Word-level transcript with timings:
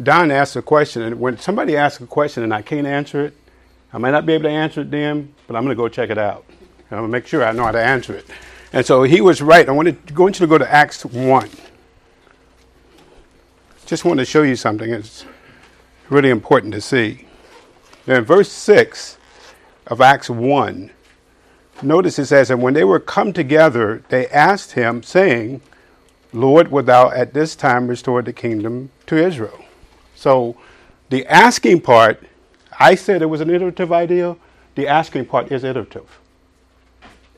Don 0.00 0.30
asked 0.30 0.54
a 0.54 0.62
question, 0.62 1.02
and 1.02 1.18
when 1.18 1.38
somebody 1.38 1.76
asks 1.76 2.00
a 2.00 2.06
question 2.06 2.44
and 2.44 2.54
I 2.54 2.62
can't 2.62 2.86
answer 2.86 3.24
it, 3.24 3.34
I 3.92 3.98
might 3.98 4.12
not 4.12 4.26
be 4.26 4.34
able 4.34 4.44
to 4.44 4.50
answer 4.50 4.82
it 4.82 4.90
then, 4.90 5.34
but 5.46 5.56
I'm 5.56 5.64
going 5.64 5.76
to 5.76 5.80
go 5.80 5.88
check 5.88 6.10
it 6.10 6.18
out. 6.18 6.44
I'm 6.90 6.98
going 6.98 7.02
to 7.04 7.08
make 7.08 7.26
sure 7.26 7.44
I 7.44 7.52
know 7.52 7.64
how 7.64 7.72
to 7.72 7.82
answer 7.82 8.14
it. 8.14 8.26
And 8.72 8.84
so 8.84 9.02
he 9.02 9.20
was 9.20 9.42
right. 9.42 9.68
I 9.68 9.72
wanted 9.72 10.06
to, 10.06 10.14
want 10.14 10.38
you 10.38 10.46
to 10.46 10.50
go 10.50 10.58
to 10.58 10.70
Acts 10.70 11.04
1. 11.04 11.48
Just 13.86 14.04
want 14.04 14.20
to 14.20 14.26
show 14.26 14.42
you 14.42 14.56
something. 14.56 14.90
It's 14.90 15.24
really 16.10 16.30
important 16.30 16.74
to 16.74 16.80
see. 16.80 17.26
Now, 18.06 18.16
in 18.16 18.24
verse 18.24 18.52
6 18.52 19.18
of 19.86 20.00
Acts 20.00 20.30
1, 20.30 20.90
notice 21.82 22.18
it 22.18 22.26
says, 22.26 22.50
And 22.50 22.62
when 22.62 22.74
they 22.74 22.84
were 22.84 23.00
come 23.00 23.32
together, 23.32 24.04
they 24.10 24.28
asked 24.28 24.72
him, 24.72 25.02
saying, 25.02 25.62
Lord, 26.32 26.70
wilt 26.70 26.86
thou 26.86 27.10
at 27.10 27.32
this 27.32 27.56
time 27.56 27.88
restore 27.88 28.22
the 28.22 28.32
kingdom 28.34 28.90
to 29.06 29.16
Israel? 29.16 29.64
So 30.18 30.56
the 31.10 31.24
asking 31.26 31.82
part, 31.82 32.20
I 32.80 32.96
said 32.96 33.22
it 33.22 33.26
was 33.26 33.40
an 33.40 33.50
iterative 33.50 33.92
idea. 33.92 34.34
The 34.74 34.88
asking 34.88 35.26
part 35.26 35.52
is 35.52 35.62
iterative. 35.62 36.18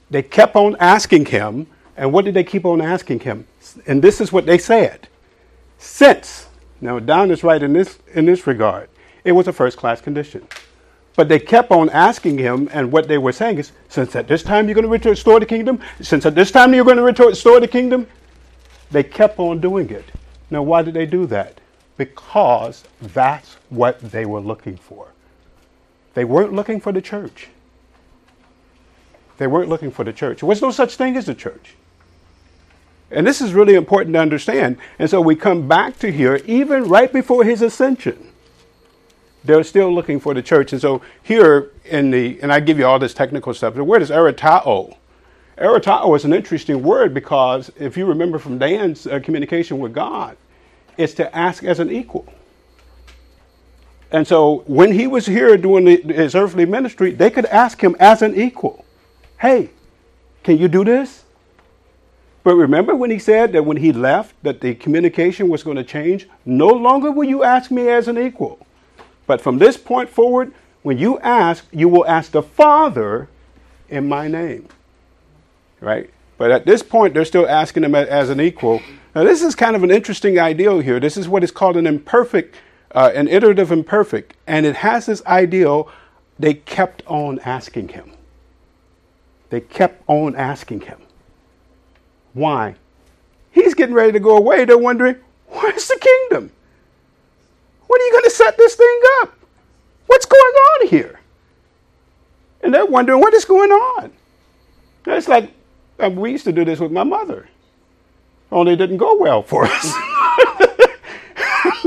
They 0.08 0.22
kept 0.22 0.56
on 0.56 0.76
asking 0.80 1.26
him, 1.26 1.66
and 1.94 2.10
what 2.10 2.24
did 2.24 2.32
they 2.32 2.42
keep 2.42 2.64
on 2.64 2.80
asking 2.80 3.20
him? 3.20 3.46
And 3.86 4.00
this 4.00 4.18
is 4.18 4.32
what 4.32 4.46
they 4.46 4.56
said. 4.56 5.08
Since, 5.76 6.48
now 6.80 6.98
Don 6.98 7.30
is 7.30 7.44
right 7.44 7.62
in 7.62 7.74
this, 7.74 7.98
in 8.14 8.24
this 8.24 8.46
regard, 8.46 8.88
it 9.24 9.32
was 9.32 9.46
a 9.46 9.52
first 9.52 9.76
class 9.76 10.00
condition. 10.00 10.48
But 11.16 11.28
they 11.28 11.38
kept 11.38 11.70
on 11.70 11.90
asking 11.90 12.38
him, 12.38 12.70
and 12.72 12.90
what 12.90 13.08
they 13.08 13.18
were 13.18 13.32
saying 13.32 13.58
is, 13.58 13.72
since 13.90 14.16
at 14.16 14.26
this 14.26 14.42
time 14.42 14.66
you're 14.66 14.74
going 14.74 15.00
to 15.00 15.10
restore 15.10 15.38
the 15.38 15.44
kingdom, 15.44 15.80
since 16.00 16.24
at 16.24 16.34
this 16.34 16.50
time 16.50 16.72
you're 16.72 16.86
going 16.86 16.96
to 16.96 17.26
restore 17.26 17.60
the 17.60 17.68
kingdom, 17.68 18.06
they 18.90 19.02
kept 19.02 19.38
on 19.38 19.60
doing 19.60 19.90
it. 19.90 20.06
Now, 20.48 20.62
why 20.62 20.80
did 20.80 20.94
they 20.94 21.04
do 21.04 21.26
that? 21.26 21.59
Because 22.00 22.84
that's 23.02 23.56
what 23.68 24.00
they 24.00 24.24
were 24.24 24.40
looking 24.40 24.78
for. 24.78 25.08
They 26.14 26.24
weren't 26.24 26.54
looking 26.54 26.80
for 26.80 26.92
the 26.92 27.02
church. 27.02 27.48
They 29.36 29.46
weren't 29.46 29.68
looking 29.68 29.90
for 29.90 30.02
the 30.02 30.12
church. 30.14 30.40
There 30.40 30.48
was 30.48 30.62
no 30.62 30.70
such 30.70 30.96
thing 30.96 31.18
as 31.18 31.26
the 31.26 31.34
church. 31.34 31.74
And 33.10 33.26
this 33.26 33.42
is 33.42 33.52
really 33.52 33.74
important 33.74 34.14
to 34.14 34.18
understand. 34.18 34.78
And 34.98 35.10
so 35.10 35.20
we 35.20 35.36
come 35.36 35.68
back 35.68 35.98
to 35.98 36.10
here, 36.10 36.40
even 36.46 36.84
right 36.84 37.12
before 37.12 37.44
his 37.44 37.60
ascension. 37.60 38.32
They're 39.44 39.62
still 39.62 39.94
looking 39.94 40.20
for 40.20 40.32
the 40.32 40.40
church. 40.40 40.72
And 40.72 40.80
so 40.80 41.02
here 41.22 41.70
in 41.84 42.12
the, 42.12 42.40
and 42.40 42.50
I 42.50 42.60
give 42.60 42.78
you 42.78 42.86
all 42.86 42.98
this 42.98 43.12
technical 43.12 43.52
stuff, 43.52 43.74
the 43.74 43.84
word 43.84 44.00
is 44.00 44.08
eritao. 44.08 44.96
Eritao 45.58 46.16
is 46.16 46.24
an 46.24 46.32
interesting 46.32 46.82
word 46.82 47.12
because 47.12 47.70
if 47.78 47.98
you 47.98 48.06
remember 48.06 48.38
from 48.38 48.56
Dan's 48.56 49.06
uh, 49.06 49.20
communication 49.22 49.78
with 49.78 49.92
God, 49.92 50.38
it's 51.00 51.14
to 51.14 51.34
ask 51.36 51.64
as 51.64 51.80
an 51.80 51.90
equal. 51.90 52.32
And 54.12 54.26
so 54.26 54.64
when 54.66 54.92
he 54.92 55.06
was 55.06 55.26
here 55.26 55.56
doing 55.56 55.84
the, 55.84 55.96
his 55.96 56.34
earthly 56.34 56.66
ministry, 56.66 57.12
they 57.12 57.30
could 57.30 57.46
ask 57.46 57.80
him 57.80 57.96
as 58.00 58.22
an 58.22 58.34
equal, 58.34 58.84
hey, 59.40 59.70
can 60.42 60.58
you 60.58 60.68
do 60.68 60.84
this? 60.84 61.24
But 62.42 62.54
remember 62.54 62.94
when 62.94 63.10
he 63.10 63.18
said 63.18 63.52
that 63.52 63.64
when 63.64 63.76
he 63.76 63.92
left, 63.92 64.34
that 64.42 64.60
the 64.60 64.74
communication 64.74 65.48
was 65.48 65.62
going 65.62 65.76
to 65.76 65.84
change? 65.84 66.28
No 66.44 66.68
longer 66.68 67.10
will 67.10 67.28
you 67.28 67.44
ask 67.44 67.70
me 67.70 67.88
as 67.88 68.08
an 68.08 68.18
equal. 68.18 68.66
But 69.26 69.40
from 69.40 69.58
this 69.58 69.76
point 69.76 70.08
forward, 70.08 70.52
when 70.82 70.98
you 70.98 71.18
ask, 71.20 71.66
you 71.70 71.88
will 71.88 72.06
ask 72.06 72.32
the 72.32 72.42
Father 72.42 73.28
in 73.88 74.08
my 74.08 74.26
name 74.26 74.68
right? 75.80 76.10
But 76.38 76.50
at 76.50 76.64
this 76.64 76.82
point, 76.82 77.14
they're 77.14 77.24
still 77.24 77.48
asking 77.48 77.84
him 77.84 77.94
as 77.94 78.30
an 78.30 78.40
equal. 78.40 78.80
Now, 79.14 79.24
this 79.24 79.42
is 79.42 79.54
kind 79.54 79.74
of 79.74 79.82
an 79.82 79.90
interesting 79.90 80.38
ideal 80.38 80.80
here. 80.80 81.00
This 81.00 81.16
is 81.16 81.28
what 81.28 81.42
is 81.42 81.50
called 81.50 81.76
an 81.76 81.86
imperfect, 81.86 82.54
uh, 82.94 83.10
an 83.14 83.26
iterative 83.28 83.72
imperfect. 83.72 84.34
And 84.46 84.64
it 84.64 84.76
has 84.76 85.06
this 85.06 85.24
ideal 85.26 85.90
they 86.38 86.54
kept 86.54 87.02
on 87.06 87.38
asking 87.40 87.88
him. 87.88 88.12
They 89.50 89.60
kept 89.60 90.02
on 90.06 90.36
asking 90.36 90.82
him. 90.82 91.00
Why? 92.34 92.76
He's 93.50 93.74
getting 93.74 93.94
ready 93.94 94.12
to 94.12 94.20
go 94.20 94.36
away. 94.36 94.64
They're 94.64 94.78
wondering, 94.78 95.16
where's 95.48 95.88
the 95.88 95.98
kingdom? 96.00 96.52
When 97.88 98.00
are 98.00 98.04
you 98.04 98.12
going 98.12 98.24
to 98.24 98.30
set 98.30 98.56
this 98.56 98.76
thing 98.76 99.00
up? 99.22 99.36
What's 100.06 100.26
going 100.26 100.54
on 100.54 100.86
here? 100.86 101.18
And 102.62 102.72
they're 102.72 102.86
wondering 102.86 103.20
what 103.20 103.34
is 103.34 103.44
going 103.44 103.72
on. 103.72 104.12
It's 105.06 105.26
like 105.26 105.50
we 105.98 106.30
used 106.30 106.44
to 106.44 106.52
do 106.52 106.64
this 106.64 106.78
with 106.78 106.92
my 106.92 107.02
mother. 107.02 107.48
Only 108.52 108.76
didn't 108.76 108.96
go 108.96 109.16
well 109.16 109.42
for 109.42 109.64
us. 109.64 109.84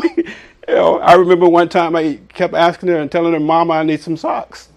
you 0.03 0.25
know, 0.68 1.00
I 1.00 1.13
remember 1.16 1.47
one 1.50 1.69
time 1.69 1.96
I 1.96 2.19
kept 2.29 2.53
asking 2.53 2.90
her 2.90 2.97
and 2.97 3.12
telling 3.12 3.34
her, 3.34 3.40
Mama, 3.40 3.74
I 3.74 3.84
need 3.84 4.01
some 4.01 4.16
socks. 4.16 4.69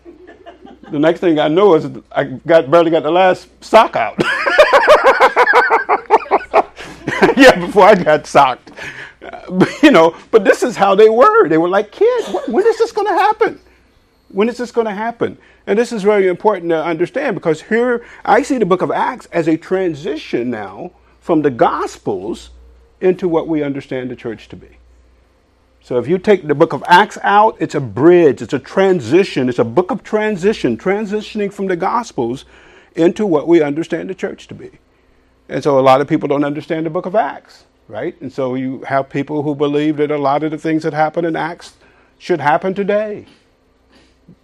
The 0.90 0.98
next 0.98 1.20
thing 1.20 1.38
I 1.38 1.48
know 1.48 1.74
is 1.74 1.88
I 2.12 2.24
got 2.24 2.70
barely 2.70 2.90
got 2.90 3.02
the 3.02 3.10
last 3.10 3.48
sock 3.62 3.96
out. 3.96 4.16
yeah, 7.36 7.58
before 7.58 7.84
I 7.84 7.94
got 7.94 8.26
socked. 8.26 8.72
You 9.82 9.90
know, 9.90 10.16
but 10.30 10.44
this 10.44 10.62
is 10.62 10.76
how 10.76 10.94
they 10.94 11.08
were. 11.08 11.48
They 11.48 11.58
were 11.58 11.68
like, 11.68 11.90
kids, 11.90 12.28
when 12.46 12.64
is 12.66 12.78
this 12.78 12.92
going 12.92 13.08
to 13.08 13.12
happen? 13.12 13.60
When 14.28 14.48
is 14.48 14.56
this 14.56 14.70
going 14.70 14.86
to 14.86 14.92
happen? 14.92 15.36
And 15.66 15.78
this 15.78 15.92
is 15.92 16.02
very 16.04 16.28
important 16.28 16.70
to 16.70 16.84
understand 16.84 17.34
because 17.34 17.62
here 17.62 18.04
I 18.24 18.42
see 18.42 18.58
the 18.58 18.66
book 18.66 18.82
of 18.82 18.90
Acts 18.92 19.26
as 19.26 19.48
a 19.48 19.56
transition 19.56 20.50
now 20.50 20.92
from 21.26 21.42
the 21.42 21.50
Gospels 21.50 22.50
into 23.00 23.26
what 23.26 23.48
we 23.48 23.60
understand 23.60 24.12
the 24.12 24.14
church 24.14 24.46
to 24.48 24.54
be. 24.54 24.78
So 25.82 25.98
if 25.98 26.06
you 26.06 26.18
take 26.18 26.46
the 26.46 26.54
book 26.54 26.72
of 26.72 26.84
Acts 26.86 27.18
out, 27.20 27.56
it's 27.58 27.74
a 27.74 27.80
bridge, 27.80 28.42
it's 28.42 28.52
a 28.52 28.60
transition, 28.60 29.48
it's 29.48 29.58
a 29.58 29.64
book 29.64 29.90
of 29.90 30.04
transition, 30.04 30.76
transitioning 30.76 31.52
from 31.52 31.66
the 31.66 31.74
Gospels 31.74 32.44
into 32.94 33.26
what 33.26 33.48
we 33.48 33.60
understand 33.60 34.08
the 34.08 34.14
church 34.14 34.46
to 34.46 34.54
be. 34.54 34.70
And 35.48 35.64
so 35.64 35.80
a 35.80 35.82
lot 35.82 36.00
of 36.00 36.06
people 36.06 36.28
don't 36.28 36.44
understand 36.44 36.86
the 36.86 36.90
book 36.90 37.06
of 37.06 37.16
Acts, 37.16 37.64
right? 37.88 38.14
And 38.20 38.32
so 38.32 38.54
you 38.54 38.82
have 38.82 39.10
people 39.10 39.42
who 39.42 39.56
believe 39.56 39.96
that 39.96 40.12
a 40.12 40.18
lot 40.18 40.44
of 40.44 40.52
the 40.52 40.58
things 40.58 40.84
that 40.84 40.92
happen 40.92 41.24
in 41.24 41.34
Acts 41.34 41.74
should 42.18 42.40
happen 42.40 42.72
today 42.72 43.26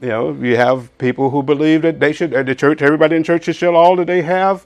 you 0.00 0.08
know, 0.08 0.32
you 0.32 0.56
have 0.56 0.96
people 0.98 1.30
who 1.30 1.42
believe 1.42 1.82
that 1.82 2.00
they 2.00 2.12
should, 2.12 2.32
the 2.32 2.54
church, 2.54 2.82
everybody 2.82 3.16
in 3.16 3.24
church 3.24 3.44
should 3.44 3.74
all 3.74 3.96
that 3.96 4.06
they 4.06 4.22
have, 4.22 4.64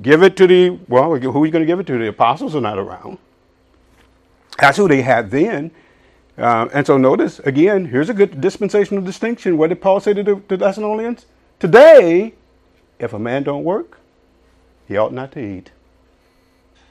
give 0.00 0.22
it 0.22 0.36
to 0.36 0.46
the, 0.46 0.70
well, 0.88 1.14
who 1.14 1.42
are 1.42 1.46
you 1.46 1.52
going 1.52 1.62
to 1.62 1.66
give 1.66 1.80
it 1.80 1.86
to? 1.88 1.98
The 1.98 2.08
apostles 2.08 2.54
are 2.54 2.60
not 2.60 2.78
around. 2.78 3.18
That's 4.58 4.76
who 4.78 4.88
they 4.88 5.02
had 5.02 5.30
then. 5.30 5.70
Uh, 6.38 6.68
and 6.72 6.86
so 6.86 6.96
notice, 6.96 7.40
again, 7.40 7.86
here's 7.86 8.08
a 8.08 8.14
good 8.14 8.40
dispensational 8.40 9.02
distinction. 9.02 9.58
What 9.58 9.68
did 9.68 9.80
Paul 9.80 10.00
say 10.00 10.14
to 10.14 10.22
the 10.22 10.36
to 10.48 10.56
Thessalonians? 10.56 11.26
Today, 11.58 12.34
if 12.98 13.12
a 13.12 13.18
man 13.18 13.42
don't 13.42 13.64
work, 13.64 13.98
he 14.88 14.96
ought 14.96 15.12
not 15.12 15.32
to 15.32 15.40
eat. 15.40 15.72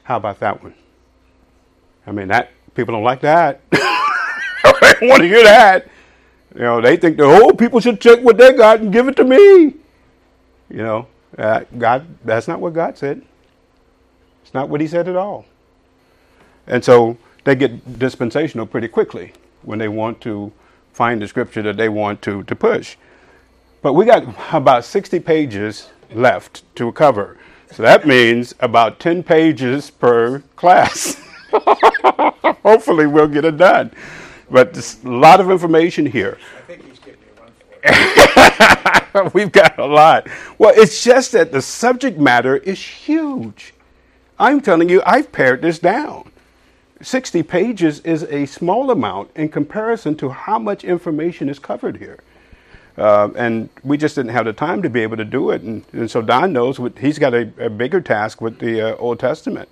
How 0.04 0.16
about 0.16 0.38
that 0.40 0.62
one? 0.62 0.74
I 2.06 2.12
mean, 2.12 2.28
that 2.28 2.50
people 2.74 2.94
don't 2.94 3.04
like 3.04 3.20
that. 3.22 3.60
I 3.72 4.98
want 5.02 5.22
to 5.22 5.28
hear 5.28 5.42
that. 5.42 5.88
You 6.54 6.62
know, 6.62 6.80
they 6.80 6.96
think 6.96 7.16
the 7.16 7.26
whole 7.26 7.52
people 7.52 7.80
should 7.80 8.00
check 8.00 8.20
what 8.20 8.36
they 8.36 8.52
got 8.52 8.80
and 8.80 8.92
give 8.92 9.08
it 9.08 9.16
to 9.16 9.24
me. 9.24 9.74
You 10.68 10.82
know, 10.82 11.06
uh, 11.38 11.64
God, 11.78 12.06
that's 12.24 12.48
not 12.48 12.60
what 12.60 12.74
God 12.74 12.98
said. 12.98 13.22
It's 14.42 14.54
not 14.54 14.68
what 14.68 14.80
He 14.80 14.86
said 14.86 15.08
at 15.08 15.16
all. 15.16 15.46
And 16.66 16.84
so 16.84 17.16
they 17.44 17.54
get 17.54 17.98
dispensational 17.98 18.66
pretty 18.66 18.88
quickly 18.88 19.32
when 19.62 19.78
they 19.78 19.88
want 19.88 20.20
to 20.22 20.52
find 20.92 21.20
the 21.22 21.28
scripture 21.28 21.62
that 21.62 21.76
they 21.76 21.88
want 21.88 22.22
to, 22.22 22.42
to 22.44 22.54
push. 22.54 22.96
But 23.80 23.94
we 23.94 24.04
got 24.04 24.24
about 24.52 24.84
60 24.84 25.18
pages 25.20 25.88
left 26.12 26.62
to 26.76 26.92
cover. 26.92 27.38
So 27.72 27.82
that 27.82 28.06
means 28.06 28.54
about 28.60 29.00
10 29.00 29.22
pages 29.22 29.90
per 29.90 30.40
class. 30.56 31.20
Hopefully, 32.62 33.06
we'll 33.06 33.28
get 33.28 33.44
it 33.44 33.56
done. 33.56 33.90
But 34.50 34.74
there's 34.74 35.02
a 35.02 35.08
lot 35.08 35.40
of 35.40 35.50
information 35.50 36.04
here. 36.04 36.38
I 36.58 36.60
think 36.62 36.84
he's 36.86 36.98
giving 36.98 37.20
me 37.20 37.26
one 37.38 37.50
for 38.90 39.00
We've 39.34 39.52
got 39.52 39.78
a 39.78 39.86
lot. 39.86 40.28
Well, 40.58 40.72
it's 40.76 41.02
just 41.02 41.32
that 41.32 41.52
the 41.52 41.62
subject 41.62 42.18
matter 42.18 42.56
is 42.56 42.82
huge. 42.82 43.74
I'm 44.38 44.60
telling 44.60 44.88
you, 44.88 45.02
I've 45.06 45.30
pared 45.32 45.62
this 45.62 45.78
down. 45.78 46.30
60 47.00 47.42
pages 47.42 48.00
is 48.00 48.22
a 48.24 48.46
small 48.46 48.90
amount 48.90 49.30
in 49.34 49.48
comparison 49.48 50.16
to 50.16 50.28
how 50.30 50.58
much 50.58 50.84
information 50.84 51.48
is 51.48 51.58
covered 51.58 51.96
here. 51.96 52.18
Uh, 52.96 53.30
and 53.36 53.68
we 53.82 53.96
just 53.96 54.14
didn't 54.14 54.32
have 54.32 54.44
the 54.44 54.52
time 54.52 54.82
to 54.82 54.90
be 54.90 55.00
able 55.00 55.16
to 55.16 55.24
do 55.24 55.50
it. 55.50 55.62
And, 55.62 55.84
and 55.92 56.10
so 56.10 56.22
Don 56.22 56.52
knows 56.52 56.78
what, 56.78 56.98
he's 56.98 57.18
got 57.18 57.34
a, 57.34 57.50
a 57.58 57.70
bigger 57.70 58.00
task 58.00 58.40
with 58.40 58.58
the 58.58 58.92
uh, 58.92 58.96
Old 58.96 59.18
Testament. 59.18 59.68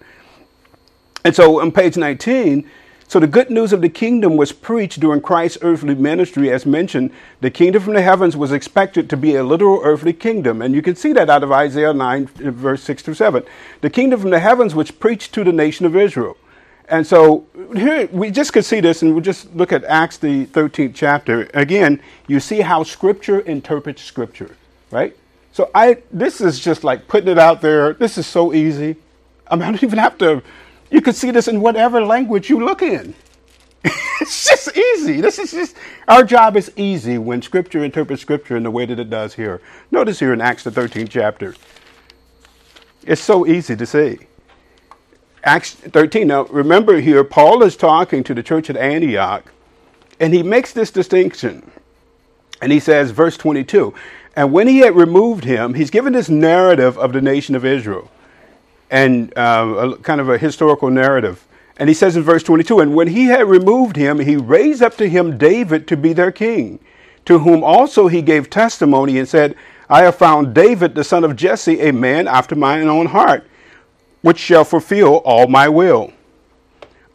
And 1.25 1.37
so 1.37 1.61
on 1.61 1.71
page 1.71 1.97
19, 1.97 2.69
so 3.11 3.19
the 3.19 3.27
good 3.27 3.51
news 3.51 3.73
of 3.73 3.81
the 3.81 3.89
kingdom 3.89 4.37
was 4.37 4.53
preached 4.53 5.01
during 5.01 5.21
Christ's 5.21 5.59
earthly 5.63 5.97
ministry. 5.97 6.49
As 6.49 6.65
mentioned, 6.65 7.11
the 7.41 7.51
kingdom 7.51 7.83
from 7.83 7.95
the 7.95 8.03
heavens 8.03 8.37
was 8.37 8.53
expected 8.53 9.11
to 9.11 9.17
be 9.17 9.35
a 9.35 9.43
literal 9.43 9.81
earthly 9.83 10.13
kingdom. 10.13 10.63
And 10.63 10.77
you 10.77 10.81
can 10.81 10.95
see 10.95 11.13
that 11.15 11.29
out 11.29 11.43
of 11.43 11.51
Isaiah 11.51 11.93
9, 11.93 12.27
verse 12.27 12.85
6 12.85 13.03
through 13.03 13.15
7. 13.15 13.43
The 13.81 13.91
kingdom 13.91 14.21
from 14.21 14.31
the 14.31 14.39
heavens 14.39 14.77
was 14.77 14.93
preached 14.93 15.35
to 15.35 15.43
the 15.43 15.51
nation 15.51 15.87
of 15.87 15.97
Israel. 15.97 16.37
And 16.89 17.05
so 17.05 17.49
here 17.75 18.07
we 18.13 18.31
just 18.31 18.53
could 18.53 18.65
see 18.65 18.79
this, 18.79 19.03
and 19.03 19.13
we'll 19.13 19.25
just 19.25 19.53
look 19.57 19.73
at 19.73 19.83
Acts, 19.83 20.17
the 20.19 20.47
13th 20.47 20.93
chapter. 20.95 21.51
Again, 21.53 22.01
you 22.29 22.39
see 22.39 22.61
how 22.61 22.85
Scripture 22.85 23.41
interprets 23.41 24.05
Scripture, 24.05 24.57
right? 24.93 25.17
So 25.53 25.69
I, 25.75 26.01
this 26.13 26.41
is 26.41 26.61
just 26.61 26.85
like 26.85 27.09
putting 27.09 27.29
it 27.29 27.41
out 27.41 27.61
there. 27.61 27.93
This 27.93 28.19
is 28.19 28.29
so 28.29 28.55
easy. 28.55 28.95
I, 29.49 29.57
mean, 29.57 29.65
I 29.65 29.73
don't 29.73 29.83
even 29.83 29.99
have 29.99 30.17
to. 30.19 30.45
You 30.91 31.01
could 31.01 31.15
see 31.15 31.31
this 31.31 31.49
in 31.49 31.61
whatever 31.61 32.05
language 32.05 32.51
you 32.51 32.65
look 32.65 32.83
in. 32.83 33.15
it's 33.85 34.49
just 34.49 34.77
easy. 34.77 35.21
This 35.21 35.39
is 35.39 35.53
just 35.53 35.77
our 36.09 36.25
job 36.25 36.57
is 36.57 36.73
easy 36.77 37.19
when 37.19 37.43
Scripture 37.43 37.85
interprets 37.85 38.23
Scripture 38.23 38.57
in 38.57 38.63
the 38.63 38.71
way 38.71 38.87
that 38.87 38.99
it 38.99 39.11
does 39.11 39.35
here. 39.35 39.61
Notice 39.91 40.19
here 40.19 40.33
in 40.33 40.41
Acts 40.41 40.65
the 40.65 40.71
13th 40.71 41.09
chapter. 41.09 41.55
It's 43.05 43.23
so 43.23 43.47
easy 43.47 43.77
to 43.77 43.87
see. 43.87 44.19
Acts 45.43 45.75
13. 45.75 46.27
Now, 46.27 46.45
remember 46.45 47.01
here, 47.01 47.25
Paul 47.25 47.63
is 47.63 47.77
talking 47.77 48.23
to 48.25 48.35
the 48.35 48.43
church 48.43 48.69
at 48.69 48.77
Antioch, 48.77 49.51
and 50.19 50.35
he 50.35 50.43
makes 50.43 50.73
this 50.73 50.91
distinction. 50.91 51.71
And 52.61 52.71
he 52.71 52.79
says, 52.79 53.11
verse 53.11 53.39
22, 53.39 53.95
and 54.37 54.53
when 54.53 54.69
he 54.69 54.79
had 54.79 54.95
removed 54.95 55.45
him, 55.45 55.75
he's 55.75 55.91
given 55.91 56.13
this 56.13 56.29
narrative 56.29 56.99
of 56.99 57.13
the 57.13 57.23
nation 57.23 57.55
of 57.55 57.65
Israel, 57.65 58.11
and 58.91 59.37
uh, 59.37 59.93
a, 59.93 59.97
kind 59.99 60.21
of 60.21 60.29
a 60.29 60.39
historical 60.39 60.91
narrative. 60.91 61.47
And 61.79 61.89
he 61.89 61.95
says 61.95 62.17
in 62.17 62.23
verse 62.23 62.43
22, 62.43 62.81
and 62.81 62.95
when 62.95 63.09
he 63.09 63.27
had 63.27 63.47
removed 63.47 63.97
him, 63.97 64.19
he 64.19 64.37
raised 64.37 64.83
up 64.83 64.97
to 64.99 65.09
him 65.09 65.39
David 65.39 65.89
to 65.89 65.97
be 65.97 66.13
their 66.13 66.33
king, 66.33 66.79
to 67.25 67.39
whom 67.39 67.65
also 67.65 68.09
he 68.09 68.21
gave 68.21 68.51
testimony 68.51 69.19
and 69.19 69.29
said, 69.29 69.57
I 69.89 70.03
have 70.03 70.17
found 70.17 70.55
David, 70.55 70.95
the 70.95 71.05
son 71.05 71.25
of 71.25 71.37
Jesse, 71.37 71.81
a 71.81 71.93
man 71.93 72.29
after 72.29 72.55
mine 72.55 72.87
own 72.89 73.07
heart 73.07 73.47
which 74.23 74.39
shall 74.39 74.65
fulfill 74.65 75.17
all 75.19 75.47
my 75.47 75.69
will. 75.69 76.13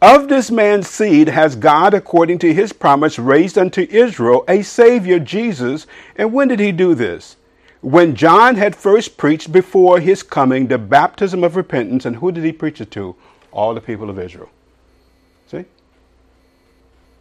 Of 0.02 0.28
this 0.28 0.52
man's 0.52 0.90
seed 0.90 1.30
has 1.30 1.56
God, 1.56 1.94
according 1.94 2.40
to 2.40 2.54
his 2.54 2.74
promise, 2.74 3.18
raised 3.18 3.58
unto 3.58 3.88
Israel 3.90 4.44
a 4.48 4.62
Savior, 4.62 5.20
Jesus. 5.20 5.88
And 6.16 6.34
when 6.34 6.48
did 6.48 6.60
he 6.60 6.72
do 6.72 6.96
this? 6.96 7.38
When 7.86 8.16
John 8.16 8.56
had 8.56 8.76
first 8.76 9.16
preached 9.16 9.52
before 9.52 10.00
his 10.00 10.24
coming 10.24 10.68
the 10.68 10.78
baptism 10.78 11.44
of 11.44 11.56
repentance. 11.56 12.06
And 12.06 12.16
who 12.16 12.32
did 12.32 12.44
he 12.44 12.52
preach 12.52 12.82
it 12.82 12.90
to? 12.92 13.16
All 13.52 13.74
the 13.74 13.82
people 13.82 14.10
of 14.10 14.18
Israel. 14.18 14.50
See? 15.48 15.66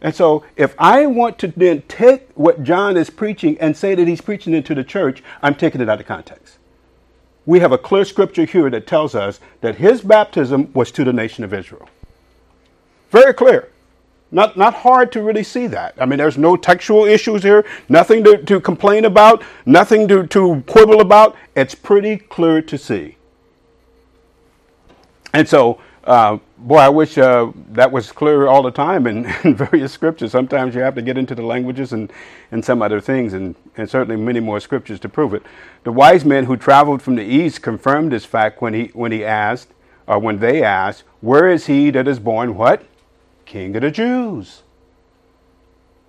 And 0.01 0.15
so, 0.15 0.43
if 0.55 0.73
I 0.79 1.05
want 1.05 1.37
to 1.39 1.47
then 1.47 1.83
take 1.83 2.29
what 2.33 2.63
John 2.63 2.97
is 2.97 3.09
preaching 3.09 3.57
and 3.59 3.77
say 3.77 3.93
that 3.95 4.07
he's 4.07 4.21
preaching 4.21 4.53
it 4.55 4.65
to 4.65 4.75
the 4.75 4.83
church, 4.83 5.23
I'm 5.43 5.55
taking 5.55 5.81
it 5.81 5.89
out 5.89 5.99
of 5.99 6.07
context 6.07 6.57
we 7.45 7.59
have 7.59 7.71
a 7.71 7.77
clear 7.77 8.05
scripture 8.05 8.45
here 8.45 8.69
that 8.69 8.87
tells 8.87 9.15
us 9.15 9.39
that 9.61 9.75
his 9.75 10.01
baptism 10.01 10.71
was 10.73 10.91
to 10.91 11.03
the 11.03 11.13
nation 11.13 11.43
of 11.43 11.53
Israel. 11.53 11.87
Very 13.11 13.33
clear. 13.33 13.69
Not, 14.31 14.57
not 14.57 14.73
hard 14.73 15.11
to 15.13 15.21
really 15.21 15.43
see 15.43 15.67
that. 15.67 15.95
I 15.99 16.05
mean, 16.05 16.17
there's 16.17 16.37
no 16.37 16.57
textual 16.57 17.05
issues 17.05 17.43
here, 17.43 17.65
nothing 17.87 18.23
to, 18.23 18.37
to 18.37 18.59
complain 18.59 19.05
about, 19.05 19.43
nothing 19.65 20.07
to, 20.07 20.25
to 20.27 20.63
quibble 20.67 20.99
about. 20.99 21.35
It's 21.55 21.75
pretty 21.75 22.17
clear 22.17 22.61
to 22.61 22.77
see. 22.77 23.17
And 25.33 25.47
so, 25.47 25.79
uh, 26.05 26.37
boy, 26.57 26.77
I 26.77 26.89
wish 26.89 27.17
uh, 27.17 27.51
that 27.71 27.91
was 27.91 28.11
clear 28.11 28.47
all 28.47 28.63
the 28.63 28.71
time 28.71 29.07
in, 29.07 29.25
in, 29.43 29.55
various 29.55 29.91
scriptures. 29.91 30.31
Sometimes 30.31 30.75
you 30.75 30.81
have 30.81 30.95
to 30.95 31.01
get 31.01 31.17
into 31.17 31.35
the 31.35 31.41
languages 31.41 31.93
and, 31.93 32.11
and 32.51 32.63
some 32.63 32.81
other 32.81 33.01
things, 33.01 33.33
and, 33.33 33.55
and 33.75 33.89
certainly 33.89 34.15
many 34.15 34.39
more 34.39 34.59
scriptures 34.59 34.99
to 35.01 35.09
prove 35.09 35.33
it. 35.33 35.43
The 35.83 35.91
wise 35.91 36.23
men 36.23 36.45
who 36.45 36.57
traveled 36.57 37.01
from 37.01 37.15
the 37.15 37.23
east 37.23 37.61
confirmed 37.61 38.11
this 38.11 38.25
fact 38.25 38.61
when 38.61 38.73
he, 38.73 38.85
when 38.93 39.11
he 39.11 39.25
asked, 39.25 39.69
or 40.07 40.19
when 40.19 40.39
they 40.39 40.63
asked, 40.63 41.03
Where 41.21 41.49
is 41.49 41.65
he 41.65 41.89
that 41.91 42.07
is 42.07 42.19
born 42.19 42.55
what? 42.55 42.83
King 43.45 43.75
of 43.75 43.81
the 43.81 43.91
Jews. 43.91 44.63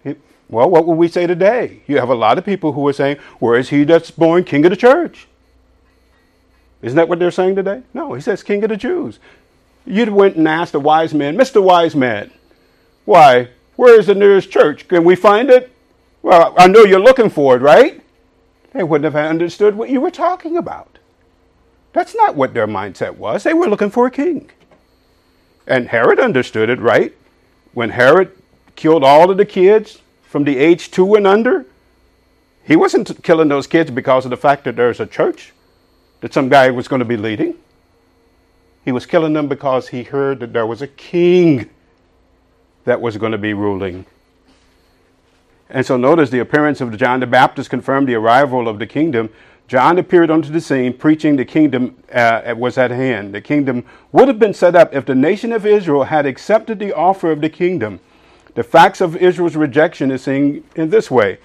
He, 0.03 0.17
well, 0.49 0.71
what 0.71 0.87
would 0.87 0.95
we 0.95 1.09
say 1.09 1.27
today? 1.27 1.83
You 1.87 1.99
have 1.99 2.09
a 2.09 2.15
lot 2.15 2.39
of 2.39 2.45
people 2.45 2.73
who 2.73 2.87
are 2.89 2.93
saying, 2.93 3.19
Where 3.39 3.59
is 3.59 3.71
he 3.71 3.85
that's 3.85 4.11
born 4.11 4.45
King 4.45 4.65
of 4.65 4.71
the 4.71 4.77
church? 4.77 5.27
Isn't 6.83 6.97
that 6.97 7.09
what 7.09 7.19
they're 7.19 7.31
saying 7.31 7.57
today? 7.57 7.83
No, 7.95 8.15
he 8.15 8.21
says 8.21 8.43
King 8.43 8.63
of 8.65 8.71
the 8.71 8.77
Jews. 8.77 9.19
You'd 9.85 10.09
went 10.09 10.37
and 10.37 10.47
asked 10.49 10.75
a 10.75 10.81
wise 10.81 11.15
man, 11.15 11.37
Mr. 11.37 11.63
Wise 11.63 11.95
Man, 11.95 12.31
why, 13.05 13.51
where 13.77 13.99
is 13.99 14.07
the 14.07 14.15
nearest 14.15 14.51
church? 14.51 14.89
Can 14.89 15.05
we 15.05 15.15
find 15.15 15.49
it? 15.49 15.73
Well, 16.23 16.55
I 16.59 16.67
know 16.67 16.85
you're 16.85 16.99
looking 16.99 17.31
for 17.31 17.57
it, 17.57 17.63
right? 17.63 18.03
They 18.73 18.83
wouldn't 18.83 19.13
have 19.13 19.31
understood 19.31 19.77
what 19.77 19.91
you 19.91 20.01
were 20.01 20.11
talking 20.11 20.57
about. 20.57 20.99
That's 21.93 22.15
not 22.15 22.35
what 22.35 22.53
their 22.53 22.67
mindset 22.67 23.17
was. 23.17 23.45
They 23.45 23.55
were 23.55 23.69
looking 23.69 23.91
for 23.91 24.07
a 24.07 24.11
king. 24.11 24.51
And 25.67 25.89
Herod 25.89 26.21
understood 26.21 26.69
it, 26.69 26.79
right? 26.79 27.15
When 27.77 27.91
Herod 27.91 28.33
killed 28.75 29.05
all 29.05 29.31
of 29.31 29.37
the 29.37 29.45
kids 29.45 30.01
from 30.23 30.45
the 30.45 30.57
age 30.57 30.91
two 30.91 31.15
and 31.15 31.27
under, 31.27 31.67
he 32.65 32.75
wasn't 32.75 33.23
killing 33.23 33.49
those 33.49 33.67
kids 33.67 33.91
because 33.91 34.25
of 34.25 34.31
the 34.31 34.37
fact 34.39 34.65
that 34.65 34.77
there's 34.77 34.99
a 34.99 35.05
church 35.05 35.53
that 36.23 36.33
some 36.33 36.49
guy 36.49 36.71
was 36.71 36.89
going 36.89 37.01
to 37.01 37.05
be 37.05 37.19
leading. 37.19 37.55
He 38.83 38.93
was 38.93 39.05
killing 39.05 39.35
them 39.35 39.47
because 39.47 39.89
he 39.89 40.05
heard 40.05 40.41
that 40.41 40.55
there 40.55 40.65
was 40.65 40.81
a 40.81 40.87
king 40.87 41.69
that 42.85 43.03
was 43.03 43.19
going 43.19 43.33
to 43.33 43.39
be 43.39 43.53
ruling. 43.53 44.07
And 45.69 45.85
so 45.85 45.99
notice 45.99 46.31
the 46.31 46.39
appearance 46.39 46.81
of 46.81 46.97
John 46.97 47.21
the 47.21 47.27
Baptist 47.27 47.69
confirmed 47.69 48.09
the 48.09 48.15
arrival 48.15 48.69
of 48.69 48.79
the 48.79 48.87
kingdom. 48.87 49.29
John 49.69 49.99
appeared 49.99 50.31
onto 50.31 50.51
the 50.51 50.61
scene 50.61 50.93
preaching 50.93 51.37
the 51.37 51.45
kingdom 51.45 51.97
uh, 52.13 52.55
was 52.57 52.79
at 52.79 52.91
hand. 52.91 53.35
The 53.35 53.41
kingdom 53.41 53.85
would 54.13 54.29
have 54.29 54.39
been 54.39 54.55
set 54.55 54.77
up 54.77 54.95
if 54.95 55.05
the 55.05 55.15
nation 55.15 55.53
of 55.53 55.67
Israel 55.67 56.05
had 56.05 56.25
accepted 56.25 56.79
the 56.79 56.93
offer 56.93 57.33
of 57.33 57.41
the 57.41 57.51
kingdom. 57.51 58.01
The 58.55 58.63
facts 58.63 59.01
of 59.01 59.17
Israel's 59.17 59.57
rejection 59.57 60.11
is 60.11 60.23
seen 60.23 60.65
in 60.77 60.91
this 60.91 61.11
way. 61.11 61.39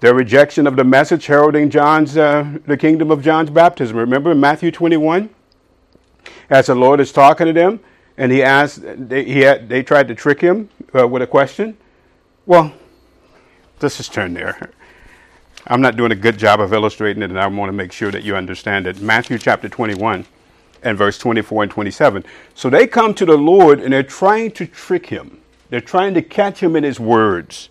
Their 0.00 0.14
rejection 0.14 0.66
of 0.66 0.76
the 0.76 0.84
message 0.84 1.26
heralding 1.26 1.70
John's, 1.70 2.16
uh, 2.16 2.58
the 2.66 2.76
kingdom 2.76 3.10
of 3.10 3.22
John's 3.22 3.50
baptism. 3.50 3.96
Remember 3.96 4.34
Matthew 4.34 4.70
21? 4.70 5.30
as 6.50 6.66
the 6.66 6.74
Lord 6.74 7.00
is 7.00 7.12
talking 7.12 7.46
to 7.46 7.52
them, 7.52 7.80
and 8.16 8.32
he 8.32 8.42
asked, 8.42 8.80
they, 8.82 9.24
he 9.24 9.40
had, 9.40 9.68
they 9.68 9.82
tried 9.82 10.08
to 10.08 10.14
trick 10.14 10.40
him 10.40 10.68
uh, 10.94 11.06
with 11.06 11.22
a 11.22 11.26
question. 11.26 11.76
Well, 12.46 12.72
let's 13.80 13.96
just 13.96 14.12
turn 14.12 14.34
there. 14.34 14.70
I'm 15.70 15.82
not 15.82 15.96
doing 15.96 16.12
a 16.12 16.16
good 16.16 16.38
job 16.38 16.60
of 16.60 16.72
illustrating 16.72 17.22
it, 17.22 17.30
and 17.30 17.38
I 17.38 17.46
want 17.46 17.68
to 17.68 17.74
make 17.74 17.92
sure 17.92 18.10
that 18.10 18.24
you 18.24 18.34
understand 18.34 18.86
it. 18.86 19.02
Matthew 19.02 19.36
chapter 19.36 19.68
21 19.68 20.24
and 20.82 20.96
verse 20.96 21.18
24 21.18 21.64
and 21.64 21.72
27. 21.72 22.24
So 22.54 22.70
they 22.70 22.86
come 22.86 23.12
to 23.14 23.26
the 23.26 23.36
Lord 23.36 23.80
and 23.80 23.92
they're 23.92 24.02
trying 24.02 24.52
to 24.52 24.66
trick 24.66 25.06
him. 25.06 25.40
They're 25.68 25.80
trying 25.82 26.14
to 26.14 26.22
catch 26.22 26.60
him 26.60 26.74
in 26.74 26.84
his 26.84 26.98
words. 26.98 27.68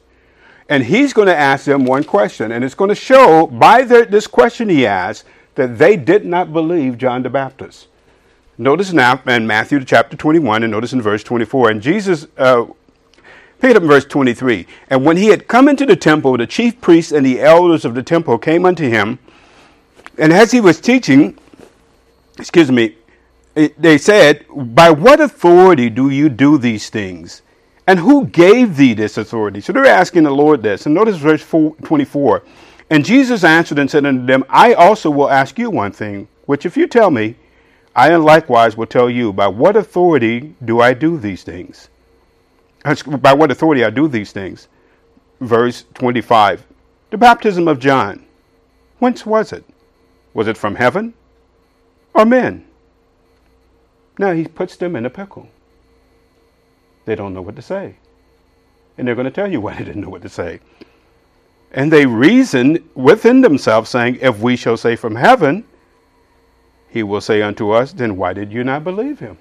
And 0.69 0.83
he's 0.83 1.13
going 1.13 1.27
to 1.27 1.35
ask 1.35 1.66
them 1.66 1.85
one 1.85 2.04
question, 2.04 2.51
and 2.51 2.63
it's 2.63 2.75
going 2.75 2.89
to 2.89 2.95
show 2.95 3.47
by 3.47 3.83
this 3.83 4.27
question 4.27 4.69
he 4.69 4.85
asked 4.85 5.23
that 5.56 5.77
they 5.77 5.95
did 5.95 6.25
not 6.25 6.54
believe 6.54 6.97
John 6.97 7.23
the 7.23 7.30
Baptist. 7.30 7.87
Notice 8.59 8.92
now 8.92 9.21
in 9.25 9.47
Matthew 9.47 9.83
chapter 9.83 10.18
21, 10.18 10.63
and 10.63 10.71
notice 10.71 10.94
in 10.94 11.01
verse 11.01 11.23
24. 11.23 11.69
And 11.71 11.81
Jesus, 11.81 12.27
uh, 12.37 12.66
pick 13.59 13.71
it 13.71 13.78
up 13.78 13.83
in 13.83 13.87
verse 13.87 14.06
23. 14.06 14.66
And 14.90 15.06
when 15.06 15.18
he 15.18 15.28
had 15.28 15.47
come 15.47 15.68
into 15.68 15.85
the 15.85 15.95
temple, 15.95 16.37
the 16.37 16.47
chief 16.47 16.80
priests 16.81 17.11
and 17.11 17.26
the 17.26 17.42
elders 17.42 17.85
of 17.85 17.95
the 17.95 18.04
temple 18.04 18.37
came 18.37 18.66
unto 18.66 18.90
him. 18.90 19.19
And 20.18 20.33
as 20.33 20.52
he 20.52 20.61
was 20.61 20.80
teaching, 20.80 21.37
excuse 22.37 22.71
me, 22.71 22.95
they 23.78 23.97
said, 23.97 24.45
By 24.76 24.92
what 24.92 25.19
authority 25.19 25.90
do 25.90 26.09
you 26.09 26.30
do 26.30 26.57
these 26.57 26.90
things? 26.90 27.42
And 27.87 27.99
who 27.99 28.26
gave 28.28 28.76
thee 28.76 28.94
this 28.94 29.18
authority? 29.18 29.61
So 29.61 29.71
they're 29.71 29.85
asking 29.85 30.23
the 30.23 30.31
Lord 30.31 30.61
this. 30.61 30.85
And 30.85 30.94
notice 30.94 31.18
verse 31.18 31.44
24. 31.47 32.44
And 32.90 33.04
Jesus 33.04 33.44
answered 33.44 33.80
and 33.80 33.90
said 33.90 34.06
unto 34.06 34.26
them, 34.26 34.44
I 34.49 34.73
also 34.73 35.09
will 35.09 35.30
ask 35.30 35.57
you 35.57 35.69
one 35.69 35.92
thing, 35.92 36.28
which 36.45 36.66
if 36.66 36.78
you 36.78 36.87
tell 36.87 37.11
me, 37.11 37.35
I 37.95 38.16
likewise 38.16 38.78
will 38.78 38.85
tell 38.85 39.09
you, 39.09 39.33
by 39.33 39.47
what 39.47 39.76
authority 39.76 40.54
do 40.64 40.81
I 40.81 40.94
do 40.94 41.18
these 41.18 41.44
things? 41.44 41.90
By 43.21 43.33
what 43.33 43.51
authority 43.51 43.83
I 43.83 43.89
do 43.89 44.07
these 44.07 44.31
things? 44.31 44.67
Verse 45.41 45.85
25. 45.94 46.65
The 47.09 47.17
baptism 47.17 47.67
of 47.67 47.79
John. 47.79 48.25
Whence 48.99 49.25
was 49.25 49.53
it? 49.53 49.63
Was 50.33 50.47
it 50.47 50.57
from 50.57 50.75
heaven 50.75 51.13
or 52.13 52.25
men? 52.25 52.65
Now 54.17 54.31
he 54.33 54.47
puts 54.47 54.77
them 54.77 54.95
in 54.95 55.06
a 55.06 55.09
pickle. 55.09 55.49
They 57.06 57.15
don't 57.15 57.33
know 57.33 57.41
what 57.41 57.56
to 57.56 57.61
say. 57.61 57.95
And 58.97 59.07
they're 59.07 59.15
going 59.15 59.25
to 59.25 59.31
tell 59.31 59.51
you 59.51 59.61
why 59.61 59.75
they 59.75 59.83
didn't 59.83 60.01
know 60.01 60.09
what 60.09 60.23
to 60.23 60.29
say. 60.29 60.59
And 61.71 61.91
they 61.91 62.06
reason 62.06 62.89
within 62.95 63.41
themselves, 63.41 63.89
saying, 63.89 64.19
If 64.21 64.39
we 64.39 64.56
shall 64.56 64.77
say 64.77 64.95
from 64.95 65.15
heaven, 65.15 65.65
he 66.89 67.03
will 67.03 67.21
say 67.21 67.41
unto 67.41 67.71
us, 67.71 67.94
Then 67.94 68.17
why 68.17 68.33
did 68.33 68.51
you 68.51 68.63
not 68.63 68.83
believe 68.83 69.19
him? 69.19 69.37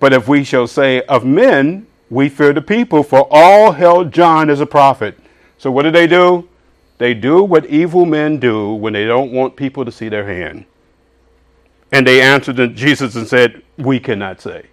But 0.00 0.12
if 0.12 0.28
we 0.28 0.44
shall 0.44 0.66
say 0.66 1.02
of 1.02 1.24
men, 1.24 1.86
we 2.10 2.28
fear 2.28 2.52
the 2.52 2.62
people, 2.62 3.02
for 3.02 3.26
all 3.30 3.72
held 3.72 4.12
John 4.12 4.48
as 4.50 4.60
a 4.60 4.66
prophet. 4.66 5.18
So 5.58 5.70
what 5.70 5.82
do 5.82 5.90
they 5.90 6.06
do? 6.06 6.48
They 6.98 7.14
do 7.14 7.42
what 7.42 7.66
evil 7.66 8.06
men 8.06 8.38
do 8.38 8.74
when 8.74 8.92
they 8.92 9.06
don't 9.06 9.32
want 9.32 9.56
people 9.56 9.84
to 9.84 9.92
see 9.92 10.08
their 10.08 10.26
hand. 10.26 10.64
And 11.92 12.06
they 12.06 12.20
answered 12.20 12.74
Jesus 12.74 13.14
and 13.16 13.26
said, 13.26 13.62
We 13.76 14.00
cannot 14.00 14.40
say. 14.40 14.66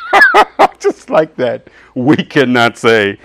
Just 0.78 1.10
like 1.10 1.36
that. 1.36 1.68
We 1.94 2.16
cannot 2.16 2.76
say. 2.76 3.18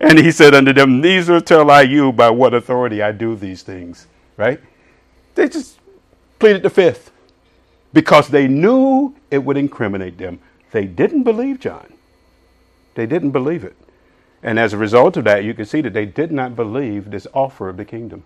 And 0.00 0.18
he 0.18 0.30
said 0.30 0.54
unto 0.54 0.72
them, 0.72 1.00
Neither 1.00 1.40
tell 1.40 1.70
I 1.70 1.82
you 1.82 2.12
by 2.12 2.30
what 2.30 2.52
authority 2.52 3.00
I 3.02 3.12
do 3.12 3.36
these 3.36 3.62
things. 3.62 4.06
Right? 4.36 4.60
They 5.34 5.48
just 5.48 5.78
pleaded 6.38 6.62
the 6.62 6.70
fifth 6.70 7.10
because 7.92 8.28
they 8.28 8.48
knew 8.48 9.14
it 9.30 9.38
would 9.38 9.56
incriminate 9.56 10.18
them. 10.18 10.40
They 10.74 10.86
didn't 10.86 11.22
believe 11.22 11.60
John. 11.60 11.92
They 12.96 13.06
didn't 13.06 13.30
believe 13.30 13.62
it. 13.62 13.76
And 14.42 14.58
as 14.58 14.72
a 14.72 14.76
result 14.76 15.16
of 15.16 15.22
that, 15.22 15.44
you 15.44 15.54
can 15.54 15.66
see 15.66 15.80
that 15.80 15.92
they 15.92 16.04
did 16.04 16.32
not 16.32 16.56
believe 16.56 17.12
this 17.12 17.28
offer 17.32 17.68
of 17.68 17.76
the 17.76 17.84
kingdom. 17.84 18.24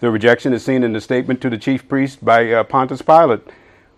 The 0.00 0.10
rejection 0.10 0.52
is 0.52 0.64
seen 0.64 0.82
in 0.82 0.92
the 0.92 1.00
statement 1.00 1.40
to 1.42 1.48
the 1.48 1.58
chief 1.58 1.88
priest 1.88 2.24
by 2.24 2.50
uh, 2.50 2.64
Pontius 2.64 3.02
Pilate. 3.02 3.42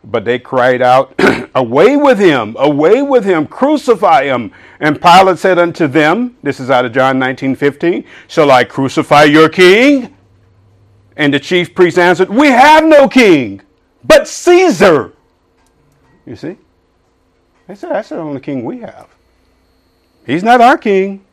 But 0.04 0.26
they 0.26 0.38
cried 0.38 0.82
out, 0.82 1.18
Away 1.54 1.96
with 1.96 2.18
him! 2.18 2.54
Away 2.58 3.00
with 3.00 3.24
him! 3.24 3.46
Crucify 3.46 4.24
him! 4.24 4.52
And 4.78 5.00
Pilate 5.00 5.38
said 5.38 5.58
unto 5.58 5.86
them, 5.86 6.36
This 6.42 6.60
is 6.60 6.68
out 6.68 6.84
of 6.84 6.92
John 6.92 7.18
19 7.18 7.54
15, 7.54 8.04
Shall 8.28 8.50
I 8.50 8.64
crucify 8.64 9.24
your 9.24 9.48
king? 9.48 10.14
And 11.16 11.32
the 11.32 11.40
chief 11.40 11.74
priest 11.74 11.98
answered, 11.98 12.28
We 12.28 12.48
have 12.48 12.84
no 12.84 13.08
king, 13.08 13.62
but 14.04 14.28
Caesar. 14.28 15.14
You 16.26 16.36
see? 16.36 16.58
They 17.66 17.74
said, 17.74 17.90
That's 17.90 18.08
the 18.10 18.18
only 18.18 18.40
king 18.40 18.64
we 18.64 18.78
have. 18.80 19.08
He's 20.24 20.42
not 20.42 20.60
our 20.60 20.78
king. 20.78 21.24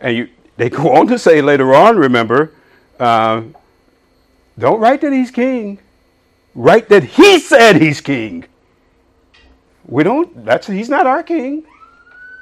And 0.00 0.16
you, 0.16 0.28
they 0.56 0.68
go 0.68 0.92
on 0.94 1.06
to 1.08 1.18
say 1.18 1.40
later 1.40 1.74
on, 1.74 1.96
remember, 1.96 2.52
uh, 2.98 3.42
don't 4.58 4.80
write 4.80 5.00
that 5.00 5.12
he's 5.12 5.30
king. 5.30 5.78
Write 6.54 6.88
that 6.90 7.04
he 7.04 7.38
said 7.38 7.80
he's 7.80 8.00
king. 8.00 8.44
We 9.86 10.02
don't, 10.02 10.44
that's, 10.44 10.66
he's 10.66 10.88
not 10.88 11.06
our 11.06 11.22
king. 11.22 11.64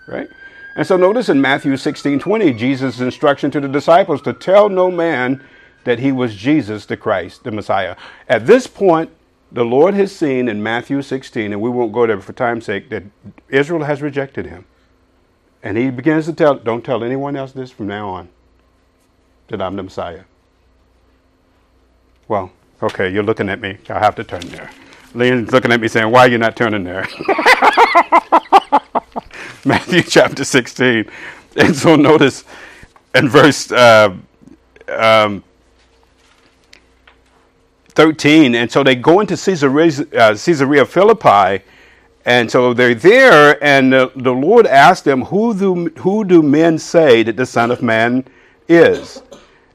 Right? 0.08 0.28
And 0.76 0.86
so 0.86 0.96
notice 0.96 1.28
in 1.28 1.40
Matthew 1.40 1.76
16 1.76 2.18
20, 2.18 2.52
Jesus' 2.54 3.00
instruction 3.00 3.50
to 3.52 3.60
the 3.60 3.68
disciples 3.68 4.22
to 4.22 4.32
tell 4.32 4.68
no 4.68 4.90
man 4.90 5.44
that 5.84 5.98
he 5.98 6.12
was 6.12 6.34
Jesus 6.34 6.86
the 6.86 6.96
Christ, 6.96 7.44
the 7.44 7.50
Messiah. 7.50 7.96
At 8.28 8.46
this 8.46 8.66
point, 8.66 9.10
the 9.52 9.64
Lord 9.64 9.94
has 9.94 10.14
seen 10.14 10.48
in 10.48 10.62
Matthew 10.62 11.02
16, 11.02 11.52
and 11.52 11.60
we 11.60 11.68
won't 11.68 11.92
go 11.92 12.06
there 12.06 12.20
for 12.20 12.32
time's 12.32 12.66
sake, 12.66 12.88
that 12.90 13.02
Israel 13.48 13.84
has 13.84 14.00
rejected 14.00 14.46
him. 14.46 14.64
And 15.62 15.76
he 15.76 15.90
begins 15.90 16.26
to 16.26 16.32
tell, 16.32 16.54
don't 16.54 16.84
tell 16.84 17.04
anyone 17.04 17.36
else 17.36 17.52
this 17.52 17.70
from 17.70 17.88
now 17.88 18.08
on, 18.08 18.28
that 19.48 19.60
I'm 19.60 19.76
the 19.76 19.82
Messiah. 19.82 20.24
Well, 22.28 22.52
okay, 22.82 23.12
you're 23.12 23.24
looking 23.24 23.48
at 23.48 23.60
me. 23.60 23.78
I'll 23.88 23.98
have 23.98 24.14
to 24.16 24.24
turn 24.24 24.46
there. 24.48 24.70
Leon's 25.14 25.50
looking 25.52 25.72
at 25.72 25.80
me 25.80 25.88
saying, 25.88 26.10
why 26.10 26.20
are 26.20 26.28
you 26.28 26.38
not 26.38 26.56
turning 26.56 26.84
there? 26.84 27.06
Matthew 29.64 30.02
chapter 30.02 30.44
16. 30.44 31.10
And 31.56 31.74
so 31.74 31.96
notice 31.96 32.44
in 33.14 33.28
verse 33.28 33.72
uh, 33.72 34.16
um, 34.88 35.42
13, 37.90 38.54
and 38.54 38.70
so 38.70 38.82
they 38.82 38.94
go 38.94 39.20
into 39.20 39.36
Caesarea, 39.36 40.06
uh, 40.16 40.36
Caesarea 40.36 40.84
Philippi, 40.84 41.64
and 42.24 42.50
so 42.50 42.74
they're 42.74 42.94
there, 42.94 43.62
and 43.62 43.92
the, 43.92 44.12
the 44.16 44.32
Lord 44.32 44.66
asked 44.66 45.04
them, 45.04 45.22
who 45.22 45.54
do, 45.54 45.86
who 46.00 46.24
do 46.24 46.42
men 46.42 46.78
say 46.78 47.22
that 47.22 47.36
the 47.36 47.46
Son 47.46 47.70
of 47.70 47.82
Man 47.82 48.24
is? 48.68 49.22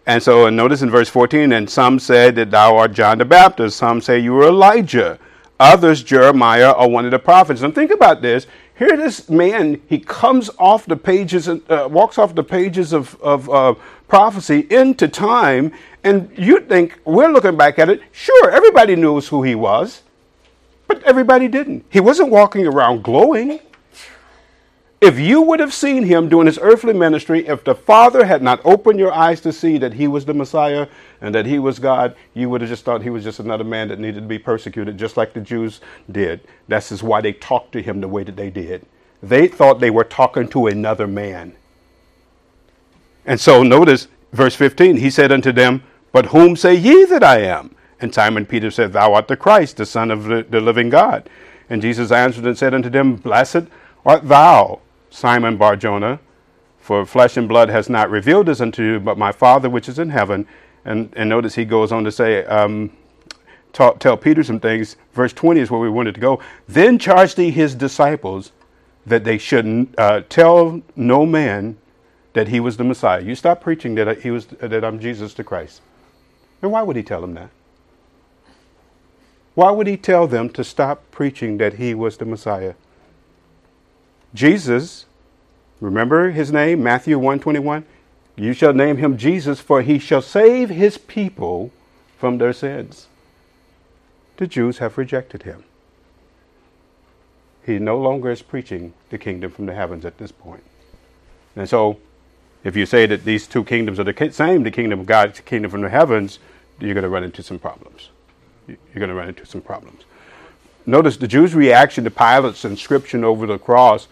And 0.05 0.21
so 0.21 0.45
and 0.45 0.55
notice 0.55 0.81
in 0.83 0.91
verse 0.91 1.09
14, 1.09 1.51
and 1.51 1.69
some 1.69 1.97
said 1.97 2.35
that 2.35 2.51
thou 2.51 2.77
art 2.77 2.93
John 2.93 3.17
the 3.17 3.25
Baptist, 3.25 3.77
some 3.77 4.01
say 4.01 4.19
you 4.19 4.37
are 4.37 4.47
Elijah, 4.47 5.17
others 5.59 6.03
Jeremiah 6.03 6.71
or 6.71 6.89
one 6.89 7.05
of 7.05 7.11
the 7.11 7.19
prophets. 7.19 7.61
And 7.61 7.73
think 7.73 7.91
about 7.91 8.21
this. 8.21 8.45
Here, 8.77 8.95
this 8.97 9.29
man, 9.29 9.81
he 9.87 9.99
comes 9.99 10.49
off 10.59 10.85
the 10.85 10.97
pages, 10.97 11.47
uh, 11.47 11.87
walks 11.89 12.17
off 12.17 12.35
the 12.35 12.43
pages 12.43 12.93
of, 12.93 13.19
of 13.21 13.49
uh, 13.49 13.73
prophecy 14.07 14.67
into 14.69 15.07
time, 15.07 15.71
and 16.05 16.31
you 16.37 16.59
think, 16.59 16.99
we're 17.03 17.31
looking 17.31 17.57
back 17.57 17.79
at 17.79 17.89
it, 17.89 17.99
sure, 18.11 18.51
everybody 18.51 18.95
knows 18.95 19.27
who 19.27 19.41
he 19.41 19.55
was, 19.55 20.03
but 20.87 21.01
everybody 21.01 21.47
didn't. 21.47 21.83
He 21.89 21.99
wasn't 21.99 22.29
walking 22.29 22.67
around 22.67 23.03
glowing. 23.03 23.59
If 25.01 25.19
you 25.19 25.41
would 25.41 25.59
have 25.59 25.73
seen 25.73 26.03
him 26.03 26.29
doing 26.29 26.45
his 26.45 26.59
earthly 26.61 26.93
ministry, 26.93 27.47
if 27.47 27.63
the 27.63 27.73
Father 27.73 28.23
had 28.23 28.43
not 28.43 28.61
opened 28.63 28.99
your 28.99 29.11
eyes 29.11 29.41
to 29.41 29.51
see 29.51 29.79
that 29.79 29.93
he 29.93 30.07
was 30.07 30.25
the 30.25 30.33
Messiah 30.35 30.87
and 31.21 31.33
that 31.33 31.47
he 31.47 31.57
was 31.57 31.79
God, 31.79 32.15
you 32.35 32.49
would 32.49 32.61
have 32.61 32.69
just 32.69 32.85
thought 32.85 33.01
he 33.01 33.09
was 33.09 33.23
just 33.23 33.39
another 33.39 33.63
man 33.63 33.87
that 33.87 33.99
needed 33.99 34.21
to 34.21 34.27
be 34.27 34.39
persecuted, 34.39 34.99
just 34.99 35.17
like 35.17 35.33
the 35.33 35.41
Jews 35.41 35.81
did. 36.11 36.41
That's 36.67 36.91
is 36.91 37.01
why 37.01 37.21
they 37.21 37.33
talked 37.33 37.71
to 37.71 37.81
him 37.81 37.99
the 37.99 38.07
way 38.07 38.23
that 38.23 38.35
they 38.35 38.51
did. 38.51 38.85
They 39.23 39.47
thought 39.47 39.79
they 39.79 39.89
were 39.89 40.03
talking 40.03 40.47
to 40.49 40.67
another 40.67 41.07
man. 41.07 41.55
And 43.25 43.39
so 43.39 43.63
notice 43.63 44.07
verse 44.31 44.53
15, 44.55 44.97
he 44.97 45.09
said 45.09 45.31
unto 45.31 45.51
them, 45.51 45.81
But 46.15 46.27
whom 46.27 46.55
say 46.55 46.73
ye 46.73 47.03
that 47.03 47.25
I 47.25 47.39
am? 47.41 47.75
And 47.99 48.13
Simon 48.13 48.45
Peter 48.45 48.71
said, 48.71 48.93
Thou 48.93 49.15
art 49.15 49.27
the 49.27 49.35
Christ, 49.35 49.75
the 49.75 49.85
Son 49.85 50.11
of 50.11 50.23
the, 50.23 50.61
living 50.61 50.89
God. 50.89 51.29
And 51.69 51.81
Jesus 51.81 52.09
answered 52.09 52.45
and 52.45 52.57
said 52.57 52.73
unto 52.73 52.89
them, 52.89 53.17
Blessed 53.17 53.63
art 54.05 54.25
thou 54.25 54.79
Simon 55.09 55.57
Barjona, 55.57 56.21
for 56.79 57.05
flesh 57.05 57.35
and 57.35 57.49
blood 57.49 57.67
has 57.67 57.89
not 57.89 58.09
revealed 58.09 58.45
this 58.45 58.61
unto 58.61 58.81
you, 58.81 59.01
but 59.01 59.17
my 59.17 59.33
Father 59.33 59.69
which 59.69 59.89
is 59.89 59.99
in 59.99 60.09
heaven. 60.09 60.47
And, 60.85 61.11
and 61.17 61.27
notice 61.27 61.55
he 61.55 61.65
goes 61.65 61.91
on 61.91 62.05
to 62.05 62.11
say, 62.13 62.45
um, 62.45 62.95
tell 63.73 64.15
Peter 64.15 64.41
some 64.41 64.61
things. 64.61 64.95
Verse 65.11 65.33
20 65.33 65.59
is 65.59 65.69
where 65.69 65.81
we 65.81 65.89
wanted 65.89 66.15
to 66.15 66.21
go. 66.21 66.41
Then 66.65 66.97
charged 66.97 67.35
he 67.35 67.51
his 67.51 67.75
disciples 67.75 68.53
that 69.05 69.25
they 69.25 69.37
should 69.37 69.93
uh, 69.97 70.21
tell 70.29 70.81
no 70.95 71.25
man 71.25 71.75
that 72.31 72.47
he 72.47 72.61
was 72.61 72.77
the 72.77 72.85
Messiah. 72.85 73.21
You 73.21 73.35
stop 73.35 73.59
preaching 73.59 73.95
that 73.95 74.21
he 74.21 74.31
was 74.31 74.45
that 74.45 74.85
I'm 74.85 75.01
Jesus 75.01 75.33
the 75.33 75.43
Christ. 75.43 75.81
And 76.65 76.71
why 76.71 76.81
would 76.81 76.95
he 76.95 77.03
tell 77.03 77.21
them 77.21 77.35
that? 77.35 77.51
Why 79.53 79.69
would 79.69 79.85
he 79.85 79.97
tell 79.97 80.25
them 80.25 80.49
to 80.49 80.63
stop 80.63 81.03
preaching 81.11 81.59
that 81.59 81.75
he 81.75 81.93
was 81.93 82.17
the 82.17 82.25
Messiah? 82.25 82.73
Jesus, 84.33 85.05
remember 85.79 86.31
his 86.31 86.51
name, 86.51 86.81
Matthew 86.81 87.19
121? 87.19 87.85
You 88.35 88.53
shall 88.53 88.73
name 88.73 88.97
him 88.97 89.15
Jesus, 89.15 89.59
for 89.59 89.83
he 89.83 89.99
shall 89.99 90.23
save 90.23 90.69
his 90.71 90.97
people 90.97 91.69
from 92.17 92.39
their 92.39 92.51
sins. 92.51 93.09
The 94.37 94.47
Jews 94.47 94.79
have 94.79 94.97
rejected 94.97 95.43
him. 95.43 95.65
He 97.63 97.77
no 97.77 97.99
longer 97.99 98.31
is 98.31 98.41
preaching 98.41 98.95
the 99.11 99.19
kingdom 99.19 99.51
from 99.51 99.67
the 99.67 99.75
heavens 99.75 100.03
at 100.03 100.17
this 100.17 100.31
point. 100.31 100.63
And 101.55 101.69
so, 101.69 101.99
if 102.63 102.75
you 102.75 102.87
say 102.87 103.05
that 103.05 103.23
these 103.23 103.45
two 103.45 103.63
kingdoms 103.63 103.99
are 103.99 104.03
the 104.03 104.31
same, 104.31 104.63
the 104.63 104.71
kingdom 104.71 104.99
of 104.99 105.05
God, 105.05 105.35
the 105.35 105.43
kingdom 105.43 105.69
from 105.69 105.81
the 105.81 105.89
heavens, 105.89 106.39
you're 106.79 106.93
going 106.93 107.03
to 107.03 107.09
run 107.09 107.23
into 107.23 107.43
some 107.43 107.59
problems. 107.59 108.09
You're 108.67 108.77
going 108.95 109.09
to 109.09 109.15
run 109.15 109.29
into 109.29 109.45
some 109.45 109.61
problems. 109.61 110.03
Notice 110.85 111.17
the 111.17 111.27
Jews' 111.27 111.55
reaction 111.55 112.03
to 112.03 112.11
Pilate's 112.11 112.65
inscription 112.65 113.23
over 113.23 113.45
the 113.45 113.57
cross 113.57 114.07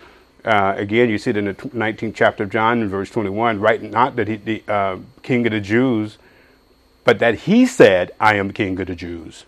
uh, 0.46 0.74
again, 0.78 1.10
you 1.10 1.18
see 1.18 1.30
it 1.30 1.38
in 1.38 1.46
the 1.46 1.54
19th 1.54 2.16
chapter 2.16 2.44
of 2.44 2.50
John, 2.50 2.82
in 2.82 2.90
verse 2.90 3.10
21, 3.10 3.60
right? 3.60 3.82
Not 3.82 4.18
that 4.18 4.28
he, 4.28 4.36
the 4.36 4.64
uh, 4.68 4.98
king 5.22 5.46
of 5.46 5.54
the 5.54 5.62
Jews, 5.62 6.18
but 7.06 7.20
that 7.20 7.36
he 7.40 7.66
said, 7.66 8.12
I 8.20 8.36
am 8.36 8.52
king 8.52 8.80
of 8.80 8.88
the 8.88 8.96
Jews. 8.96 9.46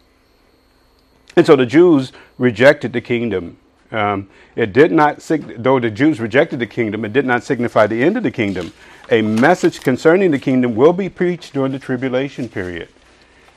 And 1.35 1.45
so 1.45 1.57
the 1.57 1.65
Jews 1.65 2.13
rejected 2.37 2.93
the 2.93 3.01
kingdom. 3.01 3.57
Um, 3.91 4.29
it 4.55 4.71
did 4.71 4.93
not, 4.93 5.21
sig- 5.21 5.61
though 5.61 5.81
the 5.81 5.91
Jews 5.91 6.21
rejected 6.21 6.59
the 6.59 6.65
kingdom, 6.65 7.03
it 7.03 7.11
did 7.11 7.25
not 7.25 7.43
signify 7.43 7.87
the 7.87 8.01
end 8.01 8.15
of 8.15 8.23
the 8.23 8.31
kingdom. 8.31 8.71
A 9.11 9.21
message 9.21 9.81
concerning 9.81 10.31
the 10.31 10.39
kingdom 10.39 10.75
will 10.75 10.93
be 10.93 11.09
preached 11.09 11.53
during 11.53 11.73
the 11.73 11.79
tribulation 11.79 12.47
period. 12.47 12.87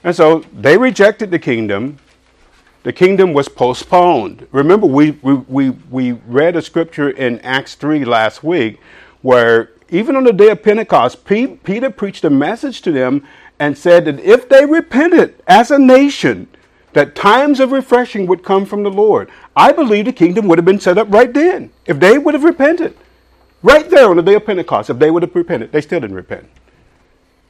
And 0.04 0.14
so 0.14 0.44
they 0.52 0.78
rejected 0.78 1.30
the 1.30 1.38
kingdom, 1.38 1.98
the 2.84 2.92
kingdom 2.92 3.32
was 3.32 3.48
postponed. 3.48 4.46
Remember, 4.52 4.86
we, 4.86 5.12
we, 5.22 5.34
we, 5.34 5.70
we 5.70 6.12
read 6.12 6.56
a 6.56 6.62
scripture 6.62 7.10
in 7.10 7.40
Acts 7.40 7.74
3 7.74 8.04
last 8.04 8.44
week 8.44 8.80
where 9.22 9.70
even 9.90 10.16
on 10.16 10.24
the 10.24 10.32
day 10.32 10.50
of 10.50 10.62
Pentecost, 10.62 11.24
Peter 11.24 11.90
preached 11.90 12.24
a 12.24 12.30
message 12.30 12.82
to 12.82 12.92
them 12.92 13.26
and 13.58 13.76
said 13.76 14.04
that 14.04 14.20
if 14.20 14.48
they 14.48 14.64
repented 14.64 15.42
as 15.46 15.70
a 15.70 15.78
nation, 15.78 16.46
that 16.92 17.14
times 17.14 17.60
of 17.60 17.72
refreshing 17.72 18.26
would 18.26 18.42
come 18.42 18.64
from 18.64 18.82
the 18.82 18.90
Lord. 18.90 19.30
I 19.56 19.72
believe 19.72 20.04
the 20.04 20.12
kingdom 20.12 20.48
would 20.48 20.58
have 20.58 20.64
been 20.64 20.80
set 20.80 20.98
up 20.98 21.12
right 21.12 21.32
then 21.32 21.70
if 21.86 21.98
they 22.00 22.18
would 22.18 22.34
have 22.34 22.44
repented. 22.44 22.96
Right 23.62 23.90
there 23.90 24.08
on 24.08 24.16
the 24.16 24.22
day 24.22 24.34
of 24.34 24.46
Pentecost, 24.46 24.88
if 24.88 24.98
they 24.98 25.10
would 25.10 25.22
have 25.22 25.34
repented. 25.34 25.72
They 25.72 25.80
still 25.80 26.00
didn't 26.00 26.16
repent. 26.16 26.48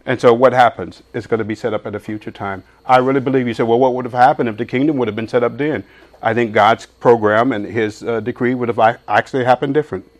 And 0.08 0.18
so 0.18 0.32
what 0.32 0.54
happens? 0.54 1.02
It's 1.12 1.26
going 1.26 1.36
to 1.36 1.44
be 1.44 1.54
set 1.54 1.74
up 1.74 1.84
at 1.84 1.94
a 1.94 2.00
future 2.00 2.30
time. 2.30 2.64
I 2.86 2.96
really 2.96 3.20
believe 3.20 3.46
you 3.46 3.52
said, 3.52 3.68
well, 3.68 3.78
what 3.78 3.92
would 3.92 4.06
have 4.06 4.14
happened 4.14 4.48
if 4.48 4.56
the 4.56 4.64
kingdom 4.64 4.96
would 4.96 5.06
have 5.06 5.14
been 5.14 5.28
set 5.28 5.42
up 5.42 5.58
then? 5.58 5.84
I 6.22 6.32
think 6.32 6.52
God's 6.52 6.86
program 6.86 7.52
and 7.52 7.66
his 7.66 8.02
uh, 8.02 8.20
decree 8.20 8.54
would 8.54 8.70
have 8.70 8.78
actually 9.06 9.44
happened 9.44 9.74
different. 9.74 10.10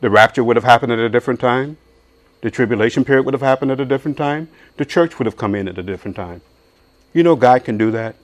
The 0.00 0.10
rapture 0.10 0.42
would 0.42 0.56
have 0.56 0.64
happened 0.64 0.90
at 0.90 0.98
a 0.98 1.08
different 1.08 1.38
time. 1.38 1.76
The 2.40 2.50
tribulation 2.50 3.04
period 3.04 3.24
would 3.26 3.34
have 3.34 3.42
happened 3.42 3.70
at 3.70 3.78
a 3.78 3.84
different 3.84 4.16
time. 4.16 4.48
The 4.76 4.84
church 4.84 5.20
would 5.20 5.26
have 5.26 5.36
come 5.36 5.54
in 5.54 5.68
at 5.68 5.78
a 5.78 5.84
different 5.84 6.16
time. 6.16 6.40
You 7.14 7.22
know, 7.22 7.36
God 7.36 7.64
can 7.64 7.78
do 7.78 7.92
that. 7.92 8.16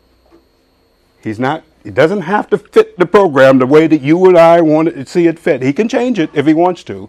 He's 1.22 1.38
not 1.38 1.62
he 1.84 1.90
doesn't 1.92 2.22
have 2.22 2.50
to 2.50 2.58
fit 2.58 2.98
the 2.98 3.06
program 3.06 3.58
the 3.58 3.66
way 3.66 3.86
that 3.86 4.02
you 4.02 4.24
and 4.26 4.36
I 4.36 4.60
want 4.60 4.88
to 4.88 5.06
see 5.06 5.28
it 5.28 5.38
fit. 5.38 5.62
He 5.62 5.72
can 5.72 5.88
change 5.88 6.18
it 6.18 6.30
if 6.34 6.46
he 6.46 6.54
wants 6.54 6.82
to. 6.84 7.08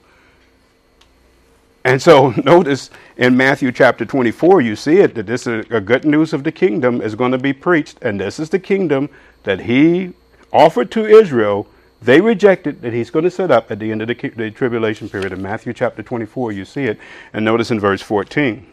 And 1.83 2.01
so 2.01 2.29
notice 2.43 2.89
in 3.17 3.35
Matthew 3.37 3.71
chapter 3.71 4.05
24, 4.05 4.61
you 4.61 4.75
see 4.75 4.97
it 4.97 5.15
that 5.15 5.25
this 5.25 5.47
is 5.47 5.65
a 5.69 5.81
good 5.81 6.05
news 6.05 6.33
of 6.33 6.43
the 6.43 6.51
kingdom 6.51 7.01
is 7.01 7.15
going 7.15 7.31
to 7.31 7.37
be 7.37 7.53
preached. 7.53 7.97
And 8.01 8.19
this 8.19 8.39
is 8.39 8.49
the 8.49 8.59
kingdom 8.59 9.09
that 9.43 9.61
he 9.61 10.13
offered 10.51 10.91
to 10.91 11.05
Israel. 11.05 11.67
They 12.01 12.19
rejected 12.19 12.81
that 12.81 12.93
he's 12.93 13.09
going 13.09 13.23
to 13.23 13.31
set 13.31 13.49
up 13.49 13.71
at 13.71 13.79
the 13.79 13.91
end 13.91 14.01
of 14.01 14.07
the, 14.07 14.15
the 14.35 14.51
tribulation 14.51 15.09
period. 15.09 15.31
In 15.31 15.41
Matthew 15.41 15.73
chapter 15.73 16.03
24, 16.03 16.51
you 16.51 16.65
see 16.65 16.83
it. 16.83 16.99
And 17.31 17.45
notice 17.45 17.71
in 17.71 17.79
verse 17.79 18.01
14. 18.01 18.67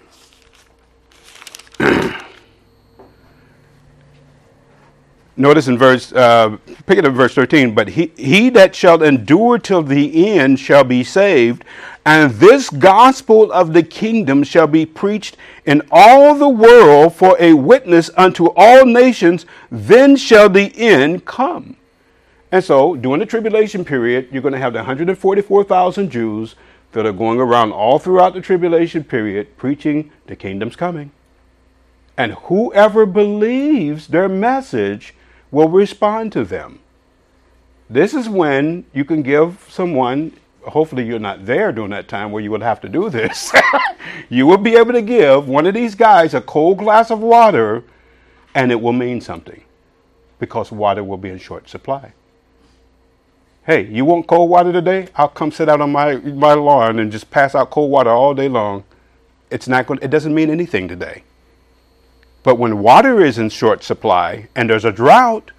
notice 5.40 5.68
in 5.68 5.78
verse, 5.78 6.12
uh, 6.12 6.56
pick 6.86 6.98
it 6.98 7.04
up 7.04 7.14
verse 7.14 7.34
13, 7.34 7.74
but 7.74 7.88
he, 7.88 8.12
he 8.16 8.50
that 8.50 8.74
shall 8.74 9.02
endure 9.02 9.58
till 9.58 9.82
the 9.82 10.28
end 10.28 10.60
shall 10.60 10.84
be 10.84 11.02
saved, 11.02 11.64
and 12.06 12.32
this 12.32 12.70
gospel 12.70 13.50
of 13.52 13.72
the 13.72 13.82
kingdom 13.82 14.42
shall 14.42 14.66
be 14.66 14.86
preached 14.86 15.36
in 15.66 15.82
all 15.90 16.34
the 16.34 16.48
world 16.48 17.14
for 17.14 17.36
a 17.40 17.54
witness 17.54 18.10
unto 18.16 18.46
all 18.56 18.84
nations, 18.84 19.46
then 19.70 20.16
shall 20.16 20.48
the 20.48 20.72
end 20.76 21.24
come. 21.24 21.76
And 22.52 22.64
so, 22.64 22.96
during 22.96 23.20
the 23.20 23.26
tribulation 23.26 23.84
period, 23.84 24.28
you're 24.32 24.42
going 24.42 24.54
to 24.54 24.58
have 24.58 24.72
the 24.72 24.78
144,000 24.78 26.10
Jews 26.10 26.56
that 26.92 27.06
are 27.06 27.12
going 27.12 27.38
around 27.38 27.72
all 27.72 27.98
throughout 27.98 28.34
the 28.34 28.40
tribulation 28.40 29.04
period 29.04 29.56
preaching 29.56 30.10
the 30.26 30.34
kingdom's 30.34 30.76
coming. 30.76 31.12
And 32.16 32.32
whoever 32.32 33.06
believes 33.06 34.08
their 34.08 34.28
message 34.28 35.14
will 35.50 35.68
respond 35.68 36.32
to 36.32 36.44
them. 36.44 36.80
This 37.88 38.14
is 38.14 38.28
when 38.28 38.84
you 38.92 39.04
can 39.04 39.22
give 39.22 39.66
someone, 39.68 40.32
hopefully 40.62 41.04
you're 41.04 41.18
not 41.18 41.44
there 41.44 41.72
during 41.72 41.90
that 41.90 42.08
time 42.08 42.30
where 42.30 42.42
you 42.42 42.50
would 42.52 42.62
have 42.62 42.80
to 42.82 42.88
do 42.88 43.10
this. 43.10 43.52
you 44.28 44.46
will 44.46 44.58
be 44.58 44.76
able 44.76 44.92
to 44.92 45.02
give 45.02 45.48
one 45.48 45.66
of 45.66 45.74
these 45.74 45.94
guys 45.94 46.34
a 46.34 46.40
cold 46.40 46.78
glass 46.78 47.10
of 47.10 47.20
water 47.20 47.82
and 48.54 48.70
it 48.70 48.80
will 48.80 48.92
mean 48.92 49.20
something 49.20 49.62
because 50.38 50.70
water 50.70 51.02
will 51.02 51.16
be 51.16 51.30
in 51.30 51.38
short 51.38 51.68
supply. 51.68 52.12
Hey, 53.64 53.86
you 53.86 54.04
want 54.04 54.26
cold 54.26 54.50
water 54.50 54.72
today? 54.72 55.08
I'll 55.16 55.28
come 55.28 55.52
sit 55.52 55.68
out 55.68 55.80
on 55.80 55.92
my, 55.92 56.16
my 56.16 56.54
lawn 56.54 56.98
and 56.98 57.12
just 57.12 57.30
pass 57.30 57.54
out 57.54 57.70
cold 57.70 57.90
water 57.90 58.10
all 58.10 58.34
day 58.34 58.48
long. 58.48 58.84
It's 59.50 59.68
not 59.68 59.86
going 59.86 59.98
it 60.00 60.10
doesn't 60.10 60.34
mean 60.34 60.48
anything 60.48 60.88
today. 60.88 61.24
But 62.42 62.58
when 62.58 62.78
water 62.78 63.24
is 63.24 63.38
in 63.38 63.50
short 63.50 63.84
supply 63.84 64.48
and 64.56 64.70
there's 64.70 64.84
a 64.84 64.92
drought 64.92 65.50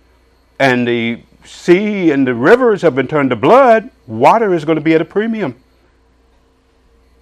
and 0.60 0.88
the 0.88 1.22
sea 1.44 2.12
and 2.12 2.26
the 2.26 2.34
rivers 2.34 2.82
have 2.82 2.96
been 2.96 3.08
turned 3.08 3.30
to 3.30 3.36
blood, 3.36 3.90
water 4.08 4.54
is 4.54 4.66
going 4.66 4.78
to 4.78 4.84
be 4.84 4.94
at 4.94 5.02
a 5.02 5.06
premium. 5.06 5.56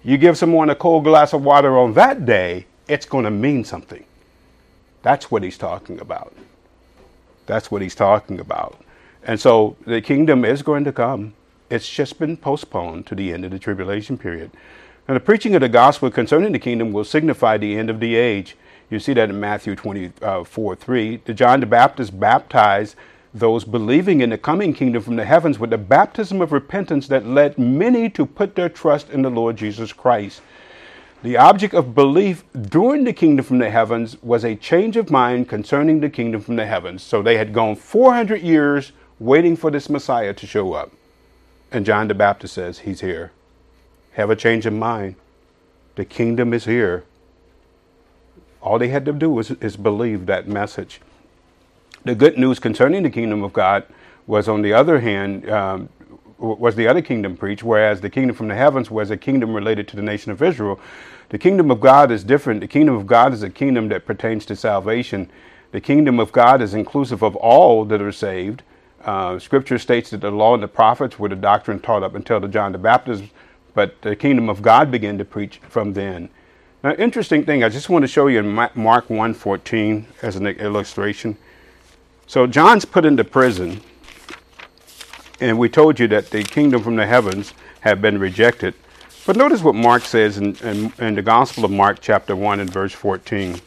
You 0.02 0.16
give 0.16 0.38
someone 0.38 0.70
a 0.70 0.74
cold 0.74 1.04
glass 1.04 1.32
of 1.34 1.44
water 1.44 1.78
on 1.78 1.92
that 1.94 2.24
day, 2.24 2.66
it's 2.88 3.04
going 3.04 3.24
to 3.24 3.30
mean 3.30 3.64
something. 3.64 4.04
That's 5.02 5.30
what 5.30 5.42
he's 5.42 5.58
talking 5.58 6.00
about. 6.00 6.34
That's 7.46 7.70
what 7.70 7.82
he's 7.82 7.94
talking 7.94 8.40
about. 8.40 8.80
And 9.22 9.38
so 9.38 9.76
the 9.86 10.00
kingdom 10.00 10.44
is 10.44 10.62
going 10.62 10.84
to 10.84 10.92
come. 10.92 11.34
It's 11.68 11.88
just 11.88 12.18
been 12.18 12.36
postponed 12.36 13.06
to 13.06 13.14
the 13.14 13.32
end 13.32 13.44
of 13.44 13.50
the 13.50 13.58
tribulation 13.58 14.16
period. 14.16 14.50
And 15.06 15.16
the 15.16 15.20
preaching 15.20 15.54
of 15.54 15.60
the 15.60 15.68
gospel 15.68 16.10
concerning 16.10 16.52
the 16.52 16.58
kingdom 16.58 16.92
will 16.92 17.04
signify 17.04 17.58
the 17.58 17.76
end 17.76 17.90
of 17.90 18.00
the 18.00 18.16
age. 18.16 18.56
You 18.90 18.98
see 18.98 19.14
that 19.14 19.30
in 19.30 19.38
Matthew 19.38 19.76
24 19.76 20.72
uh, 20.72 20.76
3. 20.76 21.16
The 21.24 21.32
John 21.32 21.60
the 21.60 21.66
Baptist 21.66 22.18
baptized 22.18 22.96
those 23.32 23.64
believing 23.64 24.20
in 24.20 24.30
the 24.30 24.38
coming 24.38 24.74
kingdom 24.74 25.02
from 25.02 25.14
the 25.14 25.24
heavens 25.24 25.58
with 25.58 25.70
the 25.70 25.78
baptism 25.78 26.40
of 26.40 26.50
repentance 26.50 27.06
that 27.06 27.24
led 27.24 27.56
many 27.56 28.10
to 28.10 28.26
put 28.26 28.56
their 28.56 28.68
trust 28.68 29.08
in 29.10 29.22
the 29.22 29.30
Lord 29.30 29.56
Jesus 29.56 29.92
Christ. 29.92 30.42
The 31.22 31.36
object 31.36 31.74
of 31.74 31.94
belief 31.94 32.44
during 32.60 33.04
the 33.04 33.12
kingdom 33.12 33.44
from 33.44 33.58
the 33.58 33.70
heavens 33.70 34.20
was 34.22 34.44
a 34.44 34.56
change 34.56 34.96
of 34.96 35.10
mind 35.10 35.48
concerning 35.48 36.00
the 36.00 36.10
kingdom 36.10 36.40
from 36.40 36.56
the 36.56 36.66
heavens. 36.66 37.02
So 37.02 37.22
they 37.22 37.36
had 37.36 37.52
gone 37.52 37.76
400 37.76 38.40
years 38.40 38.92
waiting 39.20 39.54
for 39.54 39.70
this 39.70 39.88
Messiah 39.90 40.34
to 40.34 40.46
show 40.46 40.72
up. 40.72 40.90
And 41.70 41.86
John 41.86 42.08
the 42.08 42.14
Baptist 42.14 42.54
says, 42.54 42.80
He's 42.80 43.02
here. 43.02 43.30
Have 44.12 44.30
a 44.30 44.36
change 44.36 44.66
of 44.66 44.72
mind. 44.72 45.14
The 45.94 46.04
kingdom 46.04 46.52
is 46.52 46.64
here. 46.64 47.04
All 48.62 48.78
they 48.78 48.88
had 48.88 49.04
to 49.06 49.12
do 49.12 49.30
was 49.30 49.50
is 49.52 49.76
believe 49.76 50.26
that 50.26 50.46
message. 50.46 51.00
The 52.04 52.14
good 52.14 52.38
news 52.38 52.58
concerning 52.58 53.02
the 53.02 53.10
kingdom 53.10 53.42
of 53.42 53.52
God 53.52 53.84
was, 54.26 54.48
on 54.48 54.62
the 54.62 54.72
other 54.72 55.00
hand, 55.00 55.48
um, 55.50 55.88
was 56.38 56.74
the 56.74 56.88
other 56.88 57.02
kingdom 57.02 57.36
preached, 57.36 57.62
whereas 57.62 58.00
the 58.00 58.08
kingdom 58.08 58.34
from 58.34 58.48
the 58.48 58.54
heavens 58.54 58.90
was 58.90 59.10
a 59.10 59.16
kingdom 59.16 59.52
related 59.52 59.86
to 59.88 59.96
the 59.96 60.02
nation 60.02 60.32
of 60.32 60.42
Israel. 60.42 60.80
The 61.28 61.38
kingdom 61.38 61.70
of 61.70 61.80
God 61.80 62.10
is 62.10 62.24
different. 62.24 62.60
The 62.60 62.68
kingdom 62.68 62.94
of 62.96 63.06
God 63.06 63.32
is 63.34 63.42
a 63.42 63.50
kingdom 63.50 63.88
that 63.88 64.06
pertains 64.06 64.46
to 64.46 64.56
salvation. 64.56 65.30
The 65.72 65.80
kingdom 65.80 66.18
of 66.18 66.32
God 66.32 66.62
is 66.62 66.74
inclusive 66.74 67.22
of 67.22 67.36
all 67.36 67.84
that 67.84 68.00
are 68.00 68.12
saved. 68.12 68.62
Uh, 69.04 69.38
scripture 69.38 69.78
states 69.78 70.10
that 70.10 70.20
the 70.20 70.30
law 70.30 70.54
and 70.54 70.62
the 70.62 70.68
prophets 70.68 71.18
were 71.18 71.28
the 71.28 71.36
doctrine 71.36 71.80
taught 71.80 72.02
up 72.02 72.14
until 72.14 72.40
the 72.40 72.48
John 72.48 72.72
the 72.72 72.78
Baptist, 72.78 73.24
but 73.74 74.00
the 74.02 74.16
kingdom 74.16 74.48
of 74.48 74.62
God 74.62 74.90
began 74.90 75.18
to 75.18 75.24
preach 75.24 75.60
from 75.68 75.92
then. 75.92 76.28
Now, 76.82 76.94
interesting 76.94 77.44
thing, 77.44 77.62
I 77.62 77.68
just 77.68 77.90
want 77.90 78.04
to 78.04 78.08
show 78.08 78.26
you 78.28 78.38
in 78.38 78.48
Mark 78.48 78.74
1.14 78.74 80.06
as 80.22 80.36
an 80.36 80.46
illustration. 80.46 81.36
So 82.26 82.46
John's 82.46 82.86
put 82.86 83.04
into 83.04 83.22
prison, 83.22 83.82
and 85.40 85.58
we 85.58 85.68
told 85.68 86.00
you 86.00 86.08
that 86.08 86.30
the 86.30 86.42
kingdom 86.42 86.82
from 86.82 86.96
the 86.96 87.06
heavens 87.06 87.52
had 87.80 88.00
been 88.00 88.18
rejected. 88.18 88.72
But 89.26 89.36
notice 89.36 89.62
what 89.62 89.74
Mark 89.74 90.04
says 90.04 90.38
in, 90.38 90.56
in, 90.56 90.90
in 90.98 91.14
the 91.16 91.22
Gospel 91.22 91.66
of 91.66 91.70
Mark, 91.70 91.98
chapter 92.00 92.34
1, 92.34 92.60
and 92.60 92.70
verse 92.70 92.94
14. 92.94 93.60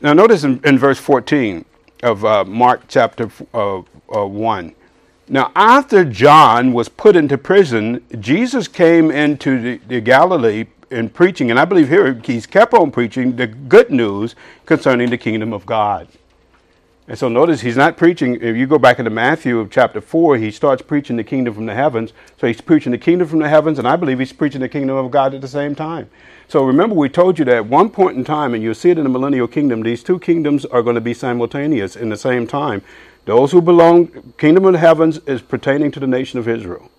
Now, 0.00 0.12
notice 0.12 0.42
in, 0.42 0.60
in 0.64 0.76
verse 0.76 0.98
14 0.98 1.64
of 2.02 2.24
uh, 2.24 2.44
Mark 2.44 2.82
chapter 2.88 3.30
uh, 3.54 3.82
uh, 4.12 4.26
1 4.26 4.74
now, 5.28 5.50
after 5.56 6.04
John 6.04 6.72
was 6.72 6.88
put 6.88 7.16
into 7.16 7.36
prison, 7.36 8.04
Jesus 8.20 8.68
came 8.68 9.10
into 9.10 9.60
the, 9.60 9.80
the 9.88 10.00
Galilee 10.00 10.66
in 10.88 11.08
preaching, 11.08 11.50
and 11.50 11.58
I 11.58 11.64
believe 11.64 11.88
here 11.88 12.14
he's 12.24 12.46
kept 12.46 12.72
on 12.72 12.92
preaching 12.92 13.34
the 13.34 13.48
good 13.48 13.90
news 13.90 14.36
concerning 14.66 15.10
the 15.10 15.18
kingdom 15.18 15.52
of 15.52 15.66
God. 15.66 16.06
And 17.08 17.18
so 17.18 17.28
notice 17.28 17.60
he's 17.60 17.76
not 17.76 17.96
preaching, 17.96 18.36
if 18.40 18.56
you 18.56 18.68
go 18.68 18.78
back 18.78 19.00
into 19.00 19.10
Matthew 19.10 19.58
of 19.58 19.70
chapter 19.70 20.00
4, 20.00 20.38
he 20.38 20.52
starts 20.52 20.82
preaching 20.82 21.16
the 21.16 21.24
kingdom 21.24 21.54
from 21.54 21.66
the 21.66 21.74
heavens. 21.74 22.12
So 22.38 22.46
he's 22.46 22.60
preaching 22.60 22.92
the 22.92 22.98
kingdom 22.98 23.26
from 23.26 23.40
the 23.40 23.48
heavens, 23.48 23.78
and 23.78 23.86
I 23.86 23.96
believe 23.96 24.20
he's 24.20 24.32
preaching 24.32 24.60
the 24.60 24.68
kingdom 24.68 24.96
of 24.96 25.10
God 25.10 25.34
at 25.34 25.40
the 25.40 25.48
same 25.48 25.74
time. 25.74 26.08
So 26.48 26.64
remember, 26.64 26.94
we 26.94 27.08
told 27.08 27.38
you 27.38 27.44
that 27.46 27.54
at 27.54 27.66
one 27.66 27.90
point 27.90 28.16
in 28.16 28.24
time, 28.24 28.54
and 28.54 28.62
you'll 28.62 28.74
see 28.74 28.90
it 28.90 28.98
in 28.98 29.04
the 29.04 29.10
millennial 29.10 29.48
kingdom, 29.48 29.82
these 29.82 30.04
two 30.04 30.20
kingdoms 30.20 30.64
are 30.64 30.82
going 30.82 30.94
to 30.94 31.00
be 31.00 31.14
simultaneous 31.14 31.96
in 31.96 32.08
the 32.08 32.16
same 32.16 32.46
time. 32.46 32.82
Those 33.26 33.50
who 33.50 33.60
belong, 33.60 34.32
kingdom 34.38 34.64
of 34.64 34.72
the 34.72 34.78
heavens 34.78 35.18
is 35.26 35.42
pertaining 35.42 35.90
to 35.90 36.00
the 36.00 36.06
nation 36.06 36.38
of 36.38 36.48
Israel. 36.48 36.90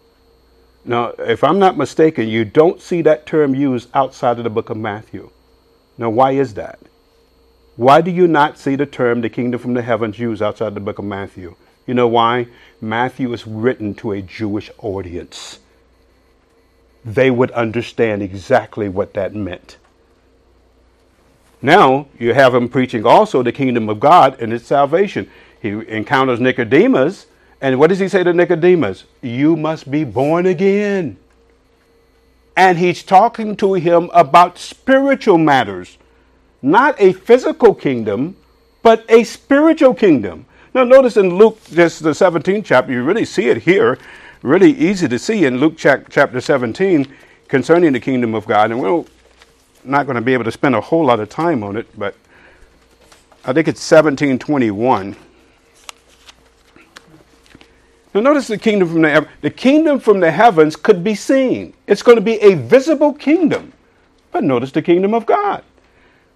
Now, 0.83 1.07
if 1.19 1.43
I'm 1.43 1.57
not 1.57 1.77
mistaken, 1.77 2.27
you 2.27 2.45
don't 2.45 2.81
see 2.81 3.01
that 3.01 3.25
term 3.25 3.55
used 3.55 3.89
outside 3.93 4.37
of 4.37 4.43
the 4.43 4.49
book 4.49 4.69
of 4.69 4.77
Matthew. 4.77 5.31
Now, 5.97 6.09
why 6.09 6.33
is 6.33 6.53
that? 6.53 6.79
Why 7.77 8.01
do 8.01 8.11
you 8.11 8.27
not 8.27 8.57
see 8.57 8.75
the 8.75 8.85
term 8.85 9.21
the 9.21 9.29
kingdom 9.29 9.59
from 9.59 9.73
the 9.73 9.81
heavens 9.81 10.19
used 10.19 10.41
outside 10.41 10.73
the 10.73 10.81
book 10.81 10.99
of 10.99 11.05
Matthew? 11.05 11.55
You 11.85 11.93
know 11.93 12.07
why? 12.07 12.47
Matthew 12.81 13.31
is 13.31 13.47
written 13.47 13.95
to 13.95 14.11
a 14.11 14.21
Jewish 14.21 14.69
audience. 14.79 15.59
They 17.05 17.31
would 17.31 17.51
understand 17.51 18.21
exactly 18.21 18.89
what 18.89 19.13
that 19.13 19.33
meant. 19.33 19.77
Now, 21.61 22.07
you 22.19 22.33
have 22.33 22.53
him 22.53 22.67
preaching 22.67 23.05
also 23.05 23.41
the 23.41 23.51
kingdom 23.51 23.87
of 23.89 23.99
God 23.99 24.39
and 24.41 24.51
its 24.51 24.67
salvation 24.67 25.29
he 25.61 25.69
encounters 25.69 26.39
Nicodemus, 26.39 27.27
and 27.61 27.79
what 27.79 27.87
does 27.87 27.99
he 27.99 28.07
say 28.07 28.23
to 28.23 28.33
Nicodemus? 28.33 29.05
You 29.21 29.55
must 29.55 29.89
be 29.89 30.03
born 30.03 30.45
again. 30.45 31.17
And 32.55 32.77
he's 32.77 33.03
talking 33.03 33.55
to 33.57 33.73
him 33.73 34.09
about 34.13 34.57
spiritual 34.57 35.37
matters, 35.37 35.97
not 36.61 36.99
a 36.99 37.13
physical 37.13 37.73
kingdom, 37.73 38.35
but 38.81 39.05
a 39.09 39.23
spiritual 39.23 39.93
kingdom. 39.93 40.45
Now, 40.73 40.83
notice 40.83 41.17
in 41.17 41.35
Luke, 41.35 41.63
this 41.65 41.99
the 41.99 42.11
17th 42.11 42.65
chapter, 42.65 42.91
you 42.91 43.03
really 43.03 43.25
see 43.25 43.49
it 43.49 43.57
here, 43.57 43.97
really 44.43 44.71
easy 44.71 45.07
to 45.07 45.19
see 45.19 45.45
in 45.45 45.59
Luke 45.59 45.75
chapter 45.77 46.39
17 46.41 47.07
concerning 47.47 47.93
the 47.93 47.99
kingdom 47.99 48.35
of 48.35 48.45
God. 48.45 48.71
And 48.71 48.79
we're 48.79 49.03
not 49.83 50.05
going 50.05 50.15
to 50.15 50.21
be 50.21 50.33
able 50.33 50.43
to 50.43 50.51
spend 50.51 50.75
a 50.75 50.81
whole 50.81 51.05
lot 51.05 51.19
of 51.19 51.29
time 51.29 51.63
on 51.63 51.77
it, 51.77 51.87
but 51.97 52.15
I 53.45 53.53
think 53.53 53.67
it's 53.67 53.91
1721. 53.91 55.15
Now 58.17 58.31
notice 58.31 58.47
the 58.47 58.57
kingdom 58.57 58.89
from 58.89 59.03
the 59.03 59.27
the 59.41 59.51
kingdom 59.51 59.99
from 59.99 60.19
the 60.21 60.31
heavens 60.31 60.75
could 60.75 61.03
be 61.03 61.13
seen. 61.13 61.75
It's 61.85 62.01
going 62.01 62.15
to 62.15 62.21
be 62.21 62.41
a 62.41 62.55
visible 62.55 63.13
kingdom. 63.13 63.73
But 64.31 64.43
notice 64.43 64.71
the 64.71 64.81
kingdom 64.81 65.13
of 65.13 65.27
God. 65.27 65.63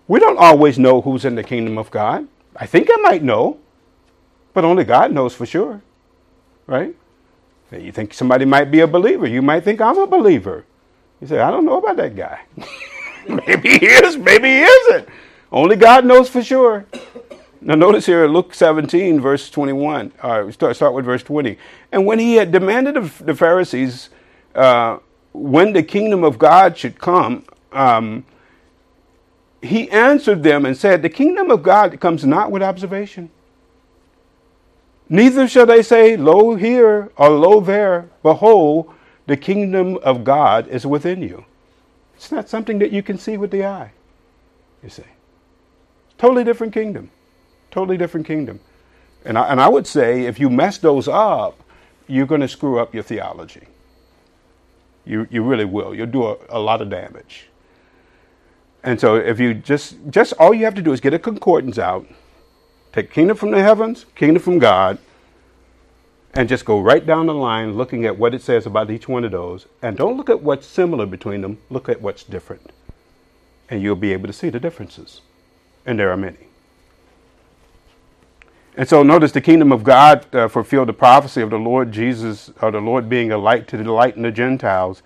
We 0.08 0.20
don't 0.20 0.38
always 0.38 0.78
know 0.78 1.02
who's 1.02 1.26
in 1.26 1.34
the 1.34 1.44
kingdom 1.44 1.80
of 1.80 1.90
God. 1.90 2.28
I 2.56 2.68
think 2.68 2.88
I 2.94 2.98
might 2.98 3.24
know, 3.24 3.58
but 4.54 4.64
only 4.64 4.84
God 4.84 5.12
knows 5.12 5.34
for 5.34 5.48
sure. 5.48 5.82
Right? 6.68 6.96
You 7.72 7.92
think 7.92 8.14
somebody 8.14 8.46
might 8.46 8.70
be 8.70 8.82
a 8.82 8.88
believer. 8.88 9.26
You 9.26 9.42
might 9.42 9.64
think 9.64 9.82
I'm 9.82 9.98
a 9.98 10.06
believer. 10.06 10.66
You 11.20 11.28
say, 11.28 11.40
I 11.40 11.50
don't 11.50 11.66
know 11.66 11.78
about 11.78 11.98
that 11.98 12.16
guy. 12.16 12.42
maybe 13.48 13.80
he 13.80 13.88
is, 13.88 14.18
maybe 14.18 14.50
he 14.50 14.62
isn't. 14.62 15.10
Only 15.52 15.78
God 15.78 16.06
knows 16.06 16.30
for 16.30 16.44
sure. 16.44 16.86
Now, 17.64 17.76
notice 17.76 18.08
here, 18.08 18.28
Luke 18.28 18.56
17, 18.56 19.22
verse 19.22 19.52
21. 19.52 20.14
All 20.24 20.32
right, 20.32 20.46
we 20.46 20.52
start, 20.52 20.76
start 20.76 20.96
with 20.96 21.06
verse 21.06 21.22
20. 21.22 21.58
And 21.92 22.08
when 22.08 22.18
he 22.18 22.36
had 22.36 22.52
demanded 22.52 22.98
of 22.98 23.24
the 23.24 23.36
Pharisees 23.36 24.10
uh, 24.56 24.98
when 25.34 25.74
the 25.74 25.84
kingdom 25.84 26.24
of 26.24 26.40
God 26.40 26.76
should 26.76 27.00
come, 27.00 27.46
um, 27.72 28.26
he 29.62 29.90
answered 29.92 30.42
them 30.42 30.66
and 30.66 30.76
said, 30.76 31.04
The 31.04 31.10
kingdom 31.10 31.52
of 31.52 31.62
God 31.62 32.00
comes 32.00 32.26
not 32.26 32.52
with 32.52 32.64
observation. 32.64 33.30
Neither 35.08 35.48
shall 35.48 35.68
they 35.68 35.84
say, 35.84 36.18
Lo 36.18 36.56
here 36.56 37.12
or 37.16 37.30
lo 37.30 37.60
there. 37.60 38.10
Behold, 38.24 38.92
the 39.28 39.38
kingdom 39.38 39.98
of 39.98 40.24
God 40.24 40.68
is 40.68 40.86
within 40.86 41.22
you. 41.22 41.46
It's 42.16 42.32
not 42.32 42.50
something 42.50 42.80
that 42.80 42.92
you 42.92 43.04
can 43.04 43.20
see 43.20 43.38
with 43.38 43.52
the 43.52 43.66
eye, 43.66 43.92
you 44.84 44.90
see. 44.90 45.04
Totally 46.18 46.44
different 46.44 46.74
kingdom. 46.74 47.12
Totally 47.72 47.98
different 47.98 48.28
kingdom. 48.28 48.60
And 49.26 49.38
I, 49.38 49.48
and 49.50 49.62
I 49.62 49.68
would 49.68 49.88
say 49.88 50.26
if 50.26 50.40
you 50.40 50.50
mess 50.50 50.78
those 50.78 51.08
up, 51.08 51.60
you're 52.08 52.26
going 52.26 52.42
to 52.42 52.48
screw 52.48 52.80
up 52.80 52.94
your 52.94 53.04
theology. 53.04 53.68
You, 55.06 55.28
you 55.32 55.44
really 55.44 55.66
will. 55.66 55.96
You'll 55.96 56.08
do 56.08 56.26
a, 56.26 56.38
a 56.50 56.60
lot 56.60 56.82
of 56.82 56.90
damage. 56.90 57.48
And 58.84 59.00
so 59.00 59.16
if 59.16 59.40
you 59.40 59.54
just, 59.54 59.96
just 60.10 60.34
all 60.34 60.54
you 60.54 60.66
have 60.66 60.76
to 60.76 60.82
do 60.82 60.92
is 60.92 61.00
get 61.00 61.14
a 61.14 61.20
concordance 61.20 61.78
out, 61.78 62.06
take 62.92 63.12
kingdom 63.12 63.38
from 63.38 63.52
the 63.52 63.62
heavens, 63.62 64.06
kingdom 64.16 64.42
from 64.42 64.60
God, 64.60 64.98
and 66.34 66.50
just 66.50 66.66
go 66.66 66.80
right 66.80 67.06
down 67.06 67.28
the 67.28 67.34
line 67.34 67.78
looking 67.78 68.06
at 68.06 68.18
what 68.18 68.34
it 68.34 68.42
says 68.42 68.66
about 68.66 68.90
each 68.90 69.08
one 69.08 69.24
of 69.24 69.32
those. 69.32 69.68
And 69.82 69.98
don't 69.98 70.18
look 70.18 70.30
at 70.30 70.42
what's 70.42 70.66
similar 70.66 71.06
between 71.06 71.42
them, 71.42 71.60
look 71.70 71.90
at 71.90 72.02
what's 72.02 72.24
different. 72.24 72.72
And 73.70 73.82
you'll 73.82 73.96
be 73.96 74.14
able 74.14 74.28
to 74.28 74.34
see 74.34 74.50
the 74.50 74.60
differences. 74.60 75.22
And 75.86 76.00
there 76.00 76.12
are 76.12 76.18
many. 76.18 76.51
And 78.78 78.88
so 78.88 79.04
notice 79.04 79.34
the 79.34 79.42
kingdom 79.42 79.74
of 79.74 79.84
God 79.84 80.34
uh, 80.34 80.48
fulfilled 80.48 80.88
the 80.88 80.94
prophecy 80.94 81.42
of 81.42 81.50
the 81.50 81.58
Lord 81.60 81.92
Jesus, 81.92 82.52
or 82.62 82.72
the 82.72 82.80
Lord 82.80 83.10
being 83.10 83.32
a 83.32 83.38
light 83.38 83.68
to 83.70 83.78
the 83.78 83.84
delight 83.84 84.16
in 84.16 84.22
the 84.22 84.32
Gentiles. 84.32 85.04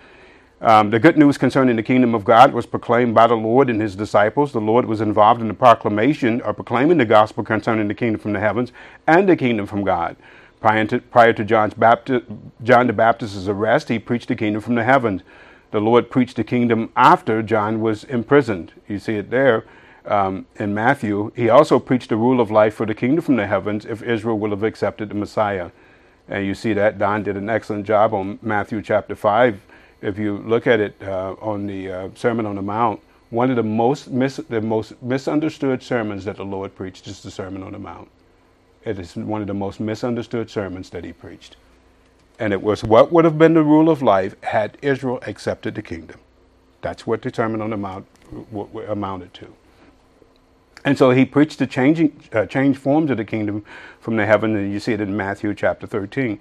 Um, 0.62 0.92
the 0.92 1.00
good 1.00 1.18
news 1.18 1.38
concerning 1.38 1.76
the 1.76 1.84
kingdom 1.84 2.14
of 2.14 2.24
God 2.24 2.54
was 2.54 2.68
proclaimed 2.68 3.16
by 3.16 3.26
the 3.28 3.36
Lord 3.36 3.70
and 3.70 3.82
his 3.82 3.96
disciples. 3.96 4.52
The 4.52 4.62
Lord 4.62 4.86
was 4.86 5.02
involved 5.02 5.42
in 5.42 5.48
the 5.48 5.54
proclamation 5.54 6.42
or 6.42 6.54
proclaiming 6.54 7.00
the 7.00 7.06
gospel 7.06 7.44
concerning 7.44 7.88
the 7.88 7.96
kingdom 7.96 8.22
from 8.22 8.34
the 8.34 8.40
heavens 8.40 8.72
and 9.08 9.28
the 9.28 9.36
kingdom 9.36 9.66
from 9.66 9.84
God. 9.84 10.16
Prior 10.62 10.86
to, 10.86 11.00
prior 11.00 11.34
to 11.34 11.44
John's 11.44 11.74
John 12.64 12.88
the 12.88 12.94
Baptist's 12.94 13.48
arrest, 13.48 13.90
he 13.90 14.00
preached 14.00 14.28
the 14.28 14.36
kingdom 14.36 14.62
from 14.62 14.76
the 14.76 14.84
heavens. 14.84 15.22
The 15.72 15.82
Lord 15.82 16.10
preached 16.10 16.38
the 16.38 16.44
kingdom 16.44 16.92
after 16.96 17.42
John 17.42 17.82
was 17.82 18.04
imprisoned. 18.06 18.74
You 18.88 19.00
see 19.00 19.16
it 19.16 19.32
there 19.32 19.66
um, 20.08 20.46
in 20.58 20.74
Matthew, 20.74 21.32
he 21.36 21.50
also 21.50 21.80
preached 21.80 22.10
the 22.10 22.18
rule 22.18 22.42
of 22.42 22.52
life 22.52 22.76
for 22.76 22.86
the 22.86 22.96
kingdom 22.96 23.24
from 23.24 23.38
the 23.38 23.48
heavens 23.48 23.86
if 23.86 24.04
Israel 24.04 24.40
will 24.40 24.52
have 24.52 24.64
accepted 24.64 25.10
the 25.10 25.16
Messiah. 25.16 25.72
And 26.30 26.46
you 26.46 26.56
see 26.56 26.74
that 26.74 26.98
Don 27.00 27.24
did 27.24 27.38
an 27.38 27.50
excellent 27.50 27.86
job 27.88 28.14
on 28.14 28.40
Matthew 28.42 28.82
chapter 28.82 29.16
5. 29.16 29.62
If 30.02 30.20
you 30.20 30.38
look 30.40 30.68
at 30.68 30.80
it 30.80 30.96
uh, 31.02 31.36
on 31.42 31.68
the 31.68 31.92
uh, 31.92 32.10
Sermon 32.16 32.46
on 32.46 32.56
the 32.56 32.62
Mount, 32.64 33.02
one 33.32 33.50
of 33.50 33.58
the 33.58 33.64
most, 33.64 34.10
mis- 34.10 34.38
the 34.50 34.62
most 34.62 35.02
misunderstood 35.04 35.84
sermons 35.84 36.26
that 36.26 36.38
the 36.38 36.46
Lord 36.46 36.76
preached 36.76 37.08
is 37.08 37.22
the 37.24 37.32
Sermon 37.32 37.64
on 37.64 37.74
the 37.74 37.80
Mount. 37.80 38.10
It 38.86 39.00
is 39.00 39.16
one 39.16 39.42
of 39.42 39.48
the 39.48 39.54
most 39.56 39.80
misunderstood 39.80 40.50
sermons 40.50 40.90
that 40.92 41.06
he 41.06 41.14
preached. 41.14 41.58
And 42.40 42.54
it 42.54 42.62
was 42.62 42.84
what 42.84 43.12
would 43.12 43.26
have 43.26 43.38
been 43.40 43.56
the 43.56 43.64
rule 43.64 43.90
of 43.90 44.02
life 44.02 44.36
had 44.44 44.78
Israel 44.82 45.20
accepted 45.28 45.76
the 45.76 45.84
kingdom. 45.84 46.20
That's 46.82 47.08
what 47.08 47.22
the 47.24 47.34
Sermon 47.34 47.62
on 47.62 47.72
the 47.72 47.78
Mount 47.78 48.08
w- 48.32 48.68
w- 48.68 48.92
amounted 48.92 49.34
to. 49.36 49.54
And 50.86 51.00
so 51.00 51.10
he 51.10 51.26
preached 51.26 51.58
the 51.58 51.66
changing, 51.66 52.16
uh, 52.32 52.46
forms 52.76 53.10
of 53.10 53.18
the 53.18 53.26
kingdom 53.26 53.66
from 54.00 54.18
the 54.18 54.26
heaven, 54.28 54.56
and 54.56 54.72
you 54.72 54.80
see 54.80 54.94
it 54.94 55.02
in 55.02 55.18
Matthew 55.18 55.54
chapter 55.56 55.88
13. 55.88 56.40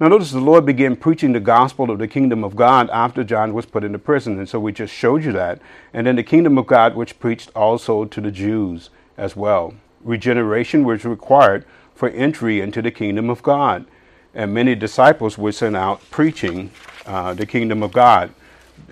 Now, 0.00 0.08
notice 0.08 0.32
the 0.32 0.40
Lord 0.40 0.64
began 0.64 0.96
preaching 0.96 1.34
the 1.34 1.40
gospel 1.40 1.90
of 1.90 1.98
the 1.98 2.08
kingdom 2.08 2.42
of 2.42 2.56
God 2.56 2.88
after 2.90 3.22
John 3.22 3.52
was 3.52 3.66
put 3.66 3.84
into 3.84 3.98
prison. 3.98 4.38
And 4.38 4.48
so 4.48 4.58
we 4.58 4.72
just 4.72 4.94
showed 4.94 5.22
you 5.22 5.32
that. 5.32 5.60
And 5.92 6.06
then 6.06 6.16
the 6.16 6.22
kingdom 6.22 6.56
of 6.56 6.66
God, 6.66 6.96
which 6.96 7.20
preached 7.20 7.50
also 7.54 8.06
to 8.06 8.20
the 8.20 8.30
Jews 8.30 8.88
as 9.18 9.36
well. 9.36 9.74
Regeneration 10.02 10.84
was 10.84 11.04
required 11.04 11.66
for 11.94 12.08
entry 12.08 12.62
into 12.62 12.80
the 12.80 12.90
kingdom 12.90 13.28
of 13.28 13.42
God. 13.42 13.84
And 14.34 14.54
many 14.54 14.74
disciples 14.74 15.36
were 15.36 15.52
sent 15.52 15.76
out 15.76 16.00
preaching 16.10 16.70
uh, 17.04 17.34
the 17.34 17.44
kingdom 17.44 17.82
of 17.82 17.92
God. 17.92 18.32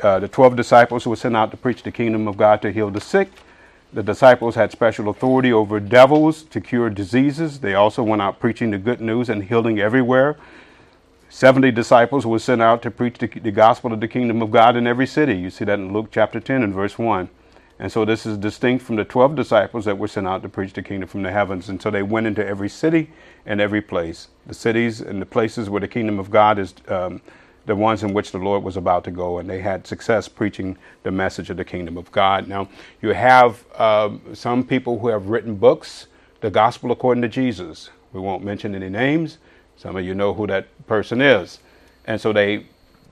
Uh, 0.02 0.20
the 0.20 0.28
12 0.28 0.56
disciples 0.56 1.06
were 1.06 1.16
sent 1.16 1.34
out 1.34 1.50
to 1.52 1.56
preach 1.56 1.82
the 1.82 1.90
kingdom 1.90 2.28
of 2.28 2.36
God 2.36 2.60
to 2.62 2.70
heal 2.70 2.90
the 2.90 3.00
sick 3.00 3.30
the 3.92 4.02
disciples 4.02 4.54
had 4.54 4.70
special 4.70 5.08
authority 5.08 5.52
over 5.52 5.80
devils 5.80 6.42
to 6.44 6.60
cure 6.60 6.90
diseases. 6.90 7.60
They 7.60 7.74
also 7.74 8.02
went 8.02 8.22
out 8.22 8.38
preaching 8.38 8.70
the 8.70 8.78
good 8.78 9.00
news 9.00 9.28
and 9.28 9.44
healing 9.44 9.80
everywhere. 9.80 10.36
70 11.28 11.70
disciples 11.70 12.26
were 12.26 12.38
sent 12.38 12.60
out 12.60 12.82
to 12.82 12.90
preach 12.90 13.18
the, 13.18 13.26
the, 13.26 13.52
gospel 13.52 13.92
of 13.92 14.00
the 14.00 14.08
kingdom 14.08 14.42
of 14.42 14.50
God 14.50 14.76
in 14.76 14.86
every 14.86 15.06
city. 15.06 15.34
You 15.34 15.50
see 15.50 15.64
that 15.64 15.78
in 15.78 15.92
Luke 15.92 16.08
chapter 16.10 16.40
10 16.40 16.62
and 16.62 16.74
verse 16.74 16.98
1. 16.98 17.28
And 17.78 17.90
so 17.90 18.04
this 18.04 18.26
is 18.26 18.36
distinct 18.36 18.84
from 18.84 18.96
the 18.96 19.04
12 19.04 19.36
disciples 19.36 19.86
that 19.86 19.96
were 19.96 20.08
sent 20.08 20.26
out 20.26 20.42
to 20.42 20.48
preach 20.48 20.72
the 20.74 20.82
kingdom 20.82 21.08
from 21.08 21.22
the 21.22 21.32
heavens. 21.32 21.68
And 21.68 21.80
so 21.80 21.90
they 21.90 22.02
went 22.02 22.26
into 22.26 22.46
every 22.46 22.68
city 22.68 23.10
and 23.46 23.60
every 23.60 23.80
place. 23.80 24.28
The 24.46 24.54
cities 24.54 25.00
and 25.00 25.22
the 25.22 25.26
places 25.26 25.70
where 25.70 25.80
the 25.80 25.88
kingdom 25.88 26.18
of 26.18 26.30
God 26.30 26.58
is 26.58 26.74
um, 26.88 27.22
the 27.70 27.76
ones 27.76 28.02
in 28.02 28.12
which 28.12 28.32
the 28.32 28.38
Lord 28.38 28.64
was 28.64 28.76
about 28.76 29.04
to 29.04 29.12
go, 29.12 29.38
and 29.38 29.48
they 29.48 29.60
had 29.60 29.86
success 29.86 30.26
preaching 30.26 30.76
the 31.04 31.12
message 31.12 31.50
of 31.50 31.56
the 31.56 31.64
kingdom 31.64 31.96
of 31.96 32.10
God. 32.10 32.48
Now, 32.48 32.68
you 33.00 33.10
have 33.10 33.64
uh, 33.76 34.10
some 34.32 34.64
people 34.64 34.98
who 34.98 35.06
have 35.06 35.28
written 35.28 35.54
books, 35.54 36.08
The 36.40 36.50
Gospel 36.50 36.90
According 36.90 37.22
to 37.22 37.28
Jesus. 37.28 37.90
We 38.12 38.18
won't 38.18 38.42
mention 38.42 38.74
any 38.74 38.88
names. 38.88 39.38
Some 39.76 39.94
of 39.94 40.04
you 40.04 40.16
know 40.16 40.34
who 40.34 40.48
that 40.48 40.66
person 40.88 41.20
is. 41.20 41.60
And 42.06 42.20
so 42.20 42.32
they 42.32 42.66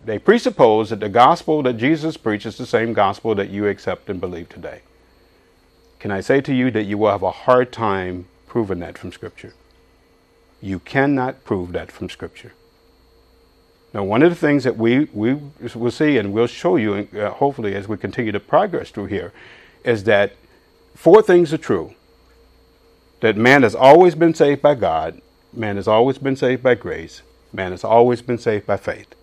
they 0.04 0.18
presuppose 0.18 0.90
that 0.90 0.98
the 0.98 1.08
gospel 1.08 1.62
that 1.62 1.74
Jesus 1.74 2.16
preached 2.16 2.46
is 2.46 2.58
the 2.58 2.66
same 2.66 2.92
gospel 2.92 3.36
that 3.36 3.50
you 3.50 3.68
accept 3.68 4.10
and 4.10 4.20
believe 4.20 4.48
today. 4.48 4.80
Can 6.00 6.10
I 6.10 6.20
say 6.20 6.40
to 6.40 6.52
you 6.52 6.72
that 6.72 6.82
you 6.82 6.98
will 6.98 7.12
have 7.12 7.22
a 7.22 7.30
hard 7.30 7.72
time 7.72 8.26
proving 8.48 8.80
that 8.80 8.98
from 8.98 9.12
Scripture? 9.12 9.54
You 10.60 10.80
cannot 10.80 11.44
prove 11.44 11.70
that 11.72 11.92
from 11.92 12.08
Scripture. 12.08 12.54
Now, 13.94 14.04
one 14.04 14.22
of 14.22 14.30
the 14.30 14.36
things 14.36 14.64
that 14.64 14.76
we, 14.76 15.04
we 15.14 15.38
will 15.74 15.90
see, 15.90 16.18
and 16.18 16.32
we'll 16.32 16.46
show 16.46 16.76
you, 16.76 17.08
uh, 17.16 17.30
hopefully, 17.30 17.74
as 17.74 17.88
we 17.88 17.96
continue 17.96 18.32
to 18.32 18.40
progress 18.40 18.90
through 18.90 19.06
here, 19.06 19.32
is 19.82 20.04
that 20.04 20.34
four 20.94 21.22
things 21.22 21.52
are 21.52 21.58
true 21.58 21.94
that 23.20 23.36
man 23.36 23.62
has 23.62 23.74
always 23.74 24.14
been 24.14 24.34
saved 24.34 24.62
by 24.62 24.74
God, 24.74 25.20
man 25.52 25.76
has 25.76 25.88
always 25.88 26.18
been 26.18 26.36
saved 26.36 26.62
by 26.62 26.74
grace, 26.74 27.22
man 27.52 27.70
has 27.72 27.82
always 27.82 28.20
been 28.20 28.38
saved 28.38 28.66
by 28.66 28.76
faith. 28.76 29.14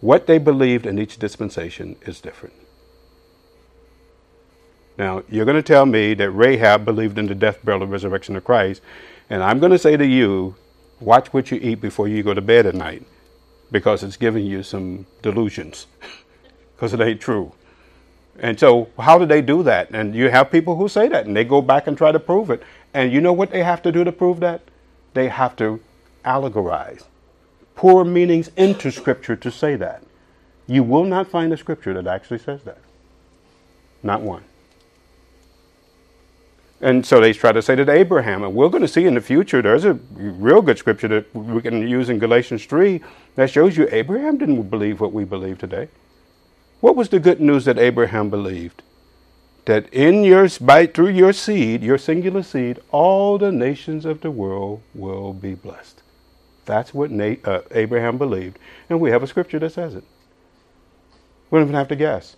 What 0.00 0.26
they 0.26 0.38
believed 0.38 0.86
in 0.86 0.98
each 0.98 1.18
dispensation 1.18 1.96
is 2.02 2.20
different. 2.20 2.54
Now, 4.98 5.22
you're 5.30 5.46
going 5.46 5.56
to 5.56 5.62
tell 5.62 5.86
me 5.86 6.12
that 6.14 6.30
Rahab 6.30 6.84
believed 6.84 7.18
in 7.18 7.26
the 7.26 7.34
death, 7.34 7.64
burial, 7.64 7.82
and 7.84 7.90
resurrection 7.90 8.36
of 8.36 8.44
Christ, 8.44 8.82
and 9.30 9.42
I'm 9.42 9.58
going 9.58 9.72
to 9.72 9.78
say 9.78 9.96
to 9.96 10.06
you, 10.06 10.56
watch 11.00 11.32
what 11.32 11.50
you 11.50 11.58
eat 11.60 11.80
before 11.80 12.06
you 12.06 12.22
go 12.22 12.34
to 12.34 12.42
bed 12.42 12.66
at 12.66 12.74
night 12.74 13.04
because 13.72 14.04
it's 14.04 14.16
giving 14.16 14.46
you 14.46 14.62
some 14.62 15.06
delusions 15.22 15.88
because 16.76 16.94
it 16.94 17.00
ain't 17.00 17.20
true. 17.20 17.52
And 18.38 18.58
so, 18.58 18.88
how 18.98 19.18
do 19.18 19.26
they 19.26 19.42
do 19.42 19.62
that? 19.64 19.90
And 19.90 20.14
you 20.14 20.30
have 20.30 20.50
people 20.50 20.76
who 20.76 20.88
say 20.88 21.08
that 21.08 21.26
and 21.26 21.36
they 21.36 21.44
go 21.44 21.60
back 21.60 21.86
and 21.86 21.96
try 21.96 22.12
to 22.12 22.20
prove 22.20 22.50
it. 22.50 22.62
And 22.94 23.12
you 23.12 23.20
know 23.20 23.32
what 23.32 23.50
they 23.50 23.62
have 23.62 23.82
to 23.82 23.92
do 23.92 24.04
to 24.04 24.12
prove 24.12 24.40
that? 24.40 24.62
They 25.14 25.28
have 25.28 25.56
to 25.56 25.80
allegorize, 26.24 27.04
pour 27.74 28.04
meanings 28.04 28.50
into 28.56 28.90
Scripture 28.90 29.36
to 29.36 29.50
say 29.50 29.76
that. 29.76 30.02
You 30.66 30.82
will 30.82 31.04
not 31.04 31.28
find 31.28 31.52
a 31.52 31.56
Scripture 31.56 31.92
that 31.94 32.06
actually 32.06 32.38
says 32.38 32.62
that. 32.62 32.78
Not 34.02 34.22
one. 34.22 34.44
And 36.82 37.06
so 37.06 37.20
they 37.20 37.32
try 37.32 37.52
to 37.52 37.62
say 37.62 37.76
that 37.76 37.88
Abraham, 37.88 38.42
and 38.42 38.54
we're 38.54 38.68
going 38.68 38.82
to 38.82 38.88
see 38.88 39.06
in 39.06 39.14
the 39.14 39.20
future, 39.20 39.62
there's 39.62 39.84
a 39.84 39.94
real 40.14 40.60
good 40.60 40.78
scripture 40.78 41.06
that 41.08 41.32
we 41.32 41.62
can 41.62 41.86
use 41.88 42.10
in 42.10 42.18
Galatians 42.18 42.66
3 42.66 43.00
that 43.36 43.50
shows 43.50 43.76
you 43.76 43.88
Abraham 43.92 44.36
didn't 44.36 44.60
believe 44.68 45.00
what 45.00 45.12
we 45.12 45.24
believe 45.24 45.58
today. 45.58 45.88
What 46.80 46.96
was 46.96 47.08
the 47.08 47.20
good 47.20 47.40
news 47.40 47.66
that 47.66 47.78
Abraham 47.78 48.30
believed? 48.30 48.82
That 49.66 49.88
in 49.94 50.24
your, 50.24 50.48
by, 50.60 50.86
through 50.86 51.10
your 51.10 51.32
seed, 51.32 51.84
your 51.84 51.98
singular 51.98 52.42
seed, 52.42 52.80
all 52.90 53.38
the 53.38 53.52
nations 53.52 54.04
of 54.04 54.20
the 54.20 54.32
world 54.32 54.82
will 54.92 55.32
be 55.32 55.54
blessed. 55.54 56.02
That's 56.64 56.92
what 56.92 57.12
uh, 57.12 57.60
Abraham 57.70 58.18
believed. 58.18 58.58
And 58.90 59.00
we 59.00 59.10
have 59.10 59.22
a 59.22 59.28
scripture 59.28 59.60
that 59.60 59.70
says 59.70 59.94
it. 59.94 60.02
We 61.48 61.58
don't 61.60 61.68
even 61.68 61.76
have 61.76 61.88
to 61.88 61.96
guess. 61.96 62.34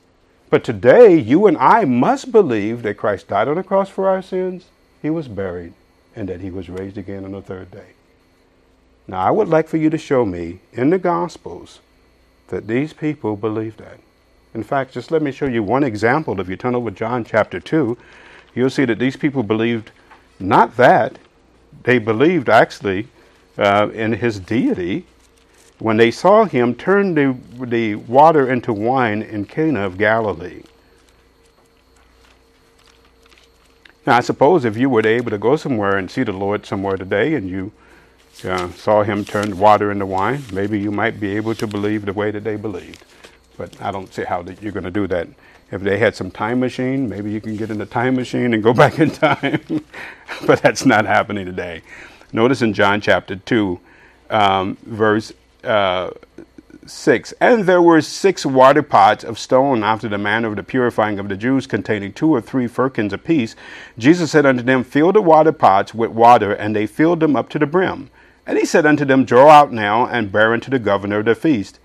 But 0.55 0.63
today, 0.63 1.19
you 1.19 1.49
and 1.49 1.59
I 1.59 1.85
must 1.85 2.31
believe 2.31 2.85
that 2.85 2.97
Christ 2.97 3.27
died 3.27 3.49
on 3.49 3.57
the 3.57 3.65
cross 3.65 3.89
for 3.89 4.09
our 4.09 4.23
sins, 4.23 4.67
he 5.03 5.11
was 5.11 5.27
buried, 5.27 5.73
and 6.15 6.29
that 6.29 6.43
he 6.43 6.49
was 6.53 6.71
raised 6.71 6.97
again 6.97 7.25
on 7.25 7.33
the 7.33 7.43
third 7.43 7.73
day. 7.73 7.89
Now, 9.09 9.19
I 9.19 9.33
would 9.33 9.49
like 9.49 9.67
for 9.67 9.79
you 9.79 9.91
to 9.91 9.99
show 9.99 10.25
me 10.25 10.61
in 10.73 10.91
the 10.91 10.99
Gospels 11.01 11.81
that 12.51 12.69
these 12.69 12.93
people 12.93 13.35
believe 13.35 13.79
that. 13.79 13.99
In 14.55 14.63
fact, 14.63 14.93
just 14.93 15.11
let 15.11 15.23
me 15.23 15.33
show 15.33 15.47
you 15.47 15.65
one 15.65 15.83
example. 15.83 16.41
If 16.41 16.49
you 16.49 16.55
turn 16.55 16.77
over 16.77 16.93
John 16.93 17.25
chapter 17.25 17.59
2, 17.59 17.99
you'll 18.55 18.71
see 18.71 18.85
that 18.85 19.01
these 19.01 19.17
people 19.17 19.43
believed 19.43 19.91
not 20.39 20.77
that, 20.77 21.19
they 21.83 21.99
believed 21.99 22.49
actually 22.49 23.09
uh, 23.59 23.89
in 23.93 24.13
his 24.13 24.39
deity 24.39 25.05
when 25.79 25.97
they 25.97 26.11
saw 26.11 26.45
him 26.45 26.75
turn 26.75 27.15
the, 27.15 27.37
the 27.67 27.97
water 27.97 28.51
into 28.51 28.73
wine 28.73 29.23
in 29.23 29.45
Cana 29.45 29.85
of 29.87 29.99
Galilee. 29.99 30.63
Now, 34.07 34.19
I 34.19 34.21
suppose 34.21 34.65
if 34.65 34.77
you 34.77 34.91
were 34.91 35.07
able 35.07 35.31
to 35.31 35.39
go 35.39 35.57
somewhere 35.57 35.97
and 35.97 36.11
see 36.11 36.23
the 36.23 36.33
Lord 36.33 36.67
somewhere 36.67 36.97
today 36.97 37.35
and 37.35 37.49
you 37.49 37.73
uh, 38.45 38.71
saw 38.73 39.03
him 39.03 39.25
turn 39.25 39.59
water 39.59 39.91
into 39.91 40.05
wine, 40.05 40.43
maybe 40.53 40.79
you 40.79 40.91
might 40.91 41.19
be 41.19 41.37
able 41.37 41.55
to 41.55 41.67
believe 41.67 42.05
the 42.05 42.13
way 42.13 42.31
that 42.31 42.45
they 42.45 42.57
believed. 42.57 43.03
But 43.57 43.81
I 43.81 43.91
don't 43.91 44.13
see 44.13 44.25
how 44.25 44.43
that 44.43 44.63
you're 44.63 44.73
going 44.73 44.85
to 44.85 44.91
do 44.91 45.07
that. 45.07 45.29
If 45.71 45.81
they 45.81 45.99
had 45.99 46.15
some 46.15 46.31
time 46.31 46.61
machine, 46.61 47.09
maybe 47.09 47.33
you 47.33 47.41
can 47.41 47.57
get 47.57 47.71
in 47.71 47.79
the 47.79 47.87
time 47.87 48.15
machine 48.15 48.53
and 48.53 48.63
go 48.63 48.75
back 48.75 48.99
in 48.99 49.11
time. 49.11 49.63
but 50.47 50.61
that's 50.61 50.85
not 50.85 51.07
happening 51.07 51.47
today. 51.47 51.83
Notice 52.33 52.63
in 52.63 52.75
John 52.75 53.01
chapter 53.01 53.37
2, 53.37 53.81
um, 54.31 54.77
verse 54.83 55.33
uh, 55.65 56.11
6. 56.87 57.33
And 57.41 57.65
there 57.65 57.83
were 57.83 58.01
six 58.01 58.45
water 58.45 58.83
pots 58.83 59.25
of 59.25 59.39
stone 59.39 59.83
after 59.83 60.09
the 60.09 60.19
manner 60.19 60.49
of 60.49 60.57
the 60.57 60.63
purifying 60.63 61.19
of 61.19 61.29
the 61.29 61.37
Jews, 61.37 61.67
containing 61.67 62.13
two 62.13 62.35
or 62.35 62.41
three 62.41 62.67
firkins 62.67 63.13
apiece. 63.13 63.57
Jesus 63.99 64.31
said 64.31 64.47
unto 64.47 64.63
them, 64.63 64.85
Fill 64.85 65.13
the 65.13 65.23
water 65.23 65.53
pots 65.53 65.95
with 65.95 66.11
water, 66.11 66.53
and 66.53 66.75
they 66.75 66.87
filled 66.87 67.21
them 67.21 67.37
up 67.37 67.49
to 67.51 67.59
the 67.59 67.67
brim. 67.67 68.11
And 68.47 68.59
he 68.59 68.67
said 68.67 68.87
unto 68.87 69.05
them, 69.05 69.25
Draw 69.25 69.49
out 69.49 69.73
now, 69.73 70.07
and 70.07 70.33
bear 70.33 70.53
unto 70.53 70.71
the 70.71 70.79
governor 70.79 71.21
of 71.21 71.25
the 71.25 71.35
feast. 71.35 71.79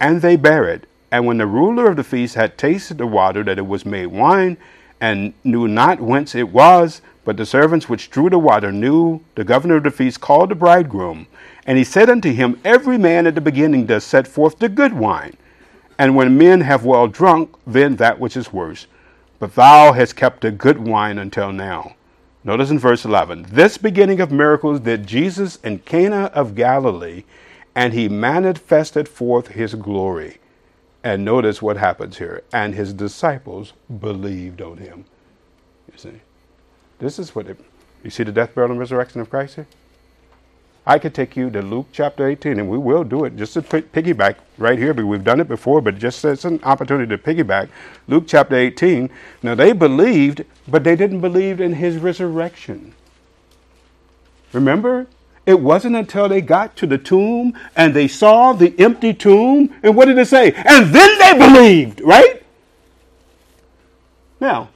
And 0.00 0.22
they 0.22 0.36
bare 0.36 0.68
it. 0.68 0.86
And 1.10 1.26
when 1.26 1.38
the 1.38 1.46
ruler 1.46 1.88
of 1.88 1.96
the 1.96 2.04
feast 2.04 2.34
had 2.34 2.58
tasted 2.58 2.98
the 2.98 3.06
water, 3.06 3.42
that 3.44 3.58
it 3.58 3.66
was 3.66 3.86
made 3.86 4.06
wine, 4.06 4.56
and 5.00 5.34
knew 5.42 5.68
not 5.68 6.00
whence 6.00 6.34
it 6.34 6.50
was, 6.50 7.02
but 7.24 7.36
the 7.36 7.46
servants 7.46 7.88
which 7.88 8.10
drew 8.10 8.30
the 8.30 8.38
water 8.38 8.70
knew, 8.70 9.20
the 9.34 9.44
governor 9.44 9.76
of 9.76 9.82
the 9.82 9.90
feast 9.90 10.20
called 10.20 10.50
the 10.50 10.54
bridegroom 10.54 11.26
and 11.66 11.78
he 11.78 11.84
said 11.84 12.10
unto 12.10 12.32
him, 12.32 12.60
Every 12.64 12.98
man 12.98 13.26
at 13.26 13.34
the 13.34 13.40
beginning 13.40 13.86
does 13.86 14.04
set 14.04 14.28
forth 14.28 14.58
the 14.58 14.68
good 14.68 14.92
wine, 14.92 15.36
and 15.98 16.16
when 16.16 16.36
men 16.36 16.60
have 16.62 16.84
well 16.84 17.08
drunk, 17.08 17.54
then 17.66 17.96
that 17.96 18.18
which 18.18 18.36
is 18.36 18.52
worse. 18.52 18.86
But 19.38 19.54
thou 19.54 19.92
hast 19.92 20.16
kept 20.16 20.42
the 20.42 20.50
good 20.50 20.78
wine 20.78 21.18
until 21.18 21.52
now. 21.52 21.96
Notice 22.42 22.70
in 22.70 22.78
verse 22.78 23.04
11 23.04 23.46
This 23.50 23.78
beginning 23.78 24.20
of 24.20 24.30
miracles 24.30 24.80
did 24.80 25.06
Jesus 25.06 25.56
in 25.56 25.78
Cana 25.78 26.30
of 26.34 26.54
Galilee, 26.54 27.24
and 27.74 27.92
he 27.94 28.08
manifested 28.08 29.08
forth 29.08 29.48
his 29.48 29.74
glory. 29.74 30.38
And 31.02 31.24
notice 31.24 31.60
what 31.60 31.76
happens 31.76 32.18
here. 32.18 32.42
And 32.52 32.74
his 32.74 32.92
disciples 32.94 33.74
believed 34.00 34.62
on 34.62 34.78
him. 34.78 35.04
You 35.92 35.98
see, 35.98 36.20
this 36.98 37.18
is 37.18 37.34
what 37.34 37.46
it, 37.46 37.60
you 38.02 38.10
see 38.10 38.22
the 38.22 38.32
death, 38.32 38.54
burial, 38.54 38.70
and 38.70 38.80
resurrection 38.80 39.20
of 39.20 39.28
Christ 39.28 39.56
here? 39.56 39.66
I 40.86 40.98
could 40.98 41.14
take 41.14 41.34
you 41.34 41.48
to 41.50 41.62
Luke 41.62 41.86
chapter 41.92 42.28
18, 42.28 42.58
and 42.58 42.68
we 42.68 42.76
will 42.76 43.04
do 43.04 43.24
it 43.24 43.36
just 43.36 43.54
to 43.54 43.62
piggyback 43.62 44.36
right 44.58 44.78
here, 44.78 44.92
but 44.92 45.06
we've 45.06 45.24
done 45.24 45.40
it 45.40 45.48
before, 45.48 45.80
but 45.80 45.98
just 45.98 46.24
as 46.26 46.44
an 46.44 46.60
opportunity 46.62 47.08
to 47.16 47.16
piggyback. 47.16 47.70
Luke 48.06 48.24
chapter 48.26 48.54
18. 48.54 49.08
Now, 49.42 49.54
they 49.54 49.72
believed, 49.72 50.44
but 50.68 50.84
they 50.84 50.94
didn't 50.94 51.20
believe 51.20 51.60
in 51.60 51.72
his 51.72 51.96
resurrection. 51.96 52.94
Remember? 54.52 55.06
It 55.46 55.60
wasn't 55.60 55.96
until 55.96 56.28
they 56.28 56.40
got 56.40 56.76
to 56.76 56.86
the 56.86 56.96
tomb 56.96 57.58
and 57.76 57.94
they 57.94 58.08
saw 58.08 58.52
the 58.52 58.74
empty 58.78 59.12
tomb, 59.12 59.74
and 59.82 59.96
what 59.96 60.06
did 60.06 60.18
it 60.18 60.28
say? 60.28 60.52
And 60.52 60.94
then 60.94 61.18
they 61.18 61.38
believed, 61.38 62.00
right? 62.02 62.42
Now, 64.40 64.68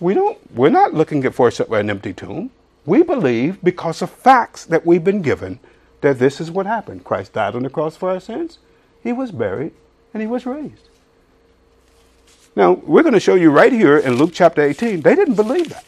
we 0.00 0.14
don't, 0.14 0.38
we're 0.54 0.70
not 0.70 0.94
looking 0.94 1.28
for 1.30 1.50
an 1.70 1.90
empty 1.90 2.12
tomb. 2.12 2.50
We 2.84 3.02
believe 3.02 3.62
because 3.62 4.02
of 4.02 4.10
facts 4.10 4.64
that 4.66 4.84
we've 4.84 5.04
been 5.04 5.22
given 5.22 5.60
that 6.00 6.18
this 6.18 6.40
is 6.40 6.50
what 6.50 6.66
happened. 6.66 7.04
Christ 7.04 7.32
died 7.32 7.54
on 7.54 7.62
the 7.62 7.70
cross 7.70 7.96
for 7.96 8.10
our 8.10 8.20
sins, 8.20 8.58
he 9.02 9.12
was 9.12 9.30
buried, 9.30 9.72
and 10.12 10.20
he 10.20 10.26
was 10.26 10.46
raised. 10.46 10.88
Now, 12.54 12.72
we're 12.72 13.02
going 13.02 13.14
to 13.14 13.20
show 13.20 13.34
you 13.34 13.50
right 13.50 13.72
here 13.72 13.96
in 13.96 14.16
Luke 14.16 14.32
chapter 14.34 14.62
18, 14.62 15.00
they 15.00 15.14
didn't 15.14 15.36
believe 15.36 15.70
that. 15.70 15.84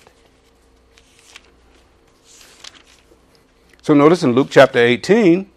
So 3.82 3.92
notice 3.92 4.22
in 4.22 4.32
Luke 4.32 4.48
chapter 4.50 4.78
18, 4.78 5.50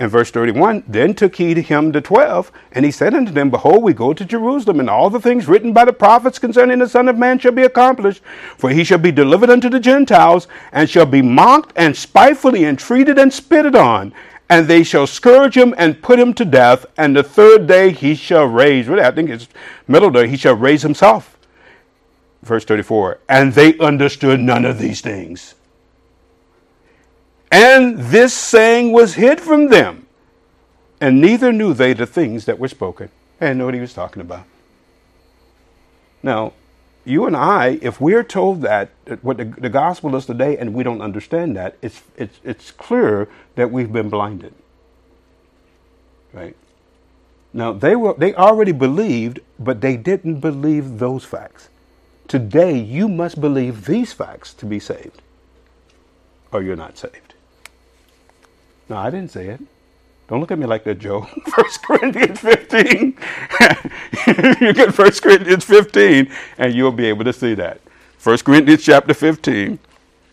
and 0.00 0.10
verse 0.10 0.30
31 0.30 0.82
Then 0.88 1.14
took 1.14 1.36
he 1.36 1.52
to 1.52 1.60
him 1.60 1.92
the 1.92 2.00
twelve, 2.00 2.50
and 2.72 2.84
he 2.84 2.90
said 2.90 3.14
unto 3.14 3.30
them, 3.30 3.50
Behold, 3.50 3.82
we 3.82 3.92
go 3.92 4.14
to 4.14 4.24
Jerusalem, 4.24 4.80
and 4.80 4.88
all 4.88 5.10
the 5.10 5.20
things 5.20 5.46
written 5.46 5.74
by 5.74 5.84
the 5.84 5.92
prophets 5.92 6.38
concerning 6.38 6.78
the 6.78 6.88
Son 6.88 7.06
of 7.06 7.18
Man 7.18 7.38
shall 7.38 7.52
be 7.52 7.62
accomplished. 7.62 8.22
For 8.56 8.70
he 8.70 8.82
shall 8.82 8.98
be 8.98 9.12
delivered 9.12 9.50
unto 9.50 9.68
the 9.68 9.78
Gentiles, 9.78 10.48
and 10.72 10.88
shall 10.88 11.06
be 11.06 11.20
mocked 11.20 11.74
and 11.76 11.94
spitefully 11.94 12.64
entreated 12.64 13.18
and 13.18 13.32
spitted 13.32 13.76
on. 13.76 14.14
And 14.48 14.66
they 14.66 14.82
shall 14.82 15.06
scourge 15.06 15.56
him 15.56 15.74
and 15.76 16.02
put 16.02 16.18
him 16.18 16.32
to 16.34 16.44
death, 16.46 16.86
and 16.96 17.14
the 17.14 17.22
third 17.22 17.66
day 17.66 17.92
he 17.92 18.14
shall 18.14 18.46
raise. 18.46 18.88
Really, 18.88 19.04
I 19.04 19.10
think 19.10 19.28
it's 19.28 19.48
middle 19.86 20.10
day, 20.10 20.26
he 20.26 20.38
shall 20.38 20.54
raise 20.56 20.82
himself. 20.82 21.36
Verse 22.42 22.64
34 22.64 23.18
And 23.28 23.52
they 23.52 23.78
understood 23.78 24.40
none 24.40 24.64
of 24.64 24.78
these 24.78 25.02
things. 25.02 25.54
And 27.50 27.98
this 27.98 28.32
saying 28.32 28.92
was 28.92 29.14
hid 29.14 29.40
from 29.40 29.68
them, 29.68 30.06
and 31.00 31.20
neither 31.20 31.52
knew 31.52 31.74
they 31.74 31.92
the 31.92 32.06
things 32.06 32.44
that 32.44 32.58
were 32.58 32.68
spoken. 32.68 33.10
They 33.38 33.46
didn't 33.46 33.58
know 33.58 33.64
what 33.64 33.74
he 33.74 33.80
was 33.80 33.94
talking 33.94 34.22
about. 34.22 34.44
Now, 36.22 36.52
you 37.04 37.26
and 37.26 37.34
I, 37.34 37.78
if 37.82 38.00
we're 38.00 38.22
told 38.22 38.62
that 38.62 38.90
what 39.22 39.38
the, 39.38 39.44
the 39.46 39.70
gospel 39.70 40.14
is 40.16 40.26
today, 40.26 40.56
and 40.58 40.74
we 40.74 40.84
don't 40.84 41.00
understand 41.00 41.56
that, 41.56 41.76
it's 41.82 42.02
it's 42.16 42.38
it's 42.44 42.70
clear 42.70 43.28
that 43.56 43.72
we've 43.72 43.92
been 43.92 44.10
blinded. 44.10 44.54
Right? 46.32 46.56
Now 47.52 47.72
they 47.72 47.96
were 47.96 48.14
they 48.14 48.34
already 48.34 48.72
believed, 48.72 49.40
but 49.58 49.80
they 49.80 49.96
didn't 49.96 50.40
believe 50.40 50.98
those 50.98 51.24
facts. 51.24 51.68
Today 52.28 52.78
you 52.78 53.08
must 53.08 53.40
believe 53.40 53.86
these 53.86 54.12
facts 54.12 54.54
to 54.54 54.66
be 54.66 54.78
saved, 54.78 55.22
or 56.52 56.62
you're 56.62 56.76
not 56.76 56.96
saved. 56.98 57.34
No, 58.90 58.96
I 58.96 59.08
didn't 59.08 59.30
say 59.30 59.46
it. 59.46 59.60
Don't 60.26 60.40
look 60.40 60.50
at 60.50 60.58
me 60.58 60.66
like 60.66 60.82
that, 60.82 60.98
Joe. 60.98 61.22
First 61.54 61.80
Corinthians 61.84 62.40
15. 62.40 63.16
you 64.60 64.72
get 64.72 64.92
First 64.92 65.22
Corinthians 65.22 65.64
15, 65.64 66.28
and 66.58 66.74
you'll 66.74 66.90
be 66.90 67.06
able 67.06 67.24
to 67.24 67.32
see 67.32 67.54
that. 67.54 67.80
First 68.18 68.44
Corinthians 68.44 68.82
chapter 68.82 69.14
15. 69.14 69.78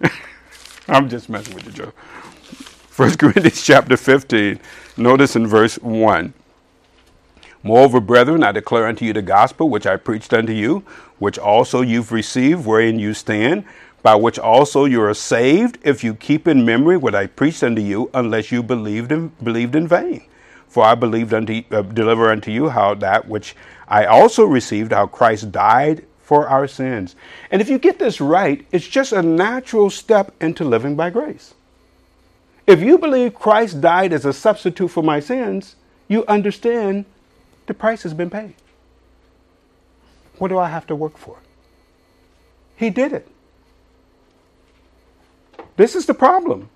I'm 0.88 1.08
just 1.08 1.30
messing 1.30 1.54
with 1.54 1.68
you, 1.68 1.72
Joe. 1.72 1.92
First 2.90 3.20
Corinthians 3.20 3.62
chapter 3.62 3.96
15. 3.96 4.60
Notice 4.98 5.36
in 5.36 5.46
verse 5.46 5.76
1. 5.78 6.34
Moreover, 7.62 8.00
brethren, 8.00 8.44
I 8.44 8.52
declare 8.52 8.88
unto 8.88 9.06
you 9.06 9.14
the 9.14 9.22
gospel 9.22 9.70
which 9.70 9.86
I 9.86 9.98
preached 9.98 10.34
unto 10.34 10.54
you, 10.54 10.84
which 11.20 11.38
also 11.38 11.82
you've 11.82 12.12
received, 12.12 12.66
wherein 12.66 12.98
you 12.98 13.14
stand 13.14 13.66
by 14.08 14.16
which 14.16 14.40
also 14.40 14.86
you 14.86 15.04
are 15.04 15.14
saved, 15.14 15.78
if 15.84 16.02
you 16.02 16.16
keep 16.16 16.48
in 16.48 16.64
memory 16.64 16.96
what 16.96 17.14
I 17.14 17.28
preached 17.28 17.62
unto 17.62 17.82
you, 17.82 18.10
unless 18.14 18.54
you 18.54 18.64
believed 18.64 19.12
in, 19.12 19.28
believed 19.44 19.76
in 19.76 19.86
vain. 19.86 20.24
For 20.70 20.86
I 20.86 20.96
believed 20.96 21.34
unto 21.34 21.62
uh, 21.72 21.82
deliver 21.82 22.30
unto 22.30 22.50
you 22.50 22.70
how 22.70 22.94
that 22.94 23.28
which 23.28 23.54
I 23.86 24.06
also 24.06 24.46
received, 24.46 24.94
how 24.94 25.08
Christ 25.08 25.52
died 25.52 26.06
for 26.20 26.48
our 26.48 26.70
sins. 26.70 27.18
And 27.52 27.62
if 27.62 27.68
you 27.68 27.78
get 27.78 28.00
this 28.00 28.22
right, 28.22 28.66
it's 28.72 28.88
just 28.88 29.12
a 29.12 29.22
natural 29.22 29.90
step 29.90 30.34
into 30.40 30.64
living 30.64 30.96
by 30.96 31.10
grace. 31.10 31.54
If 32.66 32.80
you 32.80 32.98
believe 32.98 33.36
Christ 33.36 33.82
died 33.82 34.14
as 34.14 34.24
a 34.24 34.32
substitute 34.32 34.88
for 34.88 35.04
my 35.04 35.20
sins, 35.20 35.76
you 36.08 36.24
understand 36.28 37.04
the 37.66 37.74
price 37.74 38.04
has 38.04 38.14
been 38.14 38.30
paid. 38.30 38.56
What 40.38 40.48
do 40.48 40.58
I 40.58 40.70
have 40.70 40.88
to 40.88 40.96
work 40.96 41.18
for? 41.18 41.40
He 42.78 42.90
did 42.90 43.12
it. 43.12 43.28
This 45.78 45.96
is 45.96 46.06
the 46.06 46.14
problem. 46.14 46.70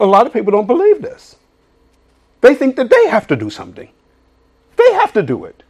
A 0.00 0.06
lot 0.06 0.26
of 0.26 0.32
people 0.32 0.50
don't 0.50 0.66
believe 0.66 1.00
this. 1.00 1.36
They 2.40 2.54
think 2.54 2.76
that 2.76 2.90
they 2.90 3.08
have 3.08 3.26
to 3.28 3.36
do 3.36 3.48
something, 3.50 3.88
they 4.76 4.92
have 4.94 5.12
to 5.12 5.22
do 5.22 5.44
it. 5.44 5.62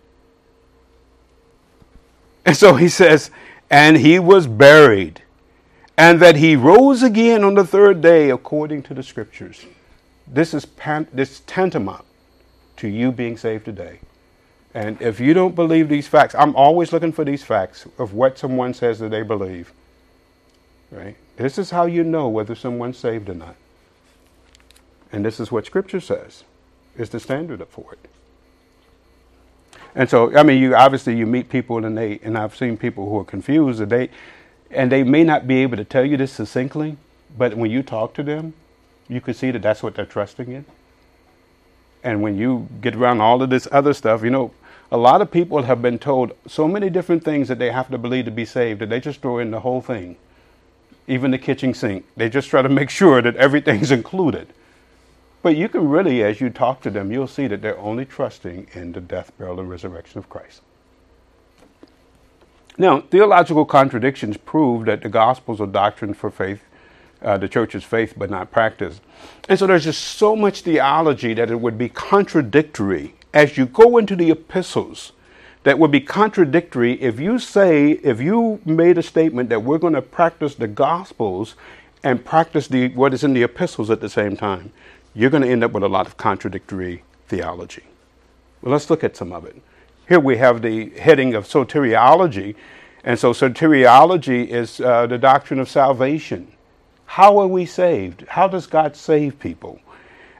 And 2.44 2.56
so 2.56 2.74
he 2.74 2.88
says, 2.88 3.30
and 3.70 3.96
he 3.96 4.20
was 4.20 4.46
buried, 4.46 5.22
and 5.96 6.20
that 6.20 6.36
he 6.36 6.54
rose 6.54 7.02
again 7.02 7.42
on 7.42 7.54
the 7.54 7.66
third 7.66 8.00
day 8.00 8.30
according 8.30 8.84
to 8.84 8.94
the 8.94 9.02
scriptures. 9.02 9.66
This 10.26 10.54
is 10.54 10.64
pan- 10.64 11.08
this 11.12 11.40
tantamount 11.46 12.04
to 12.76 12.88
you 12.88 13.10
being 13.10 13.36
saved 13.36 13.64
today. 13.64 13.98
And 14.74 15.00
if 15.00 15.18
you 15.18 15.32
don't 15.34 15.54
believe 15.54 15.88
these 15.88 16.06
facts, 16.06 16.34
I'm 16.34 16.54
always 16.54 16.92
looking 16.92 17.10
for 17.10 17.24
these 17.24 17.42
facts 17.42 17.86
of 17.98 18.12
what 18.12 18.38
someone 18.38 18.74
says 18.74 18.98
that 18.98 19.08
they 19.10 19.22
believe. 19.22 19.72
Right? 20.90 21.16
This 21.36 21.58
is 21.58 21.70
how 21.70 21.86
you 21.86 22.02
know 22.02 22.28
whether 22.28 22.54
someone's 22.54 22.98
saved 22.98 23.28
or 23.28 23.34
not. 23.34 23.56
And 25.12 25.24
this 25.24 25.38
is 25.38 25.52
what 25.52 25.66
Scripture 25.66 26.00
says 26.00 26.44
is 26.96 27.10
the 27.10 27.20
standard 27.20 27.66
for 27.68 27.92
it. 27.92 28.10
And 29.94 30.08
so, 30.10 30.36
I 30.36 30.42
mean, 30.42 30.60
you 30.60 30.74
obviously 30.74 31.16
you 31.16 31.26
meet 31.26 31.48
people 31.48 31.84
and 31.84 31.96
they, 31.96 32.18
and 32.22 32.36
I've 32.36 32.56
seen 32.56 32.76
people 32.76 33.08
who 33.08 33.18
are 33.18 33.24
confused 33.24 33.80
and 33.80 33.90
they, 33.90 34.10
and 34.70 34.92
they 34.92 35.02
may 35.02 35.24
not 35.24 35.46
be 35.46 35.62
able 35.62 35.76
to 35.78 35.84
tell 35.84 36.04
you 36.04 36.16
this 36.16 36.32
succinctly, 36.32 36.96
but 37.36 37.54
when 37.54 37.70
you 37.70 37.82
talk 37.82 38.14
to 38.14 38.22
them, 38.22 38.54
you 39.08 39.20
can 39.20 39.34
see 39.34 39.50
that 39.50 39.62
that's 39.62 39.82
what 39.82 39.94
they're 39.94 40.04
trusting 40.04 40.50
in. 40.52 40.64
And 42.02 42.22
when 42.22 42.36
you 42.36 42.68
get 42.80 42.94
around 42.94 43.20
all 43.20 43.42
of 43.42 43.50
this 43.50 43.66
other 43.72 43.94
stuff, 43.94 44.22
you 44.22 44.30
know, 44.30 44.52
a 44.92 44.96
lot 44.96 45.20
of 45.20 45.30
people 45.30 45.62
have 45.62 45.82
been 45.82 45.98
told 45.98 46.32
so 46.46 46.68
many 46.68 46.90
different 46.90 47.24
things 47.24 47.48
that 47.48 47.58
they 47.58 47.70
have 47.70 47.90
to 47.90 47.98
believe 47.98 48.26
to 48.26 48.30
be 48.30 48.44
saved 48.44 48.80
that 48.80 48.88
they 48.88 49.00
just 49.00 49.20
throw 49.22 49.38
in 49.38 49.50
the 49.50 49.60
whole 49.60 49.80
thing, 49.80 50.16
even 51.06 51.30
the 51.30 51.38
kitchen 51.38 51.74
sink. 51.74 52.04
They 52.16 52.28
just 52.28 52.48
try 52.48 52.62
to 52.62 52.68
make 52.68 52.90
sure 52.90 53.22
that 53.22 53.36
everything's 53.36 53.90
included. 54.00 54.52
But 55.42 55.56
you 55.56 55.68
can 55.68 55.88
really, 55.88 56.24
as 56.24 56.40
you 56.40 56.50
talk 56.50 56.80
to 56.82 56.90
them, 56.90 57.12
you'll 57.12 57.28
see 57.28 57.46
that 57.46 57.62
they're 57.62 57.78
only 57.78 58.04
trusting 58.04 58.68
in 58.74 58.92
the 58.92 59.00
death, 59.00 59.30
burial, 59.38 59.60
and 59.60 59.70
resurrection 59.70 60.18
of 60.18 60.28
Christ. 60.28 60.60
Now, 62.78 63.00
theological 63.00 63.64
contradictions 63.64 64.36
prove 64.36 64.86
that 64.86 65.02
the 65.02 65.08
Gospels 65.08 65.60
are 65.60 65.66
doctrine 65.66 66.14
for 66.14 66.30
faith, 66.30 66.62
uh, 67.22 67.38
the 67.38 67.48
church's 67.48 67.84
faith, 67.84 68.14
but 68.16 68.28
not 68.28 68.50
practice. 68.50 69.00
And 69.48 69.58
so 69.58 69.66
there's 69.66 69.84
just 69.84 70.02
so 70.02 70.36
much 70.36 70.62
theology 70.62 71.32
that 71.34 71.50
it 71.50 71.60
would 71.60 71.78
be 71.78 71.88
contradictory 71.88 73.14
as 73.32 73.56
you 73.56 73.66
go 73.66 73.96
into 73.98 74.16
the 74.16 74.30
epistles 74.30 75.12
that 75.66 75.80
would 75.80 75.90
be 75.90 76.00
contradictory 76.00 76.92
if 77.02 77.18
you 77.18 77.40
say, 77.40 77.90
if 77.90 78.20
you 78.20 78.60
made 78.64 78.96
a 78.96 79.02
statement 79.02 79.48
that 79.48 79.64
we're 79.64 79.78
going 79.78 79.94
to 79.94 80.00
practice 80.00 80.54
the 80.54 80.68
Gospels 80.68 81.56
and 82.04 82.24
practice 82.24 82.68
the, 82.68 82.86
what 82.90 83.12
is 83.12 83.24
in 83.24 83.32
the 83.32 83.42
epistles 83.42 83.90
at 83.90 84.00
the 84.00 84.08
same 84.08 84.36
time. 84.36 84.70
You're 85.12 85.28
going 85.28 85.42
to 85.42 85.48
end 85.48 85.64
up 85.64 85.72
with 85.72 85.82
a 85.82 85.88
lot 85.88 86.06
of 86.06 86.16
contradictory 86.16 87.02
theology. 87.26 87.82
Well, 88.62 88.70
let's 88.70 88.88
look 88.88 89.02
at 89.02 89.16
some 89.16 89.32
of 89.32 89.44
it. 89.44 89.60
Here 90.08 90.20
we 90.20 90.36
have 90.36 90.62
the 90.62 90.90
heading 90.90 91.34
of 91.34 91.48
soteriology. 91.48 92.54
And 93.02 93.18
so, 93.18 93.32
soteriology 93.32 94.46
is 94.46 94.78
uh, 94.78 95.08
the 95.08 95.18
doctrine 95.18 95.58
of 95.58 95.68
salvation. 95.68 96.52
How 97.06 97.38
are 97.38 97.48
we 97.48 97.66
saved? 97.66 98.24
How 98.28 98.46
does 98.46 98.68
God 98.68 98.94
save 98.94 99.40
people? 99.40 99.80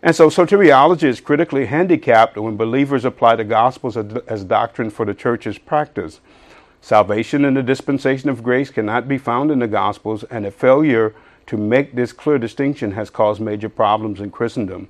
And 0.06 0.14
so 0.14 0.28
soteriology 0.28 1.02
is 1.02 1.20
critically 1.20 1.66
handicapped 1.66 2.36
when 2.36 2.56
believers 2.56 3.04
apply 3.04 3.34
the 3.34 3.42
Gospels 3.42 3.96
as 3.96 4.44
doctrine 4.44 4.88
for 4.88 5.04
the 5.04 5.14
church's 5.14 5.58
practice. 5.58 6.20
Salvation 6.80 7.44
in 7.44 7.54
the 7.54 7.62
dispensation 7.64 8.30
of 8.30 8.44
grace 8.44 8.70
cannot 8.70 9.08
be 9.08 9.18
found 9.18 9.50
in 9.50 9.58
the 9.58 9.66
Gospels, 9.66 10.22
and 10.30 10.46
a 10.46 10.52
failure 10.52 11.12
to 11.46 11.56
make 11.56 11.96
this 11.96 12.12
clear 12.12 12.38
distinction 12.38 12.92
has 12.92 13.10
caused 13.10 13.40
major 13.40 13.68
problems 13.68 14.20
in 14.20 14.30
Christendom. 14.30 14.86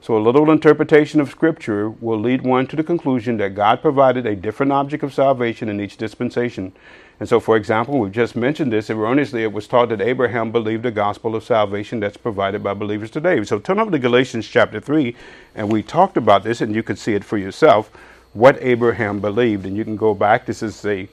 So, 0.00 0.16
a 0.16 0.18
little 0.18 0.50
interpretation 0.50 1.20
of 1.20 1.30
Scripture 1.30 1.88
will 1.88 2.18
lead 2.18 2.42
one 2.42 2.66
to 2.66 2.74
the 2.74 2.82
conclusion 2.82 3.36
that 3.36 3.54
God 3.54 3.80
provided 3.80 4.26
a 4.26 4.34
different 4.34 4.72
object 4.72 5.04
of 5.04 5.14
salvation 5.14 5.68
in 5.68 5.80
each 5.80 5.96
dispensation. 5.96 6.72
And 7.18 7.28
so, 7.28 7.40
for 7.40 7.56
example, 7.56 7.98
we've 7.98 8.12
just 8.12 8.36
mentioned 8.36 8.72
this 8.72 8.90
erroneously. 8.90 9.42
It 9.42 9.52
was 9.52 9.66
taught 9.66 9.88
that 9.88 10.02
Abraham 10.02 10.52
believed 10.52 10.82
the 10.82 10.90
gospel 10.90 11.34
of 11.34 11.44
salvation 11.44 11.98
that's 11.98 12.18
provided 12.18 12.62
by 12.62 12.74
believers 12.74 13.10
today. 13.10 13.42
So, 13.44 13.58
turn 13.58 13.78
over 13.78 13.90
to 13.90 13.98
Galatians 13.98 14.46
chapter 14.46 14.80
3, 14.80 15.16
and 15.54 15.72
we 15.72 15.82
talked 15.82 16.18
about 16.18 16.42
this, 16.42 16.60
and 16.60 16.74
you 16.74 16.82
can 16.82 16.96
see 16.96 17.14
it 17.14 17.24
for 17.24 17.38
yourself 17.38 17.90
what 18.34 18.58
Abraham 18.60 19.20
believed. 19.20 19.64
And 19.64 19.76
you 19.76 19.84
can 19.84 19.96
go 19.96 20.12
back. 20.12 20.44
This 20.44 20.62
is 20.62 20.82
the 20.82 21.08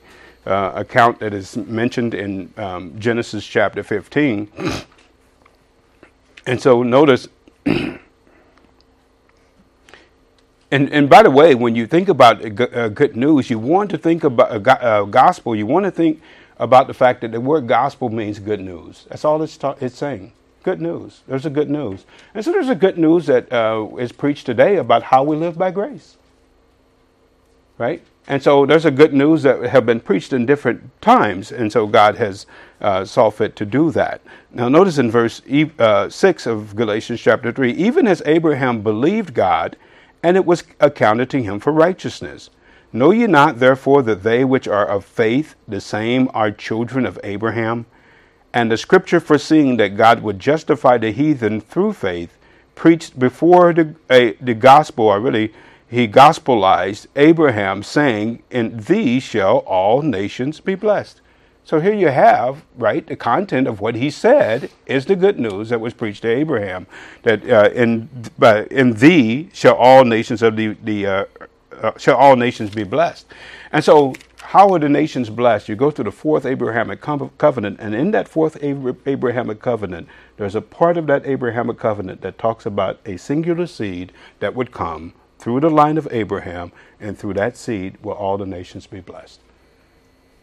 uh, 0.45 0.73
account 0.75 1.19
that 1.19 1.33
is 1.33 1.55
mentioned 1.55 2.13
in 2.13 2.53
um, 2.57 2.99
Genesis 2.99 3.45
chapter 3.45 3.81
15. 3.81 4.49
and 6.47 6.61
so, 6.61 6.83
notice 6.83 7.29
And, 10.73 10.91
and 10.91 11.07
by 11.07 11.21
the 11.21 11.29
way, 11.29 11.53
when 11.53 11.75
you 11.75 11.86
think 11.86 12.09
about 12.09 12.43
uh, 12.43 12.89
good 12.89 13.15
news, 13.15 13.47
you 13.47 13.59
want 13.59 13.91
to 13.91 13.97
think 13.99 14.23
about 14.23 14.67
uh, 14.67 14.71
uh, 14.71 15.03
gospel. 15.03 15.55
You 15.55 15.67
want 15.67 15.86
to 15.86 15.91
think 15.91 16.19
about 16.57 16.88
the 16.88 16.95
fact 16.95 17.21
that 17.21 17.31
the 17.31 17.39
word 17.39 17.67
gospel 17.67 18.09
means 18.09 18.39
good 18.39 18.59
news. 18.59 19.05
That's 19.07 19.23
all 19.23 19.43
it's, 19.43 19.55
ta- 19.55 19.75
it's 19.79 19.95
saying. 19.95 20.33
Good 20.63 20.81
news. 20.81 21.21
There's 21.27 21.45
a 21.45 21.51
good 21.51 21.69
news. 21.69 22.05
And 22.33 22.43
so 22.43 22.51
there's 22.51 22.69
a 22.69 22.75
good 22.75 22.97
news 22.97 23.27
that 23.27 23.53
uh, 23.53 23.88
is 23.99 24.12
preached 24.12 24.47
today 24.47 24.77
about 24.77 25.03
how 25.03 25.21
we 25.23 25.36
live 25.36 25.59
by 25.59 25.69
grace. 25.69 26.17
Right? 27.77 28.03
And 28.27 28.41
so 28.41 28.65
there's 28.65 28.86
a 28.86 28.91
good 28.91 29.13
news 29.13 29.43
that 29.43 29.62
have 29.62 29.86
been 29.86 29.99
preached 29.99 30.33
in 30.33 30.47
different 30.47 30.89
times. 31.03 31.51
And 31.51 31.71
so 31.71 31.86
God 31.86 32.15
has 32.15 32.47
uh, 32.81 33.05
saw 33.05 33.29
fit 33.29 33.55
to 33.57 33.65
do 33.65 33.91
that. 33.91 34.21
Now, 34.51 34.69
notice 34.69 34.97
in 34.97 35.12
verse 35.12 35.43
uh, 35.77 36.09
6 36.09 36.47
of 36.47 36.75
Galatians 36.75 37.21
chapter 37.21 37.51
3 37.51 37.73
even 37.73 38.07
as 38.07 38.23
Abraham 38.25 38.81
believed 38.81 39.36
God, 39.36 39.77
and 40.23 40.38
it 40.38 40.45
was 40.45 40.63
accounted 40.79 41.29
to 41.29 41.43
him 41.43 41.59
for 41.59 41.73
righteousness. 41.73 42.49
Know 42.93 43.12
ye 43.12 43.27
not, 43.27 43.59
therefore, 43.59 44.01
that 44.03 44.23
they 44.23 44.45
which 44.45 44.67
are 44.67 44.86
of 44.86 45.03
faith, 45.03 45.55
the 45.67 45.81
same 45.81 46.29
are 46.33 46.51
children 46.51 47.05
of 47.05 47.19
Abraham? 47.23 47.86
And 48.53 48.71
the 48.71 48.77
scripture 48.77 49.19
foreseeing 49.19 49.77
that 49.77 49.97
God 49.97 50.21
would 50.21 50.39
justify 50.39 50.97
the 50.97 51.12
heathen 51.12 51.59
through 51.59 51.93
faith, 51.93 52.38
preached 52.75 53.19
before 53.19 53.73
the, 53.73 53.95
uh, 54.09 54.31
the 54.39 54.53
gospel, 54.53 55.05
or 55.05 55.19
really, 55.19 55.51
he 55.89 56.07
gospelized 56.07 57.07
Abraham, 57.15 57.83
saying, 57.83 58.43
In 58.49 58.77
thee 58.77 59.19
shall 59.19 59.57
all 59.59 60.01
nations 60.01 60.59
be 60.59 60.75
blessed. 60.75 61.19
So 61.65 61.80
here 61.80 61.93
you 61.93 62.10
have, 62.10 62.65
right, 62.76 63.06
the 63.08 63.15
content 63.15 63.67
of 63.67 63.80
what 63.80 63.95
he 63.95 64.10
said 64.10 64.69
is 64.86 65.06
the 65.06 65.15
good 65.15 65.39
news 65.39 65.69
that 65.69 65.80
was 65.80 65.93
preached 65.93 66.23
to 66.23 66.28
Abraham, 66.28 66.88
that 67.21 67.49
uh, 67.49 67.69
in 67.73 68.10
uh, 68.41 68.65
in 68.69 68.93
thee 68.93 69.49
shall 69.54 69.76
all 69.76 70.04
nations 70.04 70.41
of 70.41 70.58
the 70.58 70.76
the 70.84 71.08
uh, 71.08 71.26
uh 71.82 71.97
shall 71.97 72.17
all 72.17 72.36
nations 72.36 72.69
be 72.71 72.84
blessed, 72.84 73.28
and 73.71 73.82
so 73.82 74.13
how 74.43 74.73
are 74.73 74.80
the 74.80 74.89
nations 74.89 75.30
blessed? 75.30 75.69
You 75.69 75.76
go 75.76 75.89
to 75.89 76.04
the 76.04 76.12
fourth 76.12 76.45
Abrahamic 76.45 76.99
covenant, 77.02 77.78
and 77.80 77.95
in 77.95 78.12
that 78.12 78.28
fourth 78.28 78.62
Abrahamic 78.62 79.62
covenant, 79.62 80.10
there's 80.36 80.56
a 80.56 80.62
part 80.62 80.97
of 80.97 81.08
that 81.08 81.26
Abrahamic 81.26 81.80
covenant 81.80 82.21
that 82.21 82.38
talks 82.38 82.65
about 82.65 82.99
a 83.06 83.15
singular 83.17 83.67
seed 83.67 84.12
that 84.41 84.54
would 84.54 84.71
come 84.71 85.13
through 85.39 85.62
the 85.62 85.69
line 85.69 85.97
of 85.97 86.08
Abraham, 86.12 86.73
and 86.99 87.17
through 87.17 87.34
that 87.36 87.56
seed 87.56 87.97
will 88.04 88.13
all 88.13 88.38
the 88.38 88.45
nations 88.45 88.86
be 88.86 88.99
blessed. 88.99 89.39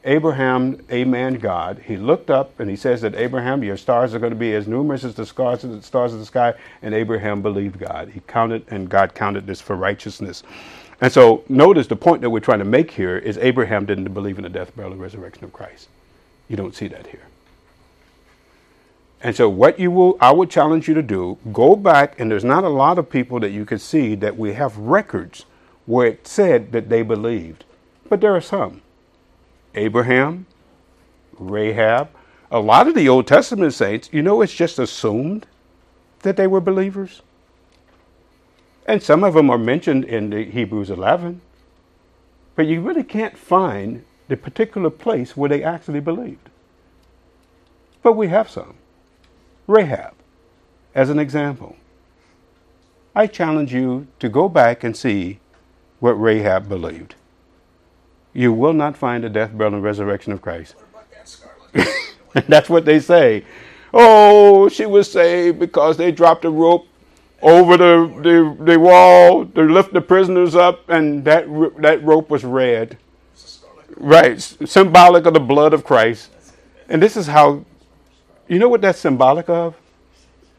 Abraham, 0.05 0.83
a 0.89 1.05
man 1.05 1.35
God, 1.35 1.83
he 1.85 1.97
looked 1.99 2.31
up 2.31 2.59
and 2.59 2.71
he 2.71 2.77
says 2.77 3.03
that 3.03 3.15
Abraham, 3.15 3.63
your 3.63 3.77
stars 3.77 4.15
are 4.15 4.19
going 4.19 4.33
to 4.33 4.39
be 4.39 4.55
as 4.55 4.67
numerous 4.67 5.05
as 5.05 5.15
the 5.15 5.27
stars 5.27 5.63
of 5.63 5.73
the, 5.73 5.83
stars 5.83 6.15
of 6.15 6.21
the 6.21 6.27
sky. 6.27 6.55
And 6.81 6.95
Abraham 6.95 7.43
believed 7.43 7.79
God. 7.79 8.09
He 8.09 8.21
counted, 8.27 8.65
and 8.69 8.89
God 8.89 9.15
counted 9.15 9.47
this 9.47 9.61
for 9.61 9.77
righteousness. 9.77 10.43
And 11.03 11.13
so, 11.13 11.45
notice 11.49 11.87
the 11.87 11.97
point 11.97 12.23
that 12.23 12.31
we're 12.31 12.41
trying 12.41 12.59
to 12.59 12.65
make 12.65 12.91
here 12.91 13.17
is 13.17 13.39
Abraham 13.39 13.87
didn't 13.87 14.13
believe 14.13 14.39
in 14.39 14.43
the 14.43 14.51
death, 14.51 14.75
burial, 14.75 14.93
and 14.93 15.01
resurrection 15.01 15.45
of 15.45 15.53
Christ. 15.53 15.89
You 16.49 16.57
don't 16.57 16.75
see 16.75 16.89
that 16.89 17.07
here. 17.07 17.27
And 19.23 19.35
so, 19.37 19.49
what 19.49 19.79
you 19.79 19.91
will, 19.91 20.17
I 20.21 20.33
would 20.33 20.51
challenge 20.51 20.89
you 20.89 20.95
to 20.95 21.03
do, 21.03 21.39
go 21.53 21.77
back, 21.77 22.19
and 22.19 22.31
there's 22.31 22.45
not 22.45 22.65
a 22.65 22.69
lot 22.69 22.99
of 22.99 23.09
people 23.09 23.41
that 23.41 23.51
you 23.51 23.65
can 23.65 23.79
see 23.79 24.15
that 24.17 24.37
we 24.37 24.55
have 24.55 24.77
records 24.77 25.47
where 25.87 26.07
it 26.07 26.27
said 26.27 26.73
that 26.73 26.89
they 26.89 27.03
believed, 27.03 27.65
but 28.09 28.21
there 28.21 28.35
are 28.35 28.41
some. 28.41 28.83
Abraham, 29.75 30.47
Rahab, 31.39 32.11
a 32.51 32.61
lot 32.61 32.89
of 32.89 32.95
the 32.95 33.09
Old 33.09 33.27
Testament 33.27 33.73
saints, 33.75 34.09
you 34.13 34.23
know, 34.23 34.43
it's 34.43 34.53
just 34.53 34.79
assumed 34.79 35.47
that 36.21 36.37
they 36.37 36.47
were 36.47 36.61
believers. 36.61 37.23
And 38.87 39.03
some 39.03 39.23
of 39.23 39.35
them 39.35 39.51
are 39.51 39.59
mentioned 39.59 40.05
in 40.05 40.31
the 40.31 40.45
Hebrews 40.45 40.91
11. 40.91 41.41
But 42.57 42.67
you 42.67 42.81
really 42.81 43.05
can't 43.05 43.39
find 43.39 44.05
the 44.29 44.37
particular 44.37 44.91
place 44.91 45.37
where 45.37 45.49
they 45.49 45.63
actually 45.63 46.01
believed. 46.01 46.49
But 48.03 48.15
we 48.15 48.29
have 48.29 48.51
some. 48.51 48.75
Rahab, 49.67 50.15
as 50.95 51.11
an 51.11 51.19
example. 51.19 51.77
I 53.15 53.27
challenge 53.27 53.73
you 53.73 54.09
to 54.19 54.29
go 54.29 54.49
back 54.49 54.83
and 54.83 54.97
see 54.97 55.39
what 56.01 56.13
Rahab 56.13 56.69
believed 56.69 57.15
you 58.33 58.53
will 58.53 58.73
not 58.73 58.97
find 58.97 59.25
the 59.25 59.29
death, 59.29 59.57
burial, 59.57 59.75
and 59.75 59.83
resurrection 59.85 60.33
of 60.33 60.43
Christ. 60.43 60.77
That, 61.73 61.89
That's 62.49 62.69
what 62.71 62.85
they 62.85 63.01
say. 63.01 63.45
Oh, 63.93 64.69
she 64.69 64.87
was 64.87 65.11
saved 65.11 65.59
because 65.59 65.97
they 65.97 66.13
dropped 66.13 66.45
a 66.45 66.51
rope 66.51 66.87
over 67.43 67.77
the, 67.77 68.57
the, 68.59 68.65
the 68.73 68.79
wall 68.79 69.47
to 69.47 69.63
lift 69.63 69.93
the 69.93 70.01
prisoners 70.01 70.55
up, 70.55 70.89
and 70.89 71.25
that, 71.25 71.47
that 71.79 72.03
rope 72.05 72.31
was 72.31 72.45
red. 72.45 72.99
Right, 73.97 74.41
symbolic 74.41 75.27
of 75.27 75.35
the 75.35 75.41
blood 75.41 75.75
of 75.75 75.85
Christ. 75.85 76.31
And 76.89 77.03
this 77.03 77.17
is 77.17 77.27
how, 77.27 77.65
you 78.49 78.59
know 78.59 78.69
what 78.69 78.81
that's 78.83 78.99
symbolic 78.99 79.49
of? 79.49 79.77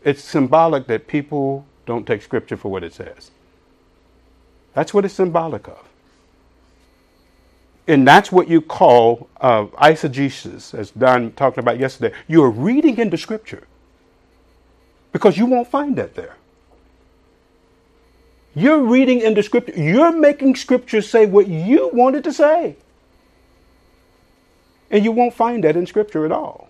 It's 0.04 0.24
symbolic 0.24 0.88
that 0.88 1.08
people 1.08 1.66
don't 1.86 2.06
take 2.08 2.22
scripture 2.22 2.58
for 2.58 2.72
what 2.72 2.84
it 2.84 2.94
says. 2.94 3.32
That's 4.74 4.94
what 4.94 5.06
it's 5.06 5.14
symbolic 5.16 5.68
of. 5.68 5.91
And 7.92 8.08
that's 8.08 8.32
what 8.32 8.48
you 8.48 8.62
call 8.62 9.28
uh, 9.42 9.66
eisegesis, 9.66 10.74
as 10.74 10.92
Don 10.92 11.34
talked 11.34 11.58
about 11.58 11.78
yesterday. 11.78 12.16
You're 12.26 12.50
reading 12.50 12.98
into 12.98 13.18
Scripture 13.18 13.68
because 15.12 15.38
you 15.38 15.46
won't 15.46 15.68
find 15.68 15.98
that 15.98 16.16
there. 16.16 16.38
You're 18.56 18.80
reading 18.80 19.20
into 19.20 19.44
Scripture. 19.44 19.74
You're 19.78 20.14
making 20.14 20.56
Scripture 20.56 21.02
say 21.02 21.26
what 21.26 21.50
you 21.50 21.90
wanted 21.92 22.24
to 22.24 22.32
say. 22.32 22.78
And 24.90 25.04
you 25.04 25.12
won't 25.12 25.34
find 25.34 25.62
that 25.66 25.76
in 25.76 25.86
Scripture 25.86 26.24
at 26.24 26.32
all. 26.32 26.70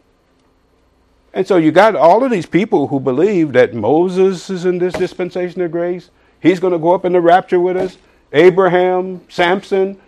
And 1.36 1.48
so 1.48 1.58
you 1.58 1.72
got 1.72 1.96
all 1.96 2.24
of 2.24 2.32
these 2.32 2.48
people 2.48 2.88
who 2.88 3.00
believe 3.00 3.54
that 3.54 3.76
Moses 3.76 4.50
is 4.50 4.66
in 4.66 4.80
this 4.80 4.96
dispensation 4.96 5.62
of 5.62 5.72
grace. 5.72 6.10
He's 6.40 6.60
going 6.60 6.74
to 6.74 6.80
go 6.80 6.96
up 6.96 7.06
in 7.06 7.14
the 7.14 7.22
rapture 7.22 7.60
with 7.60 7.78
us. 7.78 8.00
Abraham, 8.34 9.22
Samson. 9.30 10.02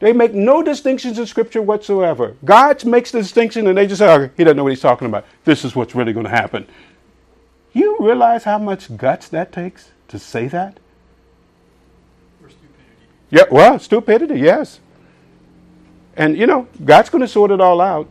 They 0.00 0.12
make 0.14 0.32
no 0.32 0.62
distinctions 0.62 1.18
in 1.18 1.26
Scripture 1.26 1.60
whatsoever. 1.60 2.34
God 2.44 2.84
makes 2.86 3.10
the 3.10 3.20
distinction 3.20 3.66
and 3.66 3.76
they 3.76 3.86
just 3.86 3.98
say, 3.98 4.12
oh, 4.12 4.30
he 4.36 4.44
doesn't 4.44 4.56
know 4.56 4.64
what 4.64 4.72
he's 4.72 4.80
talking 4.80 5.06
about. 5.06 5.26
This 5.44 5.64
is 5.64 5.76
what's 5.76 5.94
really 5.94 6.14
going 6.14 6.24
to 6.24 6.30
happen. 6.30 6.66
You 7.72 7.98
realize 8.00 8.44
how 8.44 8.58
much 8.58 8.96
guts 8.96 9.28
that 9.28 9.52
takes 9.52 9.90
to 10.08 10.18
say 10.18 10.48
that? 10.48 10.80
Or 12.42 12.48
stupidity. 12.48 13.06
Yeah, 13.30 13.44
well, 13.50 13.78
stupidity, 13.78 14.40
yes. 14.40 14.80
And, 16.16 16.36
you 16.36 16.46
know, 16.46 16.66
God's 16.84 17.10
going 17.10 17.20
to 17.22 17.28
sort 17.28 17.50
it 17.50 17.60
all 17.60 17.80
out. 17.80 18.08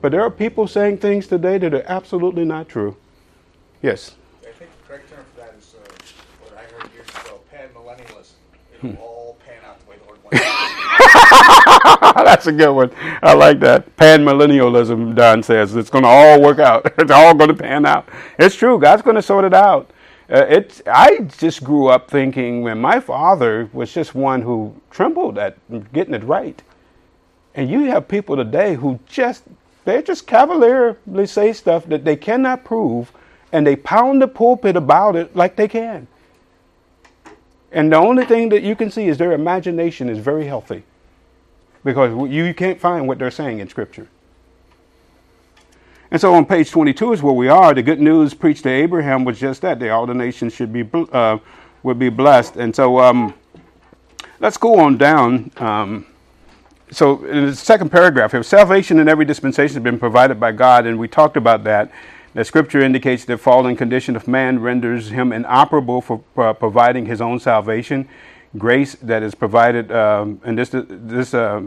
But 0.00 0.12
there 0.12 0.22
are 0.22 0.30
people 0.30 0.66
saying 0.66 0.98
things 0.98 1.26
today 1.26 1.58
that 1.58 1.74
are 1.74 1.84
absolutely 1.86 2.44
not 2.44 2.68
true. 2.68 2.96
Yes. 3.82 4.14
I 4.42 4.50
think 4.52 4.70
the 4.80 4.88
correct 4.88 5.10
term 5.10 5.24
for 5.34 5.40
that 5.42 5.54
is 5.58 5.74
uh, 5.74 5.88
what 6.42 6.58
I 6.58 6.62
heard 6.72 6.92
years 6.94 7.08
ago, 7.08 7.40
pan 7.50 7.68
millennialism. 7.74 8.32
It'll 8.74 8.90
Hmm. 8.90 8.96
all 9.00 9.36
pan 9.44 9.58
out 9.68 9.78
the 9.84 9.90
way 9.90 9.96
the 9.98 10.04
Lord 10.06 10.18
wants. 10.24 10.57
That's 11.84 12.46
a 12.46 12.52
good 12.52 12.72
one. 12.72 12.90
I 13.22 13.34
like 13.34 13.60
that. 13.60 13.96
Pan 13.96 14.24
millennialism, 14.24 15.14
Don 15.14 15.42
says. 15.42 15.76
It's 15.76 15.90
going 15.90 16.04
to 16.04 16.08
all 16.08 16.40
work 16.40 16.58
out. 16.58 16.92
It's 16.98 17.10
all 17.10 17.34
going 17.34 17.48
to 17.48 17.54
pan 17.54 17.86
out. 17.86 18.08
It's 18.38 18.54
true. 18.54 18.78
God's 18.78 19.02
going 19.02 19.16
to 19.16 19.22
sort 19.22 19.44
it 19.44 19.54
out. 19.54 19.90
Uh, 20.30 20.44
it's, 20.48 20.82
I 20.86 21.20
just 21.38 21.64
grew 21.64 21.88
up 21.88 22.10
thinking 22.10 22.62
when 22.62 22.78
my 22.80 23.00
father 23.00 23.70
was 23.72 23.92
just 23.92 24.14
one 24.14 24.42
who 24.42 24.74
trembled 24.90 25.38
at 25.38 25.56
getting 25.92 26.14
it 26.14 26.24
right. 26.24 26.62
And 27.54 27.70
you 27.70 27.84
have 27.84 28.08
people 28.08 28.36
today 28.36 28.74
who 28.74 28.98
just, 29.06 29.44
they 29.84 30.02
just 30.02 30.26
cavalierly 30.26 31.26
say 31.26 31.52
stuff 31.52 31.86
that 31.86 32.04
they 32.04 32.16
cannot 32.16 32.64
prove 32.64 33.12
and 33.52 33.66
they 33.66 33.76
pound 33.76 34.20
the 34.20 34.28
pulpit 34.28 34.76
about 34.76 35.16
it 35.16 35.34
like 35.34 35.56
they 35.56 35.68
can. 35.68 36.06
And 37.72 37.92
the 37.92 37.96
only 37.96 38.24
thing 38.24 38.50
that 38.50 38.62
you 38.62 38.76
can 38.76 38.90
see 38.90 39.08
is 39.08 39.16
their 39.16 39.32
imagination 39.32 40.08
is 40.08 40.18
very 40.18 40.46
healthy 40.46 40.82
because 41.88 42.30
you 42.30 42.52
can't 42.52 42.78
find 42.78 43.08
what 43.08 43.18
they're 43.18 43.30
saying 43.30 43.60
in 43.60 43.68
Scripture. 43.70 44.06
And 46.10 46.20
so 46.20 46.34
on 46.34 46.44
page 46.44 46.70
22 46.70 47.14
is 47.14 47.22
where 47.22 47.32
we 47.32 47.48
are. 47.48 47.72
The 47.72 47.82
good 47.82 47.98
news 47.98 48.34
preached 48.34 48.64
to 48.64 48.68
Abraham 48.68 49.24
was 49.24 49.40
just 49.40 49.62
that: 49.62 49.80
that 49.80 49.88
all 49.88 50.04
the 50.04 50.12
nations 50.12 50.52
should 50.52 50.70
be 50.70 50.86
uh, 50.92 51.38
would 51.82 51.98
be 51.98 52.10
blessed. 52.10 52.56
And 52.56 52.76
so 52.76 52.98
um, 52.98 53.32
let's 54.38 54.58
go 54.58 54.78
on 54.78 54.98
down. 54.98 55.50
Um, 55.56 56.06
so 56.90 57.24
in 57.24 57.46
the 57.46 57.56
second 57.56 57.88
paragraph 57.88 58.32
here, 58.32 58.42
salvation 58.42 58.98
in 58.98 59.08
every 59.08 59.24
dispensation 59.24 59.76
has 59.76 59.82
been 59.82 59.98
provided 59.98 60.38
by 60.38 60.52
God, 60.52 60.84
and 60.84 60.98
we 60.98 61.08
talked 61.08 61.38
about 61.38 61.64
that. 61.64 61.90
The 62.34 62.44
scripture 62.44 62.80
indicates 62.80 63.24
the 63.24 63.38
fallen 63.38 63.76
condition 63.76 64.14
of 64.14 64.28
man 64.28 64.60
renders 64.60 65.08
him 65.08 65.32
inoperable 65.32 66.02
for 66.02 66.22
uh, 66.36 66.52
providing 66.52 67.06
his 67.06 67.22
own 67.22 67.40
salvation. 67.40 68.08
Grace 68.56 68.94
that 69.02 69.22
is 69.22 69.34
provided, 69.34 69.92
um, 69.92 70.40
and 70.42 70.56
this 70.56 70.70
this 70.72 71.34
uh, 71.34 71.62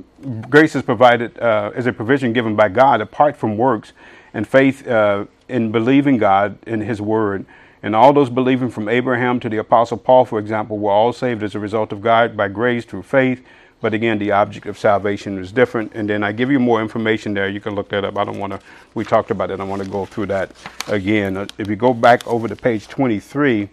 grace 0.50 0.76
is 0.76 0.82
provided 0.82 1.38
uh, 1.40 1.72
as 1.76 1.86
a 1.86 1.94
provision 1.94 2.34
given 2.34 2.56
by 2.56 2.70
God 2.70 3.02
apart 3.02 3.38
from 3.38 3.56
works, 3.56 3.94
and 4.34 4.48
faith 4.48 4.88
uh, 4.88 5.26
in 5.48 5.72
believing 5.72 6.18
God 6.18 6.58
in 6.66 6.82
His 6.82 7.00
Word. 7.00 7.46
And 7.84 7.96
all 7.96 8.14
those 8.14 8.30
believing 8.30 8.70
from 8.70 8.88
Abraham 8.90 9.40
to 9.42 9.50
the 9.50 9.58
Apostle 9.58 9.98
Paul, 9.98 10.26
for 10.26 10.40
example, 10.40 10.78
were 10.78 10.92
all 10.92 11.14
saved 11.14 11.44
as 11.44 11.56
a 11.56 11.60
result 11.60 11.92
of 11.92 12.02
God 12.02 12.36
by 12.38 12.48
grace 12.48 12.86
through 12.86 13.04
faith. 13.04 13.44
But 13.82 13.96
again, 13.96 14.20
the 14.20 14.32
object 14.32 14.68
of 14.68 14.78
salvation 14.78 15.40
is 15.40 15.52
different. 15.52 15.94
And 15.96 16.08
then 16.08 16.24
I 16.24 16.32
give 16.32 16.52
you 16.52 16.60
more 16.60 16.82
information 16.82 17.34
there. 17.34 17.50
You 17.50 17.60
can 17.60 17.74
look 17.74 17.90
that 17.90 18.06
up. 18.06 18.18
I 18.18 18.24
don't 18.24 18.38
want 18.38 18.54
to, 18.54 18.60
we 18.94 19.04
talked 19.04 19.32
about 19.32 19.50
it. 19.50 19.60
I 19.60 19.64
want 19.64 19.84
to 19.84 19.90
go 19.90 20.06
through 20.06 20.28
that 20.28 20.52
again. 20.88 21.38
Uh, 21.38 21.48
If 21.58 21.68
you 21.68 21.76
go 21.76 21.92
back 21.92 22.26
over 22.28 22.48
to 22.48 22.56
page 22.56 22.88
23, 22.88 23.70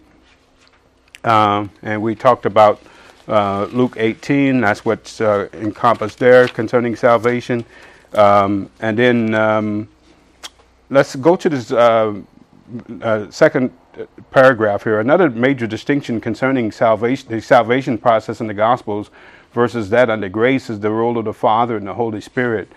um, 1.23 1.69
and 1.83 2.01
we 2.01 2.15
talked 2.15 2.47
about 2.47 2.81
uh, 3.29 3.67
Luke 3.71 3.95
18, 3.97 4.61
that's 4.61 4.83
what's 4.83 5.21
uh, 5.21 5.47
encompassed 5.53 6.19
there 6.19 6.47
concerning 6.47 6.95
salvation. 6.95 7.63
Um, 8.13 8.69
and 8.79 8.97
then 8.97 9.35
um, 9.35 9.87
let's 10.89 11.15
go 11.15 11.35
to 11.35 11.49
this 11.49 11.71
uh, 11.71 12.15
uh, 13.01 13.29
second 13.29 13.71
paragraph 14.31 14.83
here. 14.83 14.99
Another 14.99 15.29
major 15.29 15.67
distinction 15.67 16.19
concerning 16.19 16.71
salvation, 16.71 17.29
the 17.29 17.41
salvation 17.41 17.97
process 17.97 18.41
in 18.41 18.47
the 18.47 18.53
Gospels 18.53 19.09
versus 19.53 19.89
that 19.89 20.09
under 20.09 20.29
grace 20.29 20.69
is 20.69 20.79
the 20.79 20.91
role 20.91 21.17
of 21.17 21.25
the 21.25 21.33
Father 21.33 21.77
and 21.77 21.87
the 21.87 21.93
Holy 21.93 22.21
Spirit. 22.21 22.71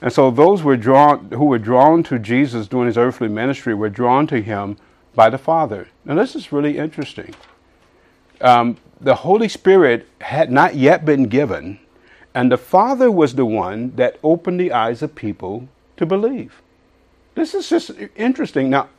And 0.00 0.12
so 0.12 0.30
those 0.30 0.62
were 0.62 0.76
drawn 0.76 1.30
who 1.30 1.46
were 1.46 1.58
drawn 1.58 2.02
to 2.04 2.18
Jesus 2.18 2.68
during 2.68 2.86
his 2.86 2.98
earthly 2.98 3.28
ministry 3.28 3.74
were 3.74 3.88
drawn 3.88 4.26
to 4.26 4.42
him 4.42 4.76
by 5.14 5.30
the 5.30 5.38
Father. 5.38 5.88
Now 6.04 6.14
this 6.14 6.34
is 6.34 6.52
really 6.52 6.78
interesting. 6.78 7.34
Um, 8.44 8.76
the 9.00 9.14
Holy 9.14 9.48
Spirit 9.48 10.06
had 10.20 10.52
not 10.52 10.74
yet 10.74 11.04
been 11.04 11.24
given, 11.24 11.78
and 12.34 12.52
the 12.52 12.58
Father 12.58 13.10
was 13.10 13.34
the 13.34 13.46
one 13.46 13.96
that 13.96 14.18
opened 14.22 14.60
the 14.60 14.70
eyes 14.70 15.02
of 15.02 15.14
people 15.14 15.66
to 15.96 16.04
believe. 16.04 16.60
This 17.34 17.54
is 17.54 17.68
just 17.68 17.90
interesting. 18.14 18.68
Now, 18.68 18.90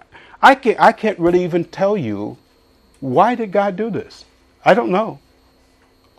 I 0.42 0.56
can't, 0.56 0.80
I 0.80 0.92
can't 0.92 1.20
really 1.20 1.44
even 1.44 1.64
tell 1.64 1.96
you 1.96 2.38
why 3.00 3.36
did 3.36 3.52
God 3.52 3.76
do 3.76 3.90
this. 3.92 4.26
I 4.66 4.74
don't 4.74 4.90
know. 4.90 5.20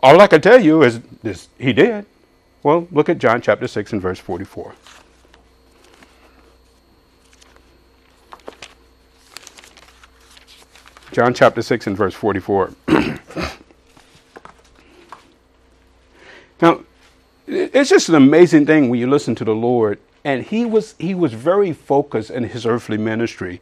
All 0.01 0.21
I 0.21 0.27
can 0.27 0.39
tell 0.39 0.59
you 0.59 0.83
is 0.83 1.01
this: 1.21 1.49
He 1.59 1.73
did. 1.73 2.05
Well, 2.63 2.87
look 2.91 3.09
at 3.09 3.17
John 3.17 3.41
chapter 3.41 3.67
six 3.67 3.91
and 3.91 4.01
verse 4.01 4.19
forty-four. 4.19 4.73
John 11.17 11.33
chapter 11.33 11.63
6 11.63 11.87
and 11.87 11.97
verse 11.97 12.13
44. 12.13 12.73
now, 16.61 16.81
it's 17.47 17.89
just 17.89 18.07
an 18.09 18.13
amazing 18.13 18.67
thing 18.67 18.87
when 18.87 18.99
you 18.99 19.09
listen 19.09 19.33
to 19.33 19.43
the 19.43 19.55
Lord. 19.55 19.97
And 20.23 20.43
he 20.43 20.63
was, 20.63 20.93
he 20.99 21.15
was 21.15 21.33
very 21.33 21.73
focused 21.73 22.29
in 22.29 22.43
his 22.43 22.67
earthly 22.67 22.99
ministry. 22.99 23.61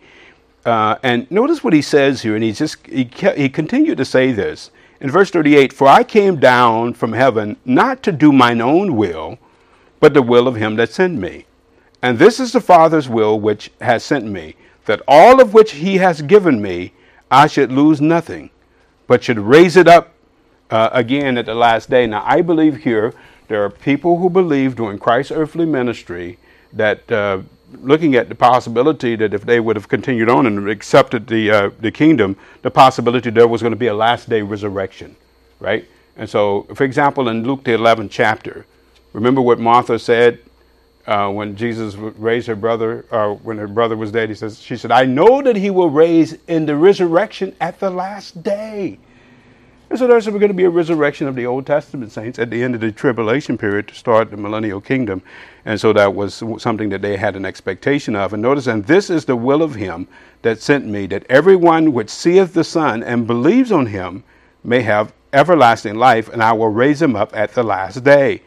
Uh, 0.66 0.98
and 1.02 1.32
notice 1.32 1.64
what 1.64 1.72
he 1.72 1.82
says 1.82 2.24
here, 2.24 2.36
and 2.36 2.44
he 2.44 2.52
just 2.52 2.86
he, 2.88 3.10
he 3.38 3.48
continued 3.48 4.00
to 4.00 4.06
say 4.06 4.34
this 4.34 4.70
in 5.00 5.10
verse 5.10 5.32
38 5.32 5.72
For 5.72 5.88
I 5.88 6.04
came 6.04 6.38
down 6.42 6.94
from 6.94 7.14
heaven 7.14 7.56
not 7.64 8.04
to 8.04 8.12
do 8.12 8.34
mine 8.34 8.60
own 8.60 8.98
will, 8.98 9.40
but 10.02 10.14
the 10.14 10.22
will 10.22 10.50
of 10.50 10.56
him 10.56 10.76
that 10.76 10.92
sent 10.92 11.18
me. 11.18 11.46
And 12.02 12.20
this 12.20 12.42
is 12.42 12.52
the 12.52 12.60
Father's 12.60 13.08
will 13.08 13.40
which 13.40 13.72
has 13.80 14.04
sent 14.04 14.26
me, 14.26 14.58
that 14.88 15.02
all 15.08 15.40
of 15.40 15.54
which 15.54 15.72
he 15.72 15.96
has 16.00 16.22
given 16.22 16.62
me 16.62 16.92
I 17.36 17.48
should 17.48 17.70
lose 17.70 18.00
nothing, 18.00 18.50
but 19.08 19.26
should 19.26 19.40
raise 19.40 19.76
it 19.76 19.90
up 19.90 20.14
uh, 20.72 20.90
again 20.94 21.38
at 21.38 21.46
the 21.46 21.54
last 21.54 21.90
day. 21.90 22.08
Now, 22.08 22.24
I 22.26 22.42
believe 22.42 22.78
here 22.78 23.14
there 23.50 23.62
are 23.66 23.70
people 23.70 24.20
who 24.20 24.30
believe 24.30 24.78
during 24.78 24.98
Christ's 24.98 25.34
earthly 25.34 25.66
ministry 25.66 26.38
that 26.72 27.12
uh, 27.12 27.42
looking 27.82 28.16
at 28.16 28.30
the 28.30 28.36
possibility 28.36 29.18
that 29.18 29.34
if 29.34 29.46
they 29.46 29.60
would 29.60 29.76
have 29.76 29.90
continued 29.90 30.30
on 30.30 30.46
and 30.46 30.70
accepted 30.70 31.28
the 31.28 31.52
uh, 31.52 31.70
the 31.82 31.92
kingdom, 31.92 32.38
the 32.62 32.72
possibility 32.72 33.30
there 33.30 33.50
was 33.50 33.62
going 33.62 33.74
to 33.74 33.84
be 33.86 33.88
a 33.88 33.94
last 33.94 34.30
day 34.30 34.42
resurrection, 34.42 35.18
right? 35.60 35.86
And 36.16 36.30
so, 36.30 36.64
for 36.74 36.86
example, 36.86 37.28
in 37.28 37.44
Luke 37.44 37.66
the 37.66 37.72
11th 37.72 38.12
chapter, 38.12 38.66
remember 39.12 39.42
what 39.42 39.60
Martha 39.60 40.00
said 40.00 40.40
uh, 41.08 41.30
when 41.30 41.56
Jesus 41.56 41.96
raised 41.96 42.48
her 42.48 42.56
brother, 42.56 43.06
or 43.12 43.36
when 43.36 43.58
her 43.58 43.68
brother 43.68 43.96
was 43.96 44.12
dead, 44.12 44.30
he 44.30 44.36
says, 44.36 44.60
she 44.60 44.76
said, 44.76 44.92
I 44.92 45.06
know 45.06 45.42
that 45.42 45.56
he 45.56 45.70
will 45.70 45.90
raise 45.90 46.38
in 46.48 46.66
the 46.66 46.76
resurrection 46.76 47.56
at 47.62 47.80
the 47.80 47.90
last 47.90 48.42
day. 48.42 48.98
And 49.90 50.00
so 50.00 50.08
there's 50.08 50.26
going 50.26 50.48
to 50.48 50.54
be 50.54 50.64
a 50.64 50.70
resurrection 50.70 51.28
of 51.28 51.36
the 51.36 51.46
Old 51.46 51.68
Testament 51.68 52.12
saints 52.12 52.40
at 52.40 52.50
the 52.50 52.64
end 52.64 52.74
of 52.74 52.82
the 52.82 52.92
tribulation 52.92 53.56
period 53.56 53.88
to 53.90 53.94
start 53.94 54.32
the 54.32 54.38
millennial 54.38 54.82
kingdom. 54.82 55.22
And 55.64 55.80
so 55.80 55.94
that 55.94 56.16
was 56.16 56.44
something 56.58 56.90
that 56.90 57.04
they 57.04 57.18
had 57.18 57.36
an 57.36 57.46
expectation 57.46 58.16
of. 58.16 58.34
And 58.34 58.42
notice, 58.42 58.66
and 58.66 58.84
this 58.86 59.12
is 59.12 59.26
the 59.26 59.36
will 59.36 59.62
of 59.62 59.76
him 59.76 60.08
that 60.42 60.60
sent 60.60 60.88
me, 60.88 61.06
that 61.08 61.24
everyone 61.30 61.94
which 61.94 62.10
seeth 62.10 62.54
the 62.54 62.64
Son 62.64 63.04
and 63.04 63.28
believes 63.28 63.72
on 63.72 63.86
him 63.86 64.24
may 64.64 64.82
have 64.82 65.14
everlasting 65.34 65.96
life, 65.96 66.30
and 66.30 66.42
I 66.42 66.54
will 66.54 66.70
raise 66.70 67.00
him 67.00 67.16
up 67.16 67.36
at 67.36 67.54
the 67.54 67.64
last 67.64 68.04
day. 68.04 68.42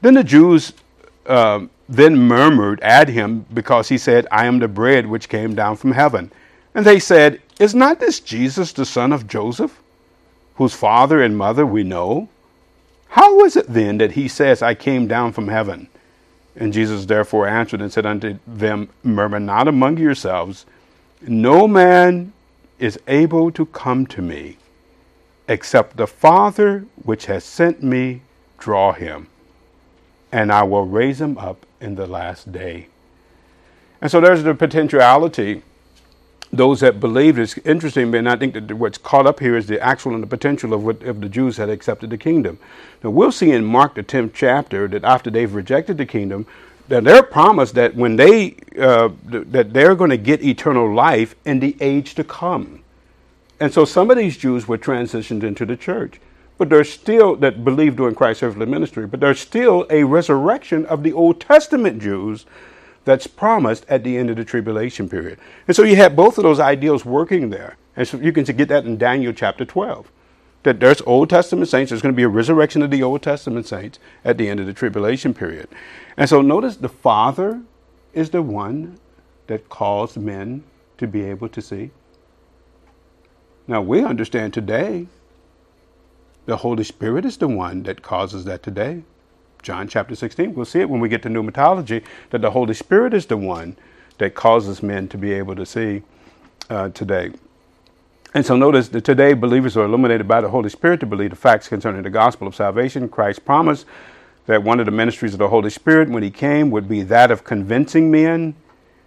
Then 0.00 0.14
the 0.14 0.24
Jews 0.24 0.72
um, 1.26 1.70
then 1.88 2.16
murmured 2.16 2.80
at 2.80 3.08
him 3.08 3.46
because 3.52 3.88
he 3.88 3.98
said, 3.98 4.26
I 4.30 4.46
am 4.46 4.58
the 4.58 4.68
bread 4.68 5.06
which 5.06 5.28
came 5.28 5.54
down 5.54 5.76
from 5.76 5.92
heaven. 5.92 6.32
And 6.74 6.84
they 6.84 6.98
said, 6.98 7.40
Is 7.58 7.74
not 7.74 8.00
this 8.00 8.20
Jesus 8.20 8.72
the 8.72 8.84
son 8.86 9.12
of 9.12 9.26
Joseph, 9.26 9.80
whose 10.56 10.74
father 10.74 11.22
and 11.22 11.36
mother 11.36 11.66
we 11.66 11.82
know? 11.82 12.28
How 13.08 13.44
is 13.44 13.56
it 13.56 13.66
then 13.68 13.98
that 13.98 14.12
he 14.12 14.26
says, 14.26 14.62
I 14.62 14.74
came 14.74 15.06
down 15.06 15.32
from 15.32 15.48
heaven? 15.48 15.88
And 16.56 16.72
Jesus 16.72 17.06
therefore 17.06 17.46
answered 17.46 17.80
and 17.80 17.92
said 17.92 18.06
unto 18.06 18.38
them, 18.46 18.88
Murmur 19.02 19.40
not 19.40 19.68
among 19.68 19.98
yourselves. 19.98 20.66
No 21.22 21.66
man 21.66 22.32
is 22.78 22.98
able 23.06 23.50
to 23.52 23.66
come 23.66 24.06
to 24.06 24.22
me 24.22 24.56
except 25.48 25.96
the 25.96 26.06
Father 26.06 26.86
which 27.02 27.26
has 27.26 27.44
sent 27.44 27.82
me 27.82 28.22
draw 28.58 28.92
him, 28.92 29.28
and 30.34 30.50
I 30.50 30.64
will 30.64 30.84
raise 30.84 31.20
him 31.20 31.38
up 31.38 31.64
in 31.80 31.94
the 31.94 32.08
last 32.08 32.50
day. 32.50 32.88
And 34.02 34.10
so 34.10 34.20
there's 34.20 34.42
the 34.42 34.52
potentiality. 34.52 35.62
Those 36.52 36.80
that 36.80 36.98
believed 36.98 37.38
it's 37.38 37.56
interesting, 37.58 38.12
and 38.16 38.28
I 38.28 38.34
think 38.34 38.54
that 38.54 38.74
what's 38.74 38.98
caught 38.98 39.28
up 39.28 39.38
here 39.38 39.56
is 39.56 39.68
the 39.68 39.80
actual 39.80 40.12
and 40.12 40.22
the 40.24 40.26
potential 40.26 40.74
of 40.74 40.84
what 40.84 41.00
if 41.02 41.20
the 41.20 41.28
Jews 41.28 41.56
had 41.56 41.70
accepted 41.70 42.10
the 42.10 42.18
kingdom. 42.18 42.58
Now 43.04 43.10
we'll 43.10 43.30
see 43.30 43.52
in 43.52 43.64
Mark 43.64 43.94
the 43.94 44.02
tenth 44.02 44.32
chapter 44.34 44.88
that 44.88 45.04
after 45.04 45.30
they've 45.30 45.54
rejected 45.54 45.98
the 45.98 46.06
kingdom, 46.06 46.46
that 46.88 47.04
they're 47.04 47.22
promised 47.22 47.76
that 47.76 47.94
when 47.94 48.16
they 48.16 48.56
uh, 48.76 49.10
that 49.26 49.72
they're 49.72 49.94
going 49.94 50.10
to 50.10 50.16
get 50.16 50.42
eternal 50.44 50.92
life 50.92 51.36
in 51.44 51.60
the 51.60 51.76
age 51.80 52.16
to 52.16 52.24
come. 52.24 52.82
And 53.60 53.72
so 53.72 53.84
some 53.84 54.10
of 54.10 54.16
these 54.16 54.36
Jews 54.36 54.66
were 54.66 54.78
transitioned 54.78 55.44
into 55.44 55.64
the 55.64 55.76
church, 55.76 56.20
but 56.56 56.70
there's 56.70 56.92
still 56.92 57.36
that 57.36 57.64
believed 57.64 57.96
during 57.96 58.14
Christ's 58.14 58.42
earthly 58.42 58.66
ministry, 58.66 59.06
but 59.06 59.20
there's 59.20 59.40
still 59.40 59.86
a 59.90 60.04
resurrection 60.04 60.86
of 60.86 61.02
the 61.02 61.12
Old 61.12 61.40
Testament 61.40 62.00
Jews 62.00 62.46
that's 63.04 63.26
promised 63.26 63.84
at 63.88 64.04
the 64.04 64.16
end 64.16 64.30
of 64.30 64.36
the 64.36 64.44
tribulation 64.44 65.08
period. 65.08 65.38
And 65.66 65.76
so 65.76 65.82
you 65.82 65.96
have 65.96 66.16
both 66.16 66.38
of 66.38 66.44
those 66.44 66.60
ideals 66.60 67.04
working 67.04 67.50
there. 67.50 67.76
And 67.96 68.06
so 68.08 68.16
you 68.18 68.32
can 68.32 68.44
get 68.44 68.68
that 68.68 68.84
in 68.84 68.96
Daniel 68.96 69.32
chapter 69.32 69.64
12. 69.64 70.10
That 70.62 70.80
there's 70.80 71.02
Old 71.02 71.28
Testament 71.28 71.68
saints, 71.68 71.90
there's 71.90 72.00
going 72.00 72.14
to 72.14 72.16
be 72.16 72.22
a 72.22 72.28
resurrection 72.28 72.82
of 72.82 72.90
the 72.90 73.02
Old 73.02 73.22
Testament 73.22 73.66
saints 73.66 73.98
at 74.24 74.38
the 74.38 74.48
end 74.48 74.60
of 74.60 74.66
the 74.66 74.72
tribulation 74.72 75.34
period. 75.34 75.68
And 76.16 76.28
so 76.28 76.40
notice 76.40 76.76
the 76.76 76.88
Father 76.88 77.60
is 78.14 78.30
the 78.30 78.40
one 78.40 78.98
that 79.46 79.68
calls 79.68 80.16
men 80.16 80.64
to 80.96 81.06
be 81.06 81.22
able 81.24 81.50
to 81.50 81.60
see. 81.60 81.90
Now 83.66 83.82
we 83.82 84.02
understand 84.02 84.54
today 84.54 85.06
the 86.46 86.58
Holy 86.58 86.84
Spirit 86.84 87.24
is 87.24 87.36
the 87.36 87.48
one 87.48 87.82
that 87.84 88.02
causes 88.02 88.44
that 88.44 88.62
today. 88.62 89.02
John 89.62 89.88
chapter 89.88 90.14
16. 90.14 90.54
We'll 90.54 90.66
see 90.66 90.80
it 90.80 90.90
when 90.90 91.00
we 91.00 91.08
get 91.08 91.22
to 91.22 91.28
pneumatology 91.28 92.04
that 92.30 92.42
the 92.42 92.50
Holy 92.50 92.74
Spirit 92.74 93.14
is 93.14 93.26
the 93.26 93.36
one 93.36 93.76
that 94.18 94.34
causes 94.34 94.82
men 94.82 95.08
to 95.08 95.18
be 95.18 95.32
able 95.32 95.56
to 95.56 95.64
see 95.64 96.02
uh, 96.68 96.90
today. 96.90 97.32
And 98.34 98.44
so 98.44 98.56
notice 98.56 98.88
that 98.88 99.04
today 99.04 99.32
believers 99.32 99.76
are 99.76 99.84
illuminated 99.84 100.28
by 100.28 100.40
the 100.40 100.50
Holy 100.50 100.68
Spirit 100.68 101.00
to 101.00 101.06
believe 101.06 101.30
the 101.30 101.36
facts 101.36 101.68
concerning 101.68 102.02
the 102.02 102.10
gospel 102.10 102.46
of 102.46 102.54
salvation. 102.54 103.08
Christ 103.08 103.44
promised 103.44 103.86
that 104.46 104.62
one 104.62 104.80
of 104.80 104.86
the 104.86 104.92
ministries 104.92 105.32
of 105.32 105.38
the 105.38 105.48
Holy 105.48 105.70
Spirit 105.70 106.10
when 106.10 106.22
he 106.22 106.30
came 106.30 106.70
would 106.70 106.88
be 106.88 107.02
that 107.04 107.30
of 107.30 107.44
convincing 107.44 108.10
men. 108.10 108.54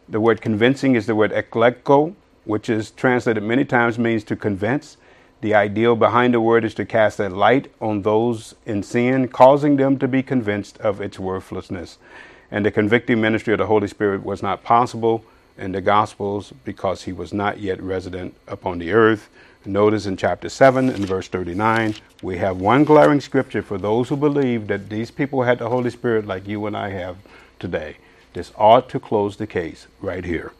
The 0.09 0.19
word 0.19 0.41
convincing 0.41 0.95
is 0.95 1.05
the 1.05 1.13
word 1.13 1.31
ekleko, 1.31 2.15
which 2.45 2.69
is 2.69 2.89
translated 2.91 3.43
many 3.43 3.65
times 3.65 3.99
means 3.99 4.23
to 4.23 4.35
convince. 4.35 4.97
The 5.41 5.53
ideal 5.53 5.95
behind 5.95 6.33
the 6.33 6.41
word 6.41 6.65
is 6.65 6.73
to 6.75 6.85
cast 6.85 7.19
a 7.19 7.29
light 7.29 7.71
on 7.79 8.01
those 8.01 8.55
in 8.65 8.81
sin, 8.81 9.27
causing 9.27 9.75
them 9.75 9.99
to 9.99 10.07
be 10.07 10.23
convinced 10.23 10.79
of 10.79 10.99
its 10.99 11.19
worthlessness. 11.19 11.99
And 12.49 12.65
the 12.65 12.71
convicting 12.71 13.21
ministry 13.21 13.53
of 13.53 13.59
the 13.59 13.67
Holy 13.67 13.87
Spirit 13.87 14.23
was 14.23 14.41
not 14.41 14.63
possible 14.63 15.23
in 15.57 15.73
the 15.73 15.81
Gospels 15.81 16.53
because 16.63 17.03
he 17.03 17.13
was 17.13 17.33
not 17.33 17.59
yet 17.59 17.81
resident 17.81 18.35
upon 18.47 18.79
the 18.79 18.91
earth. 18.91 19.29
Notice 19.63 20.05
in 20.05 20.17
chapter 20.17 20.49
7 20.49 20.89
and 20.89 21.05
verse 21.05 21.27
39, 21.27 21.95
we 22.23 22.37
have 22.37 22.61
one 22.61 22.83
glaring 22.83 23.21
scripture 23.21 23.61
for 23.61 23.77
those 23.77 24.09
who 24.09 24.15
believe 24.15 24.67
that 24.67 24.89
these 24.89 25.11
people 25.11 25.43
had 25.43 25.59
the 25.59 25.69
Holy 25.69 25.89
Spirit 25.89 26.25
like 26.25 26.47
you 26.47 26.65
and 26.65 26.75
I 26.75 26.89
have 26.89 27.17
today. 27.59 27.97
This 28.33 28.51
ought 28.55 28.89
to 28.89 28.99
close 28.99 29.37
the 29.37 29.47
case 29.47 29.87
right 29.99 30.23
here. 30.23 30.53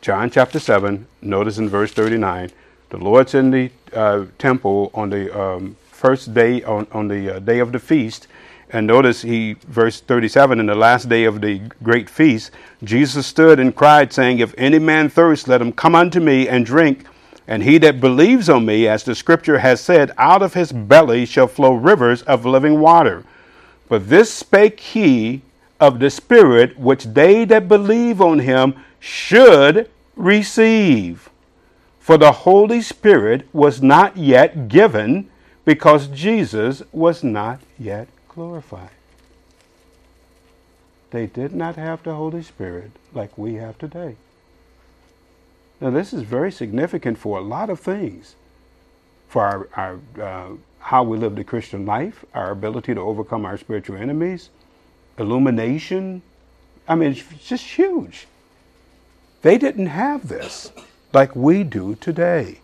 John 0.00 0.28
chapter 0.28 0.58
7, 0.58 1.06
notice 1.22 1.56
in 1.56 1.68
verse 1.68 1.92
39, 1.92 2.50
the 2.96 3.04
Lord's 3.04 3.34
in 3.34 3.50
the 3.50 3.70
uh, 3.92 4.24
temple 4.38 4.90
on 4.94 5.10
the 5.10 5.38
um, 5.38 5.76
first 5.90 6.32
day, 6.32 6.62
on, 6.62 6.86
on 6.92 7.08
the 7.08 7.36
uh, 7.36 7.38
day 7.40 7.58
of 7.58 7.70
the 7.70 7.78
feast. 7.78 8.26
And 8.70 8.86
notice 8.86 9.20
he, 9.20 9.52
verse 9.68 10.00
37, 10.00 10.58
in 10.58 10.64
the 10.64 10.74
last 10.74 11.08
day 11.10 11.24
of 11.24 11.42
the 11.42 11.60
great 11.82 12.08
feast, 12.08 12.52
Jesus 12.84 13.26
stood 13.26 13.60
and 13.60 13.76
cried, 13.76 14.14
saying, 14.14 14.38
If 14.38 14.54
any 14.56 14.78
man 14.78 15.10
thirst, 15.10 15.46
let 15.46 15.60
him 15.60 15.72
come 15.72 15.94
unto 15.94 16.20
me 16.20 16.48
and 16.48 16.64
drink. 16.64 17.04
And 17.46 17.62
he 17.62 17.76
that 17.78 18.00
believes 18.00 18.48
on 18.48 18.64
me, 18.64 18.88
as 18.88 19.04
the 19.04 19.14
scripture 19.14 19.58
has 19.58 19.80
said, 19.80 20.10
out 20.16 20.40
of 20.40 20.54
his 20.54 20.72
belly 20.72 21.26
shall 21.26 21.48
flow 21.48 21.74
rivers 21.74 22.22
of 22.22 22.46
living 22.46 22.80
water. 22.80 23.24
But 23.90 24.08
this 24.08 24.32
spake 24.32 24.80
he 24.80 25.42
of 25.78 26.00
the 26.00 26.08
Spirit, 26.08 26.78
which 26.78 27.04
they 27.04 27.44
that 27.44 27.68
believe 27.68 28.22
on 28.22 28.38
him 28.38 28.74
should 28.98 29.90
receive. 30.16 31.28
For 32.06 32.16
the 32.16 32.30
Holy 32.30 32.82
Spirit 32.82 33.52
was 33.52 33.82
not 33.82 34.16
yet 34.16 34.68
given 34.68 35.28
because 35.64 36.06
Jesus 36.06 36.84
was 36.92 37.24
not 37.24 37.58
yet 37.80 38.06
glorified. 38.28 38.90
They 41.10 41.26
did 41.26 41.52
not 41.52 41.74
have 41.74 42.04
the 42.04 42.14
Holy 42.14 42.44
Spirit 42.44 42.92
like 43.12 43.36
we 43.36 43.54
have 43.54 43.76
today. 43.78 44.14
Now, 45.80 45.90
this 45.90 46.12
is 46.12 46.22
very 46.22 46.52
significant 46.52 47.18
for 47.18 47.38
a 47.38 47.42
lot 47.42 47.70
of 47.70 47.80
things. 47.80 48.36
For 49.26 49.42
our, 49.42 49.68
our 49.74 50.24
uh, 50.24 50.50
how 50.78 51.02
we 51.02 51.18
live 51.18 51.34
the 51.34 51.42
Christian 51.42 51.86
life, 51.86 52.24
our 52.34 52.52
ability 52.52 52.94
to 52.94 53.00
overcome 53.00 53.44
our 53.44 53.58
spiritual 53.58 53.96
enemies, 53.96 54.50
illumination. 55.18 56.22
I 56.86 56.94
mean, 56.94 57.10
it's 57.10 57.48
just 57.48 57.64
huge. 57.64 58.28
They 59.42 59.58
didn't 59.58 59.86
have 59.86 60.28
this 60.28 60.70
like 61.16 61.34
we 61.34 61.64
do 61.64 61.94
today. 61.96 62.60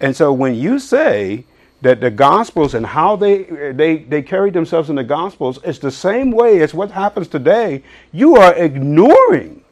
And 0.00 0.14
so 0.14 0.32
when 0.32 0.54
you 0.54 0.78
say 0.78 1.44
that 1.82 2.00
the 2.00 2.10
gospels 2.10 2.74
and 2.74 2.86
how 2.86 3.16
they 3.16 3.42
they 3.82 3.98
they 4.12 4.22
carry 4.22 4.50
themselves 4.50 4.88
in 4.88 4.96
the 4.96 5.04
gospels 5.04 5.58
is 5.64 5.80
the 5.80 5.90
same 5.90 6.30
way 6.30 6.62
as 6.62 6.72
what 6.72 6.92
happens 6.92 7.26
today, 7.26 7.82
you 8.12 8.36
are 8.36 8.54
ignoring 8.54 9.64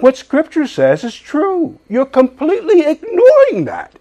what 0.00 0.16
scripture 0.16 0.66
says 0.66 1.04
is 1.04 1.14
true. 1.14 1.78
You're 1.88 2.12
completely 2.20 2.80
ignoring 2.94 3.66
that. 3.66 3.92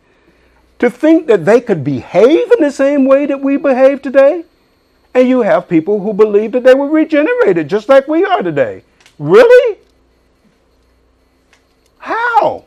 To 0.79 0.89
think 0.89 1.27
that 1.27 1.43
they 1.43 1.59
could 1.59 1.83
behave 1.83 2.51
in 2.51 2.61
the 2.61 2.71
same 2.71 3.05
way 3.05 3.25
that 3.25 3.41
we 3.41 3.57
behave 3.57 4.01
today, 4.01 4.45
and 5.13 5.27
you 5.27 5.41
have 5.41 5.67
people 5.67 5.99
who 5.99 6.13
believe 6.13 6.51
that 6.53 6.63
they 6.63 6.75
were 6.75 6.87
regenerated 6.87 7.67
just 7.67 7.89
like 7.89 8.07
we 8.07 8.23
are 8.23 8.43
today. 8.43 8.83
Really? 9.17 9.79
How? 11.97 12.66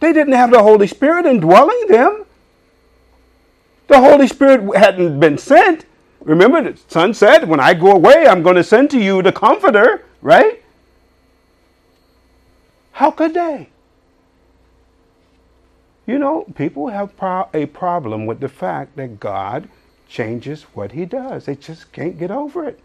They 0.00 0.12
didn't 0.12 0.32
have 0.32 0.50
the 0.50 0.62
Holy 0.62 0.86
Spirit 0.86 1.26
indwelling 1.26 1.86
them. 1.88 2.24
The 3.88 4.00
Holy 4.00 4.26
Spirit 4.26 4.76
hadn't 4.76 5.20
been 5.20 5.38
sent. 5.38 5.84
Remember, 6.20 6.62
the 6.62 6.78
Son 6.88 7.14
said, 7.14 7.48
When 7.48 7.60
I 7.60 7.74
go 7.74 7.92
away, 7.92 8.26
I'm 8.26 8.42
going 8.42 8.56
to 8.56 8.64
send 8.64 8.90
to 8.90 9.00
you 9.00 9.22
the 9.22 9.32
Comforter, 9.32 10.04
right? 10.22 10.62
How 12.92 13.10
could 13.10 13.34
they? 13.34 13.68
You 16.06 16.18
know, 16.18 16.44
people 16.54 16.88
have 16.88 17.16
pro- 17.16 17.48
a 17.54 17.66
problem 17.66 18.26
with 18.26 18.40
the 18.40 18.48
fact 18.48 18.96
that 18.96 19.20
God 19.20 19.68
changes 20.08 20.62
what 20.74 20.92
he 20.92 21.04
does. 21.04 21.44
They 21.44 21.54
just 21.54 21.92
can't 21.92 22.18
get 22.18 22.30
over 22.30 22.64
it. 22.64 22.80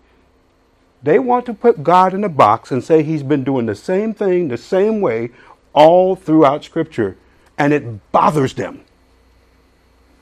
They 1.01 1.19
want 1.19 1.45
to 1.47 1.53
put 1.53 1.83
God 1.83 2.13
in 2.13 2.23
a 2.23 2.29
box 2.29 2.71
and 2.71 2.83
say 2.83 3.03
he's 3.03 3.23
been 3.23 3.43
doing 3.43 3.65
the 3.65 3.75
same 3.75 4.13
thing 4.13 4.47
the 4.47 4.57
same 4.57 5.01
way 5.01 5.31
all 5.75 6.15
throughout 6.15 6.63
Scripture, 6.63 7.17
and 7.57 7.71
it 7.71 8.11
bothers 8.11 8.55
them 8.55 8.83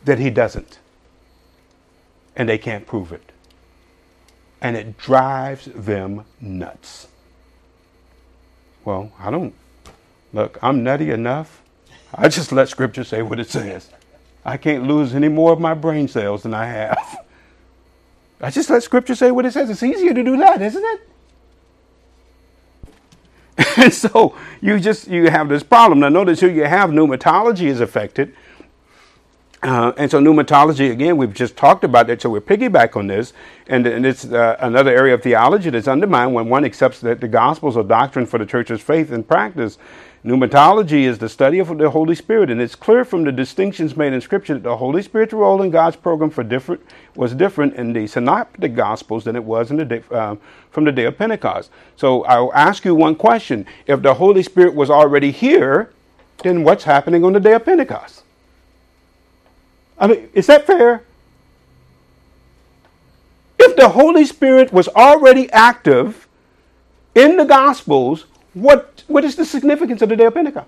that 0.04 0.20
he 0.20 0.30
doesn't. 0.30 0.80
And 2.36 2.50
they 2.50 2.58
can't 2.58 2.86
prove 2.86 3.14
it. 3.14 3.32
And 4.60 4.76
it 4.76 4.98
drives 4.98 5.66
them 5.74 6.26
nuts. 6.42 7.08
Well, 8.84 9.12
I 9.20 9.32
don't. 9.32 9.54
Look, 10.34 10.58
I'm 10.62 10.84
nutty 10.84 11.12
enough. 11.12 11.62
I 12.14 12.28
just 12.28 12.52
let 12.52 12.68
Scripture 12.70 13.04
say 13.04 13.22
what 13.22 13.40
it 13.40 13.50
says. 13.50 13.90
I 14.44 14.58
can't 14.58 14.88
lose 14.88 15.16
any 15.16 15.30
more 15.30 15.54
of 15.54 15.60
my 15.60 15.74
brain 15.74 16.08
cells 16.08 16.44
than 16.44 16.54
I 16.54 16.66
have. 16.66 17.26
I 18.42 18.50
just 18.50 18.70
let 18.70 18.84
Scripture 18.84 19.16
say 19.16 19.32
what 19.32 19.46
it 19.46 19.54
says. 19.54 19.70
It's 19.70 19.84
easier 19.84 20.14
to 20.14 20.24
do 20.24 20.36
that, 20.38 20.62
isn't 20.62 20.84
it? 20.84 21.10
And 23.78 23.94
so 23.94 24.36
you 24.62 24.80
just 24.80 25.08
you 25.08 25.30
have 25.30 25.50
this 25.50 25.64
problem. 25.64 26.00
Now 26.00 26.10
notice 26.10 26.40
here 26.40 26.50
you 26.50 26.66
have 26.66 26.90
pneumatology 26.90 27.68
is 27.68 27.82
affected. 27.82 28.36
Uh, 29.64 29.94
and 29.96 30.12
so 30.12 30.20
pneumatology, 30.20 30.92
again, 30.92 31.16
we've 31.16 31.34
just 31.34 31.56
talked 31.56 31.86
about 31.86 32.10
it, 32.10 32.22
so 32.22 32.30
we're 32.30 32.42
piggyback 32.42 32.98
on 32.98 33.08
this. 33.08 33.32
And, 33.68 33.88
and 33.88 34.06
it's 34.06 34.26
uh, 34.26 34.58
another 34.60 34.92
area 34.92 35.14
of 35.14 35.24
theology 35.24 35.70
that's 35.70 35.88
undermined 35.88 36.34
when 36.34 36.50
one 36.50 36.66
accepts 36.66 37.00
that 37.00 37.22
the 37.22 37.30
Gospels 37.30 37.78
are 37.78 37.84
doctrine 37.84 38.26
for 38.26 38.38
the 38.38 38.46
church's 38.46 38.82
faith 38.82 39.12
and 39.12 39.26
practice. 39.26 39.78
Pneumatology 40.26 41.02
is 41.02 41.18
the 41.18 41.28
study 41.28 41.60
of 41.60 41.78
the 41.78 41.90
Holy 41.90 42.16
Spirit, 42.16 42.50
and 42.50 42.62
it's 42.62 42.76
clear 42.76 43.04
from 43.04 43.26
the 43.26 43.32
distinctions 43.32 43.98
made 43.98 44.14
in 44.14 44.22
Scripture 44.22 44.54
that 44.54 44.64
the 44.64 44.78
Holy 44.78 45.02
Spirit's 45.02 45.34
role 45.34 45.62
in 45.62 45.70
God's 45.70 45.98
program 45.98 46.30
for 46.30 46.44
different 46.44 46.82
was 47.14 47.36
different 47.36 47.74
in 47.74 47.92
the 47.92 48.08
Synoptic 48.08 48.74
Gospels 48.74 49.26
than 49.26 49.36
it 49.36 49.44
was 49.44 49.70
in 49.70 49.76
the 49.76 49.84
day, 49.84 50.02
uh, 50.12 50.38
from 50.72 50.86
the 50.86 50.94
day 50.94 51.04
of 51.04 51.18
Pentecost. 51.18 51.70
So 51.98 52.24
I'll 52.24 52.54
ask 52.54 52.86
you 52.86 52.96
one 52.96 53.16
question: 53.16 53.66
If 53.86 54.02
the 54.02 54.14
Holy 54.14 54.44
Spirit 54.44 54.74
was 54.76 54.90
already 54.90 55.32
here, 55.32 55.92
then 56.42 56.64
what's 56.64 56.86
happening 56.86 57.26
on 57.26 57.34
the 57.34 57.42
day 57.42 57.54
of 57.54 57.66
Pentecost? 57.66 58.24
I 60.00 60.08
mean, 60.08 60.30
is 60.34 60.48
that 60.48 60.66
fair? 60.66 61.04
If 63.60 63.76
the 63.76 63.90
Holy 63.90 64.24
Spirit 64.24 64.72
was 64.72 64.88
already 64.88 65.52
active 65.52 66.30
in 67.14 67.36
the 67.36 67.46
Gospels, 67.46 68.26
what, 68.54 69.04
what 69.08 69.24
is 69.24 69.36
the 69.36 69.46
significance 69.46 70.02
of 70.02 70.10
the 70.10 70.16
day 70.16 70.26
of 70.26 70.34
Pentecost? 70.34 70.68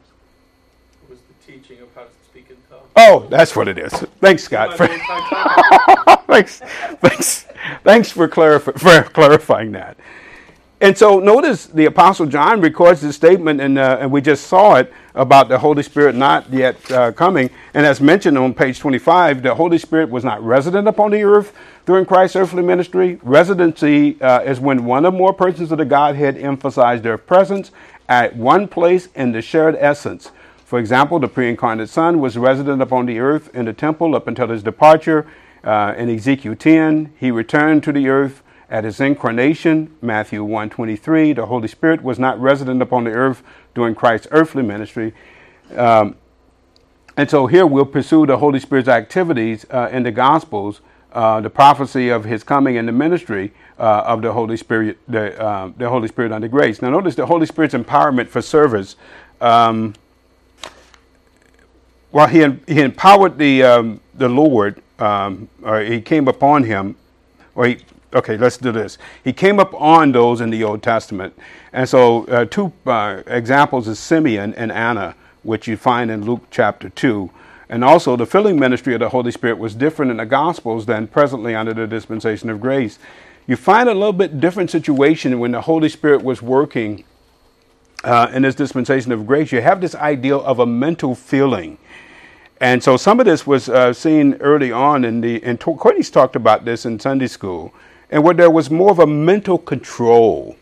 It 1.04 1.10
was 1.10 1.20
the 1.20 1.52
teaching 1.52 1.82
of 1.82 1.94
how 1.94 2.04
to 2.04 2.10
speak 2.30 2.50
in 2.50 2.58
tongues. 2.70 2.90
Oh, 2.96 3.28
that's 3.30 3.56
what 3.56 3.68
it 3.68 3.78
is. 3.78 3.94
Thanks, 4.22 4.44
Scott. 4.44 4.76
For, 4.76 4.88
thanks, 6.28 6.60
thanks, 7.00 7.46
thanks 7.84 8.12
for, 8.12 8.28
clarif- 8.28 8.80
for 8.80 9.10
clarifying 9.10 9.72
that. 9.74 9.98
And 10.82 10.98
so 10.98 11.20
notice 11.20 11.68
the 11.68 11.86
Apostle 11.86 12.26
John 12.26 12.60
records 12.60 13.02
this 13.02 13.16
statement, 13.16 13.62
and, 13.62 13.78
uh, 13.78 13.98
and 14.02 14.12
we 14.12 14.20
just 14.20 14.48
saw 14.48 14.76
it 14.76 14.92
about 15.14 15.48
the 15.48 15.58
Holy 15.58 15.82
Spirit 15.82 16.16
not 16.16 16.52
yet 16.52 16.92
uh, 16.92 17.12
coming. 17.14 17.50
And 17.74 17.86
as 17.86 18.02
mentioned 18.02 18.38
on 18.38 18.54
page 18.54 18.80
25, 18.80 19.42
the 19.42 19.56
Holy 19.56 19.78
Spirit 19.78 20.10
was 20.10 20.26
not 20.26 20.44
resident 20.44 20.88
upon 20.88 21.12
the 21.12 21.24
earth 21.24 21.54
during 21.86 22.06
Christ's 22.06 22.36
earthly 22.36 22.64
ministry. 22.64 23.20
Residency 23.24 24.20
uh, 24.22 24.42
is 24.42 24.60
when 24.60 24.86
one 24.86 25.06
or 25.06 25.12
more 25.12 25.34
persons 25.34 25.72
of 25.72 25.78
the 25.78 25.86
Godhead 25.86 26.38
emphasize 26.38 27.02
their 27.02 27.18
presence 27.18 27.72
at 28.10 28.36
one 28.36 28.68
place 28.68 29.08
in 29.16 29.32
the 29.32 29.42
shared 29.42 29.76
essence. 29.80 30.32
For 30.66 30.80
example, 30.80 31.20
the 31.20 31.28
pre 31.28 31.50
incarnate 31.50 31.90
Son 31.90 32.20
was 32.20 32.38
resident 32.38 32.82
upon 32.82 33.06
the 33.06 33.20
earth 33.20 33.54
in 33.54 33.66
the 33.66 33.74
temple 33.74 34.16
up 34.16 34.28
until 34.28 34.48
his 34.48 34.64
departure. 34.64 35.28
Uh, 35.64 35.94
in 35.98 36.10
Ezekiel 36.10 36.56
10, 36.56 37.14
he 37.20 37.32
returned 37.32 37.84
to 37.84 37.92
the 37.92 38.08
earth 38.08 38.42
at 38.70 38.84
his 38.84 39.00
incarnation, 39.00 39.96
Matthew 40.02 40.44
1:23, 40.44 41.34
the 41.34 41.46
Holy 41.46 41.68
Spirit 41.68 42.04
was 42.04 42.18
not 42.18 42.40
resident 42.42 42.82
upon 42.82 43.04
the 43.04 43.12
earth 43.12 43.44
during 43.76 43.94
Christ's 43.94 44.28
earthly 44.32 44.64
ministry. 44.64 45.14
Um, 45.76 46.16
and 47.16 47.30
so 47.30 47.48
here 47.48 47.66
we'll 47.66 47.86
pursue 47.86 48.26
the 48.26 48.38
Holy 48.38 48.60
Spirit's 48.60 48.90
activities 48.90 49.66
uh, 49.70 49.90
in 49.92 50.04
the 50.04 50.12
Gospels, 50.12 50.82
uh, 51.16 51.42
the 51.42 51.50
prophecy 51.50 52.10
of 52.10 52.26
His 52.26 52.44
coming 52.44 52.78
and 52.78 52.88
the 52.88 52.92
ministry 52.92 53.52
uh, 53.80 54.04
of 54.06 54.22
the 54.22 54.32
Holy 54.32 54.58
Spirit, 54.58 55.00
the, 55.08 55.42
uh, 55.42 55.72
the 55.78 55.90
Holy 55.90 56.08
Spirit 56.08 56.32
under 56.32 56.48
grace. 56.48 56.82
Now, 56.82 56.92
notice 56.92 57.16
the 57.16 57.26
Holy 57.26 57.48
Spirit's 57.48 57.74
empowerment 57.74 58.28
for 58.28 58.42
service. 58.42 58.96
Um, 59.42 59.96
well, 62.12 62.28
he, 62.28 62.40
he 62.72 62.82
empowered 62.82 63.38
the 63.38 63.64
um, 63.64 64.00
the 64.14 64.30
Lord, 64.30 64.82
um, 65.00 65.50
or 65.64 65.82
he 65.82 66.00
came 66.00 66.28
upon 66.28 66.64
him, 66.64 66.96
or 67.56 67.66
he 67.66 67.80
Okay, 68.16 68.38
let's 68.38 68.56
do 68.58 68.72
this. 68.72 68.98
He 69.26 69.34
came 69.34 69.60
up 69.60 69.74
on 69.74 70.14
those 70.14 70.40
in 70.40 70.50
the 70.50 70.64
Old 70.64 70.82
Testament. 70.82 71.38
And 71.74 71.88
so, 71.88 72.24
uh, 72.28 72.46
two 72.46 72.72
uh, 72.86 73.24
examples 73.28 73.90
is 73.90 74.00
Simeon 74.00 74.54
and 74.54 74.72
Anna, 74.72 75.16
which 75.44 75.68
you 75.68 75.76
find 75.76 76.10
in 76.10 76.26
Luke 76.26 76.44
chapter 76.50 76.88
2. 76.88 77.30
And 77.70 77.84
also, 77.84 78.16
the 78.16 78.26
filling 78.26 78.60
ministry 78.60 78.94
of 78.94 79.00
the 79.00 79.10
Holy 79.10 79.32
Spirit 79.32 79.58
was 79.58 79.74
different 79.74 80.12
in 80.12 80.18
the 80.18 80.26
Gospels 80.26 80.86
than 80.86 81.08
presently 81.08 81.56
under 81.56 81.74
the 81.74 81.88
dispensation 81.88 82.50
of 82.50 82.62
grace. 82.62 83.00
You 83.48 83.56
find 83.56 83.90
a 83.90 83.94
little 83.94 84.14
bit 84.14 84.40
different 84.40 84.70
situation 84.70 85.40
when 85.40 85.52
the 85.52 85.62
Holy 85.62 85.90
Spirit 85.90 86.24
was 86.24 86.42
working 86.42 87.04
uh, 88.04 88.30
in 88.34 88.44
this 88.44 88.56
dispensation 88.56 89.12
of 89.12 89.26
grace. 89.26 89.52
You 89.52 89.62
have 89.62 89.82
this 89.82 89.96
ideal 89.96 90.44
of 90.44 90.60
a 90.60 90.66
mental 90.66 91.16
feeling. 91.16 91.78
And 92.62 92.84
so, 92.84 92.98
some 92.98 93.20
of 93.20 93.26
this 93.26 93.46
was 93.48 93.68
uh, 93.68 93.94
seen 93.94 94.36
early 94.36 94.72
on 94.72 95.04
in 95.04 95.22
the, 95.22 95.44
and 95.44 95.60
Courtney's 95.60 96.10
talked 96.10 96.36
about 96.36 96.66
this 96.66 96.86
in 96.86 97.00
Sunday 97.00 97.28
school 97.28 97.74
and 98.10 98.24
where 98.24 98.34
there 98.34 98.52
was 98.52 98.70
more 98.70 98.92
of 98.92 99.00
a 99.00 99.08
mental 99.08 99.58
control 99.58 100.56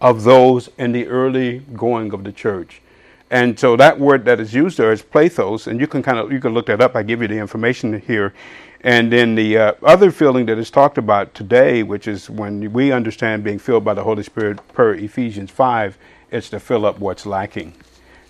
of 0.00 0.24
those 0.24 0.68
in 0.76 0.92
the 0.92 1.06
early 1.06 1.60
going 1.74 2.12
of 2.12 2.24
the 2.24 2.32
church. 2.32 2.82
And 3.30 3.58
so 3.58 3.76
that 3.76 3.98
word 3.98 4.24
that 4.26 4.38
is 4.40 4.54
used 4.54 4.78
there 4.78 4.92
is 4.92 5.02
plathos, 5.02 5.66
and 5.66 5.80
you 5.80 5.86
can 5.86 6.02
kind 6.02 6.18
of 6.18 6.30
you 6.30 6.40
can 6.40 6.54
look 6.54 6.66
that 6.66 6.80
up. 6.80 6.94
I 6.94 7.02
give 7.02 7.22
you 7.22 7.28
the 7.28 7.38
information 7.38 8.00
here. 8.00 8.34
And 8.82 9.10
then 9.10 9.34
the 9.34 9.56
uh, 9.56 9.72
other 9.82 10.10
feeling 10.10 10.44
that 10.46 10.58
is 10.58 10.70
talked 10.70 10.98
about 10.98 11.34
today, 11.34 11.82
which 11.82 12.06
is 12.06 12.28
when 12.28 12.70
we 12.72 12.92
understand 12.92 13.42
being 13.42 13.58
filled 13.58 13.82
by 13.82 13.94
the 13.94 14.04
Holy 14.04 14.22
Spirit 14.22 14.60
per 14.74 14.92
Ephesians 14.92 15.50
5, 15.50 15.96
it's 16.30 16.50
to 16.50 16.60
fill 16.60 16.84
up 16.84 16.98
what's 16.98 17.24
lacking. 17.24 17.72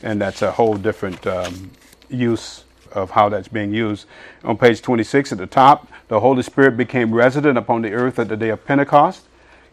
And 0.03 0.20
that's 0.20 0.42
a 0.42 0.53
whole 0.53 0.76
different 0.76 1.26
um, 1.26 1.72
use 2.09 2.62
of 2.92 3.11
how 3.11 3.28
that's 3.28 3.49
being 3.49 3.74
used. 3.74 4.07
On 4.45 4.57
page 4.57 4.80
26 4.80 5.32
at 5.32 5.38
the 5.38 5.47
top, 5.47 5.88
the 6.07 6.20
Holy 6.20 6.42
Spirit 6.45 6.76
became 6.76 7.12
resident 7.12 7.59
upon 7.59 7.82
the 7.82 7.92
earth 7.92 8.20
at 8.20 8.28
the 8.28 8.36
day 8.36 8.51
of 8.51 8.64
Pentecost. 8.64 9.22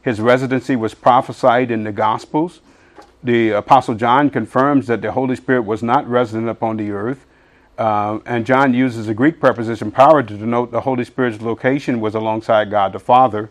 His 0.02 0.20
residency 0.20 0.76
was 0.76 0.96
prophesied 0.96 1.70
in 1.70 1.84
the 1.84 1.92
Gospels. 1.92 2.60
The 3.24 3.52
Apostle 3.52 3.96
John 3.96 4.30
confirms 4.30 4.88
that 4.88 5.02
the 5.02 5.12
Holy 5.12 5.36
Spirit 5.36 5.62
was 5.62 5.84
not 5.84 6.08
resident 6.08 6.50
upon 6.50 6.78
the 6.78 6.92
earth. 6.92 7.26
Uh, 7.78 8.20
and 8.26 8.46
John 8.46 8.74
uses 8.74 9.08
a 9.08 9.14
Greek 9.14 9.40
preposition 9.40 9.92
para 9.92 10.24
to 10.24 10.38
denote 10.38 10.72
the 10.72 10.82
Holy 10.82 11.04
Spirit's 11.04 11.42
location 11.42 12.00
was 12.00 12.16
alongside 12.16 12.70
God 12.70 12.94
the 12.94 13.00
Father. 13.00 13.50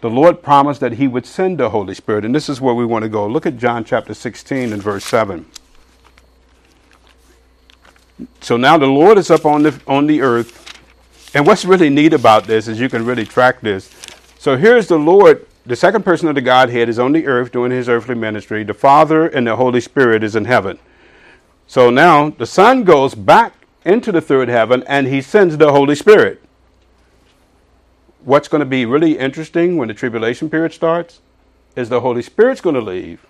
The 0.00 0.10
Lord 0.10 0.42
promised 0.42 0.80
that 0.80 0.92
He 0.92 1.08
would 1.08 1.26
send 1.26 1.58
the 1.58 1.70
Holy 1.70 1.94
Spirit. 1.94 2.24
And 2.24 2.34
this 2.34 2.48
is 2.48 2.60
where 2.60 2.74
we 2.74 2.84
want 2.84 3.02
to 3.02 3.08
go. 3.08 3.26
Look 3.26 3.46
at 3.46 3.56
John 3.56 3.84
chapter 3.84 4.14
16 4.14 4.72
and 4.72 4.82
verse 4.82 5.04
7. 5.04 5.44
So 8.40 8.56
now 8.56 8.78
the 8.78 8.86
Lord 8.86 9.18
is 9.18 9.30
up 9.30 9.44
on 9.44 9.62
the 9.62 9.80
on 9.86 10.06
the 10.06 10.22
earth. 10.22 10.64
And 11.34 11.46
what's 11.46 11.64
really 11.64 11.90
neat 11.90 12.12
about 12.12 12.44
this 12.44 12.68
is 12.68 12.80
you 12.80 12.88
can 12.88 13.04
really 13.04 13.24
track 13.24 13.60
this. 13.60 13.90
So 14.38 14.56
here's 14.56 14.86
the 14.86 14.98
Lord, 14.98 15.46
the 15.68 15.76
second 15.76 16.02
person 16.02 16.28
of 16.28 16.34
the 16.34 16.40
Godhead 16.40 16.88
is 16.88 16.98
on 16.98 17.12
the 17.12 17.26
earth 17.26 17.52
doing 17.52 17.70
his 17.70 17.90
earthly 17.90 18.14
ministry. 18.14 18.64
The 18.64 18.72
Father 18.72 19.26
and 19.26 19.46
the 19.46 19.56
Holy 19.56 19.82
Spirit 19.82 20.24
is 20.24 20.34
in 20.34 20.46
heaven. 20.46 20.78
So 21.66 21.90
now 21.90 22.30
the 22.30 22.46
Son 22.46 22.84
goes 22.84 23.14
back 23.14 23.52
into 23.84 24.10
the 24.10 24.22
third 24.22 24.48
heaven 24.48 24.82
and 24.86 25.06
he 25.06 25.20
sends 25.20 25.58
the 25.58 25.70
Holy 25.70 25.94
Spirit. 25.94 26.42
What's 28.24 28.48
going 28.48 28.60
to 28.60 28.66
be 28.66 28.86
really 28.86 29.18
interesting 29.18 29.76
when 29.76 29.88
the 29.88 29.94
tribulation 29.94 30.48
period 30.48 30.72
starts 30.72 31.20
is 31.76 31.90
the 31.90 32.00
Holy 32.00 32.22
Spirit's 32.22 32.62
going 32.62 32.74
to 32.74 32.80
leave, 32.80 33.26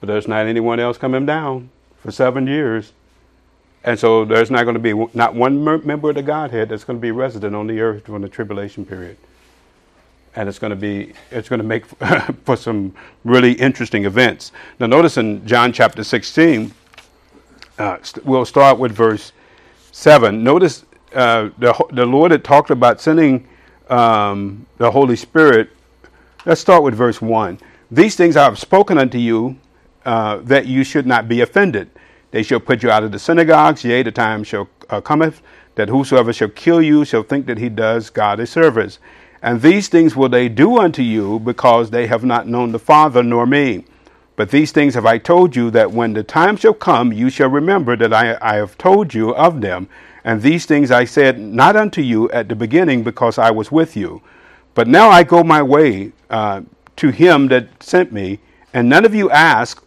but 0.00 0.08
there's 0.08 0.28
not 0.28 0.44
anyone 0.44 0.80
else 0.80 0.98
coming 0.98 1.24
down 1.24 1.70
for 1.96 2.10
seven 2.10 2.46
years. 2.46 2.92
And 3.82 3.98
so 3.98 4.26
there's 4.26 4.50
not 4.50 4.64
going 4.64 4.74
to 4.74 4.80
be 4.80 4.92
not 5.14 5.34
one 5.34 5.64
member 5.64 6.10
of 6.10 6.14
the 6.14 6.22
Godhead 6.22 6.68
that's 6.68 6.84
going 6.84 6.98
to 6.98 7.02
be 7.02 7.10
resident 7.10 7.56
on 7.56 7.68
the 7.68 7.80
earth 7.80 8.04
during 8.04 8.20
the 8.20 8.28
tribulation 8.28 8.84
period. 8.84 9.16
And 10.34 10.48
it's 10.48 10.58
going 10.58 10.70
to 10.70 10.76
be 10.76 11.12
it's 11.30 11.48
going 11.48 11.60
to 11.60 11.66
make 11.66 11.84
for 12.44 12.56
some 12.56 12.94
really 13.24 13.52
interesting 13.52 14.04
events. 14.04 14.52
Now 14.80 14.86
notice 14.86 15.16
in 15.16 15.46
John 15.46 15.72
chapter 15.72 16.02
16, 16.04 16.72
uh, 17.78 17.98
we'll 18.24 18.44
start 18.44 18.78
with 18.78 18.92
verse 18.92 19.32
7. 19.92 20.42
Notice 20.42 20.84
uh, 21.14 21.50
the, 21.58 21.86
the 21.92 22.06
Lord 22.06 22.30
had 22.30 22.44
talked 22.44 22.70
about 22.70 23.00
sending 23.00 23.46
um, 23.90 24.66
the 24.78 24.90
Holy 24.90 25.16
Spirit. 25.16 25.70
Let's 26.46 26.60
start 26.60 26.82
with 26.82 26.94
verse 26.94 27.20
1. 27.20 27.58
These 27.90 28.16
things 28.16 28.36
I 28.36 28.44
have 28.44 28.58
spoken 28.58 28.98
unto 28.98 29.18
you 29.18 29.58
uh, 30.04 30.36
that 30.38 30.66
you 30.66 30.82
should 30.82 31.06
not 31.06 31.28
be 31.28 31.42
offended. 31.42 31.90
They 32.30 32.42
shall 32.42 32.60
put 32.60 32.82
you 32.82 32.90
out 32.90 33.04
of 33.04 33.12
the 33.12 33.18
synagogues. 33.18 33.84
Yea, 33.84 34.02
the 34.02 34.10
time 34.10 34.42
shall 34.42 34.68
uh, 34.88 35.00
cometh 35.00 35.42
that 35.74 35.88
whosoever 35.88 36.32
shall 36.32 36.48
kill 36.48 36.82
you 36.82 37.04
shall 37.04 37.22
think 37.22 37.46
that 37.46 37.58
he 37.58 37.68
does 37.68 38.10
God 38.10 38.40
a 38.40 38.46
service. 38.46 38.98
And 39.42 39.60
these 39.60 39.88
things 39.88 40.14
will 40.14 40.28
they 40.28 40.48
do 40.48 40.78
unto 40.78 41.02
you 41.02 41.40
because 41.40 41.90
they 41.90 42.06
have 42.06 42.24
not 42.24 42.46
known 42.46 42.72
the 42.72 42.78
Father 42.78 43.22
nor 43.22 43.44
me. 43.46 43.84
But 44.36 44.50
these 44.50 44.72
things 44.72 44.94
have 44.94 45.04
I 45.04 45.18
told 45.18 45.54
you 45.54 45.70
that 45.72 45.90
when 45.90 46.12
the 46.14 46.22
time 46.22 46.56
shall 46.56 46.74
come, 46.74 47.12
you 47.12 47.28
shall 47.28 47.48
remember 47.50 47.96
that 47.96 48.14
I, 48.14 48.38
I 48.40 48.54
have 48.54 48.78
told 48.78 49.12
you 49.12 49.34
of 49.34 49.60
them. 49.60 49.88
And 50.24 50.40
these 50.40 50.64
things 50.64 50.90
I 50.90 51.04
said 51.04 51.38
not 51.38 51.76
unto 51.76 52.00
you 52.00 52.30
at 52.30 52.48
the 52.48 52.54
beginning 52.54 53.02
because 53.02 53.36
I 53.38 53.50
was 53.50 53.72
with 53.72 53.96
you. 53.96 54.22
But 54.74 54.88
now 54.88 55.10
I 55.10 55.22
go 55.22 55.42
my 55.42 55.62
way 55.62 56.12
uh, 56.30 56.62
to 56.96 57.10
him 57.10 57.48
that 57.48 57.82
sent 57.82 58.12
me, 58.12 58.38
and 58.72 58.88
none 58.88 59.04
of 59.04 59.14
you 59.14 59.30
ask, 59.30 59.84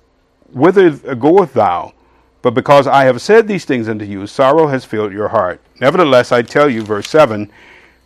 Whither 0.52 0.92
goeth 1.16 1.54
thou? 1.54 1.94
But 2.42 2.54
because 2.54 2.86
I 2.86 3.06
have 3.06 3.22
said 3.22 3.48
these 3.48 3.66
things 3.66 3.90
unto 3.90 4.06
you, 4.06 4.28
sorrow 4.28 4.68
has 4.68 4.86
filled 4.86 5.12
your 5.12 5.30
heart. 5.30 5.60
Nevertheless, 5.82 6.32
I 6.32 6.44
tell 6.44 6.70
you, 6.70 6.84
verse 6.84 7.10
7, 7.10 7.52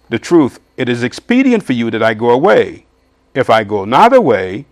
the 0.10 0.20
truth, 0.20 0.60
it 0.78 0.90
is 0.90 1.04
expedient 1.04 1.64
for 1.64 1.74
you 1.74 1.92
that 1.92 2.04
I 2.04 2.14
go 2.14 2.30
away. 2.32 2.86
If 3.34 3.50
I 3.50 3.64
go 3.64 3.86
not 3.86 4.14
away, 4.14 4.66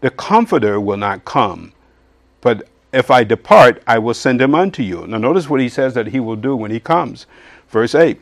the 0.00 0.10
Comforter 0.10 0.80
will 0.80 0.96
not 0.96 1.24
come. 1.24 1.72
But 2.40 2.68
if 2.92 3.10
I 3.10 3.24
depart, 3.24 3.82
I 3.86 3.98
will 3.98 4.14
send 4.14 4.40
him 4.40 4.54
unto 4.54 4.82
you. 4.82 5.06
Now, 5.06 5.18
notice 5.18 5.50
what 5.50 5.60
he 5.60 5.68
says 5.68 5.94
that 5.94 6.08
he 6.08 6.20
will 6.20 6.36
do 6.36 6.54
when 6.54 6.70
he 6.70 6.80
comes. 6.80 7.26
Verse 7.68 7.94
8. 7.94 8.20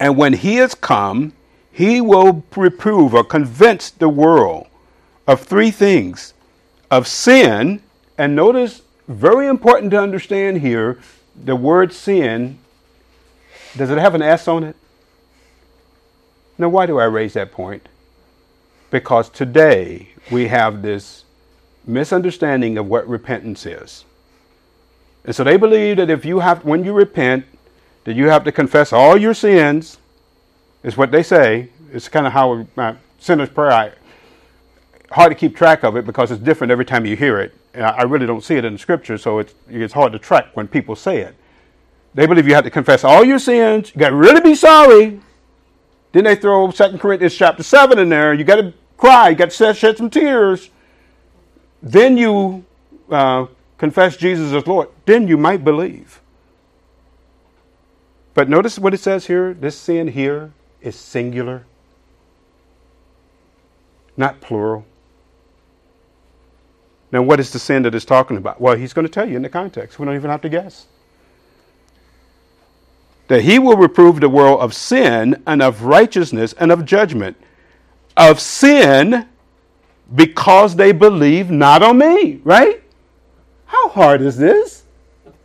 And 0.00 0.16
when 0.16 0.32
he 0.32 0.58
is 0.58 0.74
come, 0.74 1.32
he 1.70 2.00
will 2.00 2.44
reprove 2.54 3.14
or 3.14 3.24
convince 3.24 3.90
the 3.90 4.08
world 4.08 4.66
of 5.26 5.42
three 5.42 5.70
things 5.70 6.34
of 6.90 7.08
sin, 7.08 7.82
and 8.18 8.36
notice, 8.36 8.82
very 9.08 9.46
important 9.46 9.90
to 9.92 10.00
understand 10.00 10.60
here, 10.60 10.98
the 11.34 11.56
word 11.56 11.92
sin, 11.92 12.58
does 13.76 13.90
it 13.90 13.98
have 13.98 14.14
an 14.14 14.22
S 14.22 14.46
on 14.46 14.62
it? 14.62 14.76
Now, 16.56 16.68
why 16.68 16.86
do 16.86 16.98
I 16.98 17.04
raise 17.04 17.34
that 17.34 17.52
point? 17.52 17.88
Because 18.90 19.28
today 19.28 20.08
we 20.30 20.48
have 20.48 20.82
this 20.82 21.24
misunderstanding 21.86 22.78
of 22.78 22.86
what 22.86 23.08
repentance 23.08 23.66
is. 23.66 24.04
And 25.24 25.34
so 25.34 25.42
they 25.42 25.56
believe 25.56 25.96
that 25.96 26.10
if 26.10 26.24
you 26.24 26.40
have, 26.40 26.64
when 26.64 26.84
you 26.84 26.92
repent, 26.92 27.46
that 28.04 28.14
you 28.14 28.28
have 28.28 28.44
to 28.44 28.52
confess 28.52 28.92
all 28.92 29.16
your 29.16 29.34
sins, 29.34 29.98
is 30.82 30.96
what 30.96 31.10
they 31.10 31.22
say. 31.22 31.70
It's 31.92 32.08
kind 32.08 32.26
of 32.26 32.32
how 32.32 32.66
uh, 32.76 32.94
sinner's 33.18 33.48
prayer. 33.48 33.72
I, 33.72 33.92
hard 35.10 35.30
to 35.30 35.34
keep 35.34 35.56
track 35.56 35.82
of 35.82 35.96
it 35.96 36.04
because 36.04 36.30
it's 36.30 36.42
different 36.42 36.70
every 36.70 36.84
time 36.84 37.06
you 37.06 37.16
hear 37.16 37.40
it. 37.40 37.54
And 37.72 37.84
I, 37.84 37.90
I 37.90 38.02
really 38.02 38.26
don't 38.26 38.44
see 38.44 38.56
it 38.56 38.64
in 38.64 38.74
the 38.74 38.78
scripture, 38.78 39.18
so 39.18 39.38
it's, 39.38 39.54
it's 39.68 39.94
hard 39.94 40.12
to 40.12 40.18
track 40.18 40.48
when 40.54 40.68
people 40.68 40.94
say 40.94 41.20
it. 41.20 41.34
They 42.14 42.26
believe 42.26 42.46
you 42.46 42.54
have 42.54 42.64
to 42.64 42.70
confess 42.70 43.02
all 43.02 43.24
your 43.24 43.38
sins. 43.38 43.92
You 43.94 43.98
got 43.98 44.10
to 44.10 44.16
really 44.16 44.40
be 44.40 44.54
sorry. 44.54 45.20
Then 46.14 46.22
they 46.22 46.36
throw 46.36 46.70
Second 46.70 47.00
Corinthians 47.00 47.34
chapter 47.34 47.64
7 47.64 47.98
in 47.98 48.08
there. 48.08 48.32
You 48.32 48.44
got 48.44 48.56
to 48.56 48.72
cry. 48.96 49.30
You 49.30 49.34
got 49.34 49.50
to 49.50 49.74
shed 49.74 49.96
some 49.96 50.08
tears. 50.08 50.70
Then 51.82 52.16
you 52.16 52.64
uh, 53.10 53.46
confess 53.78 54.16
Jesus 54.16 54.52
as 54.52 54.64
Lord. 54.64 54.90
Then 55.06 55.26
you 55.26 55.36
might 55.36 55.64
believe. 55.64 56.20
But 58.32 58.48
notice 58.48 58.78
what 58.78 58.94
it 58.94 59.00
says 59.00 59.26
here. 59.26 59.54
This 59.54 59.76
sin 59.76 60.06
here 60.06 60.52
is 60.80 60.94
singular, 60.94 61.66
not 64.16 64.40
plural. 64.40 64.86
Now, 67.10 67.22
what 67.22 67.40
is 67.40 67.52
the 67.52 67.58
sin 67.58 67.82
that 67.82 67.94
it's 67.94 68.04
talking 68.04 68.36
about? 68.36 68.60
Well, 68.60 68.76
he's 68.76 68.92
going 68.92 69.06
to 69.06 69.12
tell 69.12 69.28
you 69.28 69.34
in 69.34 69.42
the 69.42 69.48
context. 69.48 69.98
We 69.98 70.06
don't 70.06 70.14
even 70.14 70.30
have 70.30 70.42
to 70.42 70.48
guess. 70.48 70.86
That 73.28 73.42
he 73.42 73.58
will 73.58 73.76
reprove 73.76 74.20
the 74.20 74.28
world 74.28 74.60
of 74.60 74.74
sin 74.74 75.42
and 75.46 75.62
of 75.62 75.82
righteousness 75.82 76.54
and 76.58 76.70
of 76.70 76.84
judgment. 76.84 77.36
Of 78.16 78.40
sin 78.40 79.26
because 80.14 80.76
they 80.76 80.92
believe 80.92 81.50
not 81.50 81.82
on 81.82 81.98
me, 81.98 82.40
right? 82.44 82.82
How 83.66 83.88
hard 83.88 84.20
is 84.20 84.36
this? 84.36 84.84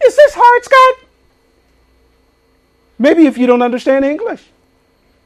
Is 0.04 0.16
this 0.16 0.34
hard, 0.36 0.64
Scott? 0.64 1.10
Maybe 2.98 3.26
if 3.26 3.38
you 3.38 3.48
don't 3.48 3.62
understand 3.62 4.04
English. 4.04 4.44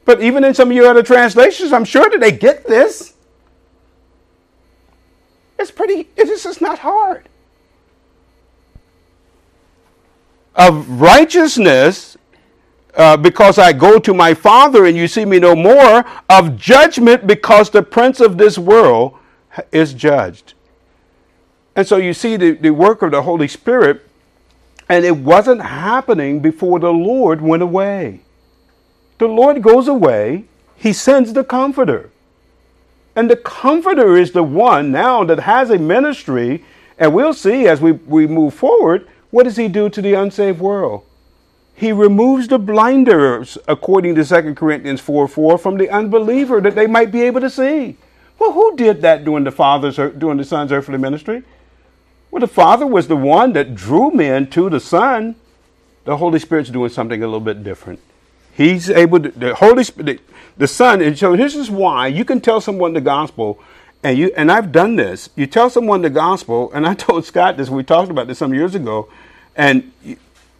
But 0.04 0.22
even 0.22 0.44
in 0.44 0.54
some 0.54 0.70
of 0.70 0.76
your 0.76 0.86
other 0.86 1.02
translations, 1.02 1.72
I'm 1.72 1.84
sure 1.84 2.08
that 2.08 2.20
they 2.20 2.32
get 2.32 2.66
this. 2.66 3.14
It's 5.58 5.70
pretty, 5.70 6.08
this 6.14 6.46
is 6.46 6.60
not 6.60 6.78
hard. 6.78 7.28
Of 10.54 11.00
righteousness, 11.00 12.16
uh, 12.96 13.16
because 13.16 13.58
I 13.58 13.72
go 13.72 13.98
to 13.98 14.14
my 14.14 14.34
Father 14.34 14.86
and 14.86 14.96
you 14.96 15.08
see 15.08 15.24
me 15.24 15.38
no 15.38 15.54
more, 15.56 16.04
of 16.28 16.56
judgment, 16.56 17.26
because 17.26 17.70
the 17.70 17.82
prince 17.82 18.20
of 18.20 18.38
this 18.38 18.58
world 18.58 19.16
is 19.72 19.94
judged. 19.94 20.54
And 21.76 21.86
so 21.86 21.96
you 21.96 22.14
see 22.14 22.36
the, 22.36 22.52
the 22.52 22.70
work 22.70 23.02
of 23.02 23.10
the 23.10 23.22
Holy 23.22 23.48
Spirit, 23.48 24.08
and 24.88 25.04
it 25.04 25.16
wasn't 25.16 25.62
happening 25.62 26.40
before 26.40 26.78
the 26.78 26.92
Lord 26.92 27.40
went 27.40 27.62
away. 27.62 28.20
The 29.18 29.26
Lord 29.26 29.62
goes 29.62 29.88
away, 29.88 30.44
He 30.76 30.92
sends 30.92 31.32
the 31.32 31.44
Comforter. 31.44 32.10
And 33.16 33.30
the 33.30 33.36
Comforter 33.36 34.16
is 34.16 34.32
the 34.32 34.42
one 34.42 34.92
now 34.92 35.24
that 35.24 35.40
has 35.40 35.70
a 35.70 35.78
ministry, 35.78 36.64
and 36.98 37.12
we'll 37.12 37.34
see 37.34 37.66
as 37.66 37.80
we, 37.80 37.92
we 37.92 38.26
move 38.26 38.54
forward, 38.54 39.08
what 39.30 39.44
does 39.44 39.56
He 39.56 39.66
do 39.66 39.88
to 39.88 40.02
the 40.02 40.14
unsaved 40.14 40.60
world? 40.60 41.04
He 41.74 41.92
removes 41.92 42.48
the 42.48 42.58
blinders, 42.58 43.58
according 43.66 44.14
to 44.14 44.24
2 44.24 44.54
Corinthians 44.54 45.00
4 45.00 45.26
4, 45.26 45.58
from 45.58 45.76
the 45.76 45.90
unbeliever 45.90 46.60
that 46.60 46.74
they 46.74 46.86
might 46.86 47.10
be 47.10 47.22
able 47.22 47.40
to 47.40 47.50
see. 47.50 47.96
Well, 48.38 48.52
who 48.52 48.76
did 48.76 49.02
that 49.02 49.24
during 49.24 49.44
the 49.44 49.50
Father's 49.50 49.96
during 49.96 50.38
the 50.38 50.44
Son's 50.44 50.72
earthly 50.72 50.98
ministry? 50.98 51.42
Well, 52.30 52.40
the 52.40 52.48
Father 52.48 52.86
was 52.86 53.08
the 53.08 53.16
one 53.16 53.52
that 53.52 53.74
drew 53.74 54.10
men 54.10 54.50
to 54.50 54.68
the 54.68 54.80
Son. 54.80 55.36
The 56.04 56.16
Holy 56.16 56.38
Spirit's 56.38 56.70
doing 56.70 56.90
something 56.90 57.22
a 57.22 57.26
little 57.26 57.40
bit 57.40 57.64
different. 57.64 58.00
He's 58.52 58.90
able 58.90 59.20
to, 59.20 59.30
the 59.30 59.54
Holy 59.54 59.82
Spirit, 59.82 60.20
the, 60.56 60.68
Son, 60.68 61.00
and 61.00 61.18
so 61.18 61.36
this 61.36 61.56
is 61.56 61.70
why 61.70 62.06
you 62.06 62.24
can 62.24 62.40
tell 62.40 62.60
someone 62.60 62.92
the 62.92 63.00
gospel, 63.00 63.58
and 64.02 64.16
you 64.16 64.32
and 64.36 64.50
I've 64.52 64.70
done 64.70 64.96
this. 64.96 65.30
You 65.34 65.46
tell 65.46 65.70
someone 65.70 66.02
the 66.02 66.10
gospel, 66.10 66.70
and 66.72 66.86
I 66.86 66.94
told 67.06 67.24
Scott 67.24 67.56
this. 67.56 67.68
We 67.68 67.82
talked 67.82 68.10
about 68.10 68.28
this 68.28 68.38
some 68.38 68.54
years 68.54 68.74
ago, 68.74 69.08
and 69.56 69.92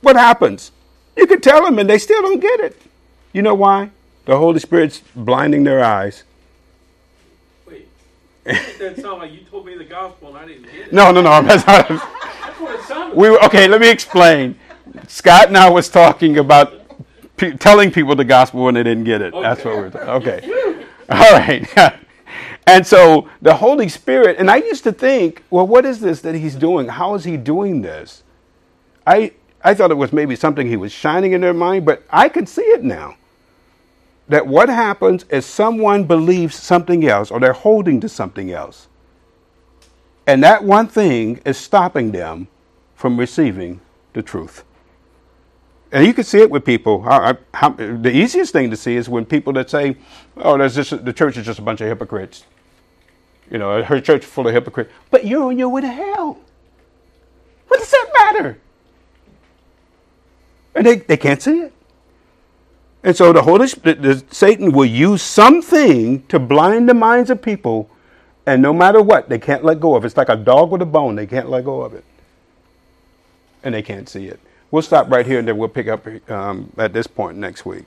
what 0.00 0.16
happens? 0.16 0.72
You 1.16 1.26
can 1.26 1.40
tell 1.40 1.64
them, 1.64 1.78
and 1.78 1.88
they 1.88 1.98
still 1.98 2.22
don't 2.22 2.40
get 2.40 2.60
it. 2.60 2.80
You 3.32 3.42
know 3.42 3.54
why? 3.54 3.90
The 4.24 4.36
Holy 4.38 4.58
Spirit's 4.58 5.02
blinding 5.14 5.64
their 5.64 5.84
eyes. 5.84 6.22
Wait, 7.66 7.88
that 8.44 8.96
sound 8.96 9.18
like 9.18 9.32
you 9.32 9.40
told 9.40 9.66
me 9.66 9.76
the 9.76 9.84
gospel 9.84 10.28
and 10.28 10.38
I 10.38 10.46
didn't 10.46 10.64
get 10.64 10.74
it. 10.74 10.92
No, 10.92 11.12
no, 11.12 11.20
no. 11.20 11.42
That's 11.42 11.66
not. 11.66 11.88
That's 11.88 12.60
what 12.60 12.74
it 12.78 12.82
sounded. 12.84 13.16
We 13.16 13.30
were, 13.30 13.44
okay. 13.44 13.68
Let 13.68 13.80
me 13.80 13.90
explain. 13.90 14.58
Scott 15.08 15.48
and 15.48 15.56
I 15.56 15.68
was 15.68 15.88
talking 15.88 16.38
about 16.38 16.72
pe- 17.36 17.56
telling 17.56 17.90
people 17.90 18.14
the 18.14 18.24
gospel 18.24 18.64
when 18.64 18.74
they 18.74 18.82
didn't 18.82 19.04
get 19.04 19.20
it. 19.20 19.34
That's 19.34 19.64
what 19.64 19.76
we're 19.76 19.90
talking. 19.90 20.08
Okay. 20.08 20.84
All 21.10 21.32
right. 21.32 21.68
and 22.66 22.86
so 22.86 23.28
the 23.42 23.56
Holy 23.56 23.88
Spirit, 23.88 24.36
and 24.38 24.50
I 24.50 24.56
used 24.56 24.84
to 24.84 24.92
think, 24.92 25.42
well, 25.50 25.66
what 25.66 25.84
is 25.84 26.00
this 26.00 26.20
that 26.22 26.34
he's 26.34 26.54
doing? 26.54 26.88
How 26.88 27.14
is 27.14 27.24
he 27.24 27.36
doing 27.36 27.82
this? 27.82 28.22
I 29.06 29.32
I 29.64 29.72
thought 29.72 29.90
it 29.90 29.96
was 29.96 30.12
maybe 30.12 30.36
something 30.36 30.68
he 30.68 30.76
was 30.76 30.92
shining 30.92 31.32
in 31.32 31.40
their 31.40 31.54
mind, 31.54 31.86
but 31.86 32.02
I 32.10 32.28
can 32.28 32.46
see 32.46 32.62
it 32.62 32.84
now. 32.84 33.16
That 34.28 34.46
what 34.46 34.68
happens 34.68 35.24
is 35.30 35.46
someone 35.46 36.04
believes 36.04 36.54
something 36.54 37.06
else 37.06 37.30
or 37.30 37.40
they're 37.40 37.54
holding 37.54 38.00
to 38.00 38.08
something 38.08 38.52
else. 38.52 38.88
And 40.26 40.42
that 40.42 40.64
one 40.64 40.86
thing 40.86 41.40
is 41.44 41.56
stopping 41.56 42.12
them 42.12 42.48
from 42.94 43.18
receiving 43.18 43.80
the 44.12 44.22
truth. 44.22 44.64
And 45.92 46.06
you 46.06 46.12
can 46.12 46.24
see 46.24 46.40
it 46.40 46.50
with 46.50 46.64
people. 46.64 47.02
How, 47.02 47.36
how, 47.52 47.70
the 47.70 48.10
easiest 48.10 48.52
thing 48.52 48.70
to 48.70 48.76
see 48.76 48.96
is 48.96 49.08
when 49.08 49.24
people 49.24 49.52
that 49.54 49.70
say, 49.70 49.96
"Oh, 50.36 50.58
there's 50.58 50.74
just 50.74 51.04
the 51.04 51.12
church 51.12 51.36
is 51.36 51.46
just 51.46 51.60
a 51.60 51.62
bunch 51.62 51.80
of 51.82 51.88
hypocrites." 51.88 52.44
You 53.50 53.58
know, 53.58 53.82
her 53.82 54.00
church 54.00 54.24
full 54.24 54.48
of 54.48 54.54
hypocrites. 54.54 54.90
But 55.10 55.24
you're 55.26 55.44
on 55.44 55.58
your 55.58 55.68
way 55.68 55.82
to 55.82 55.88
hell. 55.88 56.38
What 57.68 57.78
does 57.78 57.90
that 57.90 58.10
matter? 58.18 58.58
And 60.74 60.86
they, 60.86 60.96
they 60.96 61.16
can't 61.16 61.42
see 61.42 61.60
it. 61.60 61.72
And 63.02 63.16
so 63.16 63.32
the 63.32 63.42
Holy 63.42 63.68
Spirit, 63.68 64.02
the, 64.02 64.24
Satan 64.30 64.72
will 64.72 64.86
use 64.86 65.22
something 65.22 66.24
to 66.28 66.38
blind 66.38 66.88
the 66.88 66.94
minds 66.94 67.30
of 67.30 67.42
people, 67.42 67.90
and 68.46 68.62
no 68.62 68.72
matter 68.72 69.02
what, 69.02 69.28
they 69.28 69.38
can't 69.38 69.64
let 69.64 69.80
go 69.80 69.94
of 69.94 70.04
it. 70.04 70.08
It's 70.08 70.16
like 70.16 70.30
a 70.30 70.36
dog 70.36 70.70
with 70.70 70.82
a 70.82 70.86
bone; 70.86 71.16
they 71.16 71.26
can't 71.26 71.50
let 71.50 71.64
go 71.64 71.82
of 71.82 71.94
it, 71.94 72.04
and 73.62 73.74
they 73.74 73.82
can't 73.82 74.08
see 74.08 74.26
it. 74.28 74.40
We'll 74.70 74.82
stop 74.82 75.10
right 75.10 75.26
here, 75.26 75.38
and 75.38 75.46
then 75.46 75.58
we'll 75.58 75.68
pick 75.68 75.88
up 75.88 76.06
um, 76.30 76.72
at 76.78 76.92
this 76.94 77.06
point 77.06 77.36
next 77.38 77.66
week. 77.66 77.82